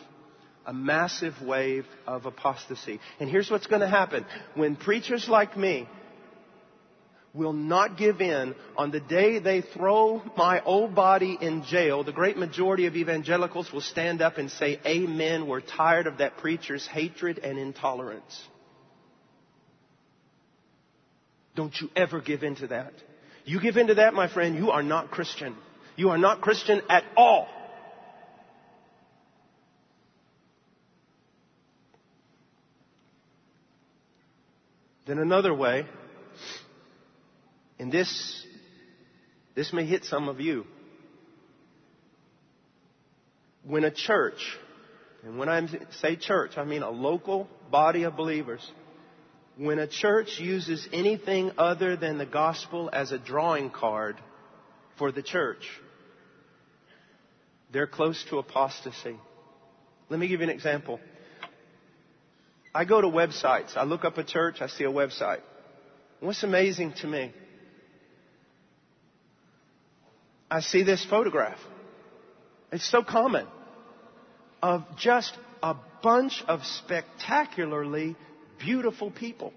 a 0.65 0.73
massive 0.73 1.35
wave 1.43 1.87
of 2.07 2.25
apostasy. 2.25 3.01
And 3.21 3.29
here's 3.29 3.51
what's 3.51 3.67
going 3.67 3.81
to 3.81 3.89
happen. 3.89 4.25
When 4.55 4.77
preachers 4.77 5.29
like 5.29 5.57
me 5.57 5.89
will 7.35 7.53
not 7.53 7.97
give 7.97 8.21
in 8.21 8.55
on 8.77 8.91
the 8.91 9.01
day 9.01 9.39
they 9.39 9.61
throw 9.61 10.23
my 10.37 10.63
old 10.63 10.95
body 10.95 11.39
in 11.41 11.63
jail, 11.65 12.03
the 12.05 12.13
great 12.13 12.37
majority 12.37 12.87
of 12.87 12.97
evangelicals 12.97 13.73
will 13.73 13.81
stand 13.81 14.23
up 14.23 14.39
and 14.39 14.51
say, 14.51 14.81
Amen, 14.87 15.47
we're 15.47 15.61
tired 15.61 16.07
of 16.07 16.19
that 16.19 16.39
preacher's 16.39 16.87
hatred 16.87 17.39
and 17.39 17.59
intolerance. 17.59 18.43
Don't 21.55 21.75
you 21.81 21.91
ever 21.97 22.21
give 22.21 22.43
in 22.43 22.57
to 22.57 22.69
that. 22.69 22.93
You 23.45 23.61
give 23.61 23.77
in 23.77 23.89
to 23.89 23.95
that, 23.95 24.15
my 24.15 24.33
friend, 24.33 24.55
you 24.55 24.71
are 24.71 24.83
not 24.83 25.11
Christian. 25.11 25.57
You 25.97 26.11
are 26.11 26.19
not 26.19 26.41
Christian 26.41 26.83
at 26.89 27.03
all. 27.17 27.49
Then 35.07 35.19
another 35.19 35.55
way, 35.55 35.87
and 37.79 37.93
this, 37.93 38.45
this 39.55 39.73
may 39.73 39.85
hit 39.85 40.05
some 40.05 40.29
of 40.29 40.41
you. 40.41 40.65
When 43.65 43.85
a 43.85 43.91
church, 43.91 44.41
and 45.23 45.39
when 45.39 45.49
I 45.49 45.67
say 46.01 46.17
church, 46.17 46.53
I 46.57 46.65
mean 46.65 46.83
a 46.83 46.91
local 46.91 47.49
body 47.71 48.05
of 48.05 48.17
believers, 48.17 48.69
when 49.57 49.79
a 49.79 49.87
church 49.87 50.39
uses 50.39 50.89
anything 50.93 51.53
other 51.59 51.97
than 51.97 52.19
the 52.19 52.27
gospel 52.27 52.89
as 52.93 53.13
a 53.13 53.19
drawing 53.19 53.71
card 53.71 54.17
for 54.97 55.13
the 55.13 55.23
church, 55.23 55.69
they're 57.73 57.87
close 57.87 58.25
to 58.31 58.39
apostasy. 58.39 59.17
Let 60.09 60.19
me 60.19 60.29
give 60.29 60.41
you 60.41 60.45
an 60.45 60.51
example. 60.51 61.01
I 62.75 62.85
go 62.85 63.01
to 63.01 63.09
websites. 63.09 63.77
I 63.77 63.85
look 63.85 64.05
up 64.05 64.17
a 64.19 64.25
church, 64.25 64.63
I 64.63 64.69
see 64.69 64.85
a 64.85 64.91
website. 64.91 65.41
What's 66.21 66.43
amazing 66.43 66.95
to 67.03 67.07
me 67.07 67.33
I 70.51 70.61
see 70.61 70.83
this 70.83 71.05
photograph. 71.05 71.59
It's 72.73 72.89
so 72.89 73.03
common 73.03 73.47
of 74.63 74.85
just 74.99 75.37
a 75.63 75.77
bunch 76.03 76.43
of 76.47 76.65
spectacularly 76.65 78.17
beautiful 78.59 79.11
people. 79.11 79.53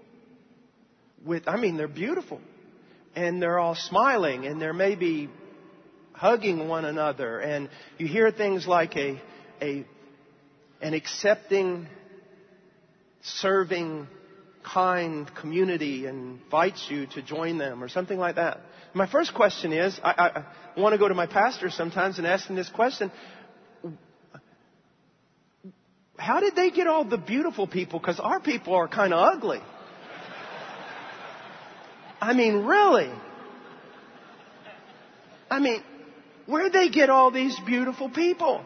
With, 1.24 1.46
I 1.46 1.56
mean, 1.56 1.76
they're 1.76 1.88
beautiful. 1.88 2.40
And 3.14 3.42
they're 3.42 3.58
all 3.58 3.74
smiling 3.74 4.46
and 4.46 4.60
they're 4.60 4.72
maybe 4.72 5.28
hugging 6.12 6.68
one 6.68 6.84
another. 6.84 7.38
And 7.40 7.68
you 7.98 8.06
hear 8.06 8.30
things 8.30 8.66
like 8.66 8.96
a, 8.96 9.20
a, 9.60 9.84
an 10.80 10.94
accepting, 10.94 11.88
serving, 13.22 14.08
kind 14.62 15.30
community 15.34 16.06
invites 16.06 16.86
you 16.88 17.06
to 17.08 17.22
join 17.22 17.58
them 17.58 17.82
or 17.82 17.88
something 17.88 18.18
like 18.18 18.36
that. 18.36 18.60
My 18.94 19.06
first 19.06 19.34
question 19.34 19.72
is, 19.72 19.98
I, 20.04 20.44
I, 20.76 20.80
want 20.80 20.92
to 20.92 20.98
go 20.98 21.08
to 21.08 21.14
my 21.14 21.26
pastor 21.26 21.70
sometimes 21.70 22.18
and 22.18 22.26
ask 22.26 22.46
him 22.46 22.56
this 22.56 22.68
question. 22.68 23.10
How 26.18 26.40
did 26.40 26.54
they 26.54 26.70
get 26.70 26.86
all 26.86 27.04
the 27.04 27.18
beautiful 27.18 27.66
people? 27.66 27.98
Because 27.98 28.20
our 28.20 28.38
people 28.38 28.74
are 28.74 28.88
kind 28.88 29.14
of 29.14 29.18
ugly. 29.18 29.60
I 32.20 32.34
mean, 32.34 32.64
really? 32.64 33.10
I 35.50 35.58
mean, 35.58 35.82
where'd 36.46 36.72
they 36.72 36.88
get 36.90 37.10
all 37.10 37.30
these 37.30 37.58
beautiful 37.66 38.08
people? 38.08 38.64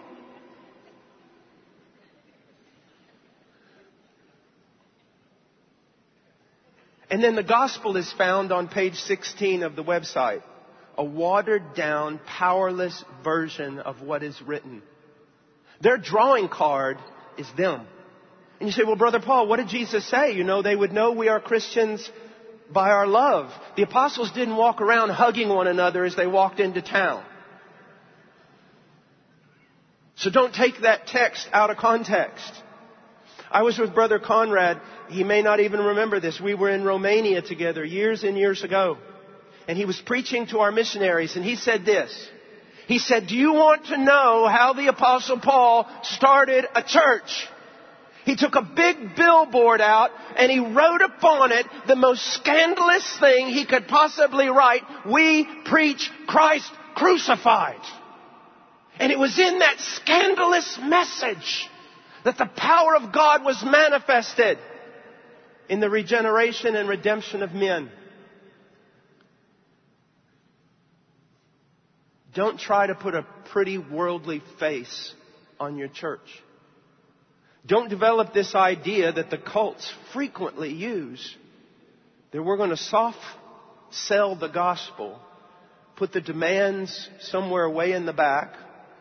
And 7.16 7.24
then 7.24 7.34
the 7.34 7.42
gospel 7.42 7.96
is 7.96 8.12
found 8.12 8.52
on 8.52 8.68
page 8.68 8.96
16 8.96 9.62
of 9.62 9.74
the 9.74 9.82
website. 9.82 10.42
A 10.98 11.02
watered 11.02 11.74
down, 11.74 12.20
powerless 12.26 13.02
version 13.24 13.78
of 13.78 14.02
what 14.02 14.22
is 14.22 14.38
written. 14.42 14.82
Their 15.80 15.96
drawing 15.96 16.50
card 16.50 16.98
is 17.38 17.46
them. 17.56 17.86
And 18.60 18.68
you 18.68 18.70
say, 18.70 18.82
well, 18.84 18.96
Brother 18.96 19.18
Paul, 19.18 19.46
what 19.46 19.56
did 19.56 19.68
Jesus 19.68 20.06
say? 20.10 20.32
You 20.32 20.44
know, 20.44 20.60
they 20.60 20.76
would 20.76 20.92
know 20.92 21.12
we 21.12 21.28
are 21.28 21.40
Christians 21.40 22.06
by 22.70 22.90
our 22.90 23.06
love. 23.06 23.50
The 23.78 23.84
apostles 23.84 24.30
didn't 24.32 24.56
walk 24.58 24.82
around 24.82 25.08
hugging 25.08 25.48
one 25.48 25.68
another 25.68 26.04
as 26.04 26.16
they 26.16 26.26
walked 26.26 26.60
into 26.60 26.82
town. 26.82 27.24
So 30.16 30.28
don't 30.28 30.52
take 30.52 30.82
that 30.82 31.06
text 31.06 31.48
out 31.54 31.70
of 31.70 31.78
context. 31.78 32.52
I 33.50 33.62
was 33.62 33.78
with 33.78 33.94
Brother 33.94 34.18
Conrad. 34.18 34.82
He 35.08 35.24
may 35.24 35.42
not 35.42 35.60
even 35.60 35.80
remember 35.80 36.20
this. 36.20 36.40
We 36.40 36.54
were 36.54 36.70
in 36.70 36.84
Romania 36.84 37.42
together 37.42 37.84
years 37.84 38.24
and 38.24 38.36
years 38.36 38.62
ago. 38.62 38.98
And 39.68 39.76
he 39.76 39.84
was 39.84 40.00
preaching 40.00 40.46
to 40.48 40.60
our 40.60 40.72
missionaries 40.72 41.36
and 41.36 41.44
he 41.44 41.56
said 41.56 41.84
this. 41.84 42.28
He 42.86 42.98
said, 42.98 43.26
do 43.26 43.36
you 43.36 43.52
want 43.52 43.86
to 43.86 43.96
know 43.96 44.46
how 44.46 44.72
the 44.72 44.86
apostle 44.86 45.40
Paul 45.40 45.88
started 46.02 46.66
a 46.74 46.84
church? 46.84 47.48
He 48.24 48.36
took 48.36 48.54
a 48.54 48.62
big 48.62 49.16
billboard 49.16 49.80
out 49.80 50.10
and 50.36 50.50
he 50.50 50.60
wrote 50.60 51.02
upon 51.02 51.52
it 51.52 51.66
the 51.86 51.96
most 51.96 52.22
scandalous 52.34 53.18
thing 53.18 53.48
he 53.48 53.66
could 53.66 53.88
possibly 53.88 54.48
write. 54.48 54.82
We 55.04 55.48
preach 55.64 56.10
Christ 56.26 56.70
crucified. 56.94 57.80
And 58.98 59.12
it 59.12 59.18
was 59.18 59.38
in 59.38 59.58
that 59.58 59.78
scandalous 59.78 60.78
message 60.82 61.68
that 62.24 62.38
the 62.38 62.50
power 62.56 62.96
of 62.96 63.12
God 63.12 63.44
was 63.44 63.62
manifested 63.64 64.58
in 65.68 65.80
the 65.80 65.90
regeneration 65.90 66.76
and 66.76 66.88
redemption 66.88 67.42
of 67.42 67.52
men. 67.52 67.90
Don't 72.34 72.60
try 72.60 72.86
to 72.86 72.94
put 72.94 73.14
a 73.14 73.26
pretty 73.50 73.78
worldly 73.78 74.42
face 74.58 75.14
on 75.58 75.78
your 75.78 75.88
church. 75.88 76.28
Don't 77.64 77.88
develop 77.88 78.32
this 78.32 78.54
idea 78.54 79.12
that 79.12 79.30
the 79.30 79.38
cults 79.38 79.92
frequently 80.12 80.72
use 80.72 81.34
that 82.30 82.42
we're 82.42 82.58
going 82.58 82.70
to 82.70 82.76
soft 82.76 83.18
sell 83.90 84.36
the 84.36 84.48
gospel, 84.48 85.18
put 85.96 86.12
the 86.12 86.20
demands 86.20 87.08
somewhere 87.20 87.68
way 87.68 87.92
in 87.92 88.06
the 88.06 88.12
back, 88.12 88.52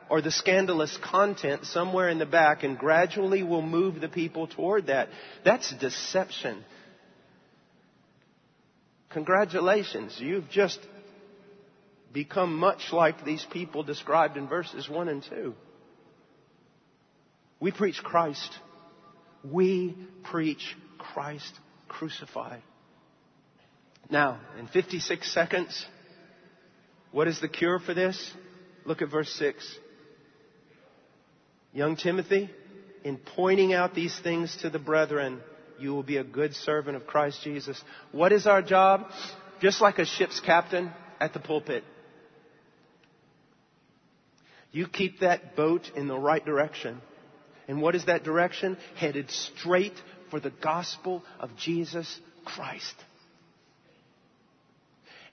or 0.10 0.22
the 0.22 0.32
scandalous 0.32 0.98
content 1.04 1.66
somewhere 1.66 2.10
in 2.10 2.20
the 2.20 2.26
back 2.26 2.64
and 2.64 2.78
gradually 2.78 3.44
will 3.44 3.62
move 3.62 4.00
the 4.02 4.10
people 4.10 4.48
toward 4.48 4.88
that. 4.88 5.10
That's 5.44 5.74
deception. 5.76 6.64
Congratulations. 9.10 10.18
You've 10.20 10.50
just 10.50 10.80
become 12.14 12.56
much 12.56 12.92
like 12.92 13.26
these 13.26 13.46
people 13.52 13.84
described 13.84 14.38
in 14.38 14.48
verses 14.48 14.90
1 14.90 15.10
and 15.10 15.24
2. 15.24 15.54
We 17.60 17.72
preach 17.72 18.02
Christ. 18.04 18.58
We 19.44 19.96
preach 20.24 20.76
Christ 20.98 21.52
crucified. 21.88 22.62
Now, 24.10 24.40
in 24.60 24.68
56 24.68 25.34
seconds, 25.34 25.86
what 27.12 27.28
is 27.28 27.42
the 27.42 27.48
cure 27.48 27.80
for 27.80 27.94
this? 27.94 28.32
Look 28.86 29.02
at 29.02 29.10
verse 29.10 29.32
6. 29.34 29.80
Young 31.76 31.98
Timothy, 31.98 32.50
in 33.04 33.18
pointing 33.18 33.74
out 33.74 33.94
these 33.94 34.18
things 34.24 34.56
to 34.62 34.70
the 34.70 34.80
brethren, 34.80 35.42
you 35.78 35.94
will 35.94 36.04
be 36.04 36.16
a 36.16 36.24
good 36.24 36.56
servant 36.56 36.96
of 36.96 37.06
Christ 37.06 37.42
Jesus. 37.44 37.80
What 38.14 38.32
is 38.32 38.48
our 38.48 38.62
job? 38.62 39.12
Just 39.60 39.82
like 39.82 40.00
a 40.00 40.06
ship's 40.06 40.40
captain 40.40 40.90
at 41.20 41.34
the 41.34 41.42
pulpit. 41.42 41.84
You 44.72 44.88
keep 44.88 45.20
that 45.20 45.58
boat 45.58 45.92
in 45.98 46.08
the 46.08 46.18
right 46.18 46.44
direction. 46.44 47.02
And 47.68 47.82
what 47.82 47.94
is 47.94 48.06
that 48.06 48.24
direction? 48.24 48.78
Headed 48.96 49.30
straight 49.30 50.02
for 50.32 50.40
the 50.40 50.52
gospel 50.52 51.24
of 51.42 51.58
Jesus 51.58 52.22
Christ. 52.46 52.96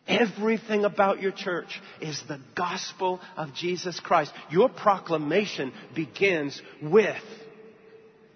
Everything 0.09 0.85
about 0.85 1.23
your 1.23 1.31
church 1.31 1.81
is 2.01 2.21
the 2.27 2.41
gospel 2.57 3.21
of 3.37 3.55
Jesus 3.55 4.01
Christ. 4.01 4.33
Your 4.51 4.69
proclamation 4.69 5.73
begins 5.95 6.61
with 6.83 7.23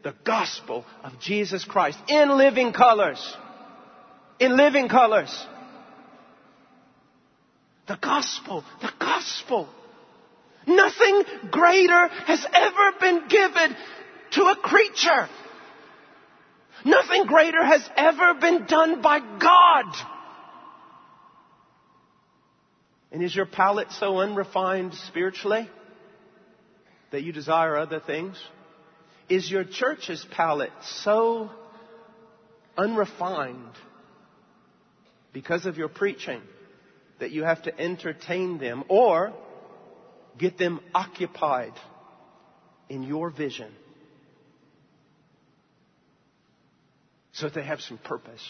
the 0.04 0.14
gospel 0.24 0.84
of 1.02 1.18
Jesus 1.18 1.64
Christ 1.64 1.98
in 2.08 2.36
living 2.38 2.72
colors. 2.72 3.36
In 4.38 4.56
living 4.56 4.88
colors. 4.88 5.46
The 7.88 7.98
gospel, 8.00 8.64
the 8.80 8.92
gospel. 9.00 9.68
Nothing 10.68 11.24
greater 11.50 12.08
has 12.08 12.46
ever 12.52 12.92
been 13.00 13.26
given 13.28 13.76
to 14.32 14.42
a 14.42 14.56
creature. 14.56 15.28
Nothing 16.84 17.26
greater 17.26 17.64
has 17.64 17.88
ever 17.96 18.34
been 18.34 18.66
done 18.66 19.02
by 19.02 19.18
God. 19.18 20.15
And 23.16 23.24
is 23.24 23.34
your 23.34 23.46
palate 23.46 23.90
so 23.92 24.18
unrefined 24.18 24.92
spiritually 24.92 25.70
that 27.12 27.22
you 27.22 27.32
desire 27.32 27.78
other 27.78 27.98
things? 27.98 28.36
Is 29.30 29.50
your 29.50 29.64
church's 29.64 30.22
palate 30.32 30.68
so 30.82 31.48
unrefined 32.76 33.72
because 35.32 35.64
of 35.64 35.78
your 35.78 35.88
preaching 35.88 36.42
that 37.18 37.30
you 37.30 37.42
have 37.44 37.62
to 37.62 37.80
entertain 37.80 38.58
them 38.58 38.84
or 38.88 39.32
get 40.36 40.58
them 40.58 40.78
occupied 40.94 41.72
in 42.90 43.02
your 43.02 43.30
vision 43.30 43.72
so 47.32 47.46
that 47.46 47.54
they 47.54 47.64
have 47.64 47.80
some 47.80 47.96
purpose? 47.96 48.46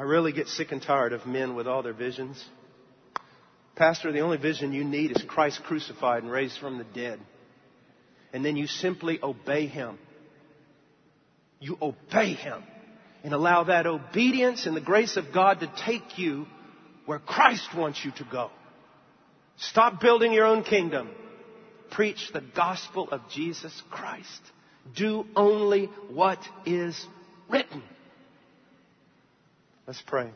I 0.00 0.04
really 0.04 0.32
get 0.32 0.48
sick 0.48 0.72
and 0.72 0.80
tired 0.80 1.12
of 1.12 1.26
men 1.26 1.54
with 1.54 1.68
all 1.68 1.82
their 1.82 1.92
visions. 1.92 2.42
Pastor, 3.76 4.10
the 4.10 4.20
only 4.20 4.38
vision 4.38 4.72
you 4.72 4.82
need 4.82 5.10
is 5.10 5.22
Christ 5.28 5.62
crucified 5.64 6.22
and 6.22 6.32
raised 6.32 6.56
from 6.58 6.78
the 6.78 6.84
dead. 6.84 7.20
And 8.32 8.42
then 8.42 8.56
you 8.56 8.66
simply 8.66 9.18
obey 9.22 9.66
Him. 9.66 9.98
You 11.58 11.76
obey 11.82 12.32
Him 12.32 12.62
and 13.24 13.34
allow 13.34 13.64
that 13.64 13.86
obedience 13.86 14.64
and 14.64 14.74
the 14.74 14.80
grace 14.80 15.18
of 15.18 15.34
God 15.34 15.60
to 15.60 15.70
take 15.84 16.18
you 16.18 16.46
where 17.04 17.18
Christ 17.18 17.68
wants 17.76 18.02
you 18.02 18.10
to 18.12 18.24
go. 18.24 18.50
Stop 19.58 20.00
building 20.00 20.32
your 20.32 20.46
own 20.46 20.64
kingdom. 20.64 21.10
Preach 21.90 22.30
the 22.32 22.40
gospel 22.56 23.10
of 23.10 23.20
Jesus 23.28 23.82
Christ. 23.90 24.40
Do 24.96 25.26
only 25.36 25.90
what 26.08 26.38
is 26.64 27.06
written. 27.50 27.82
Let's 29.90 30.02
pray. 30.02 30.30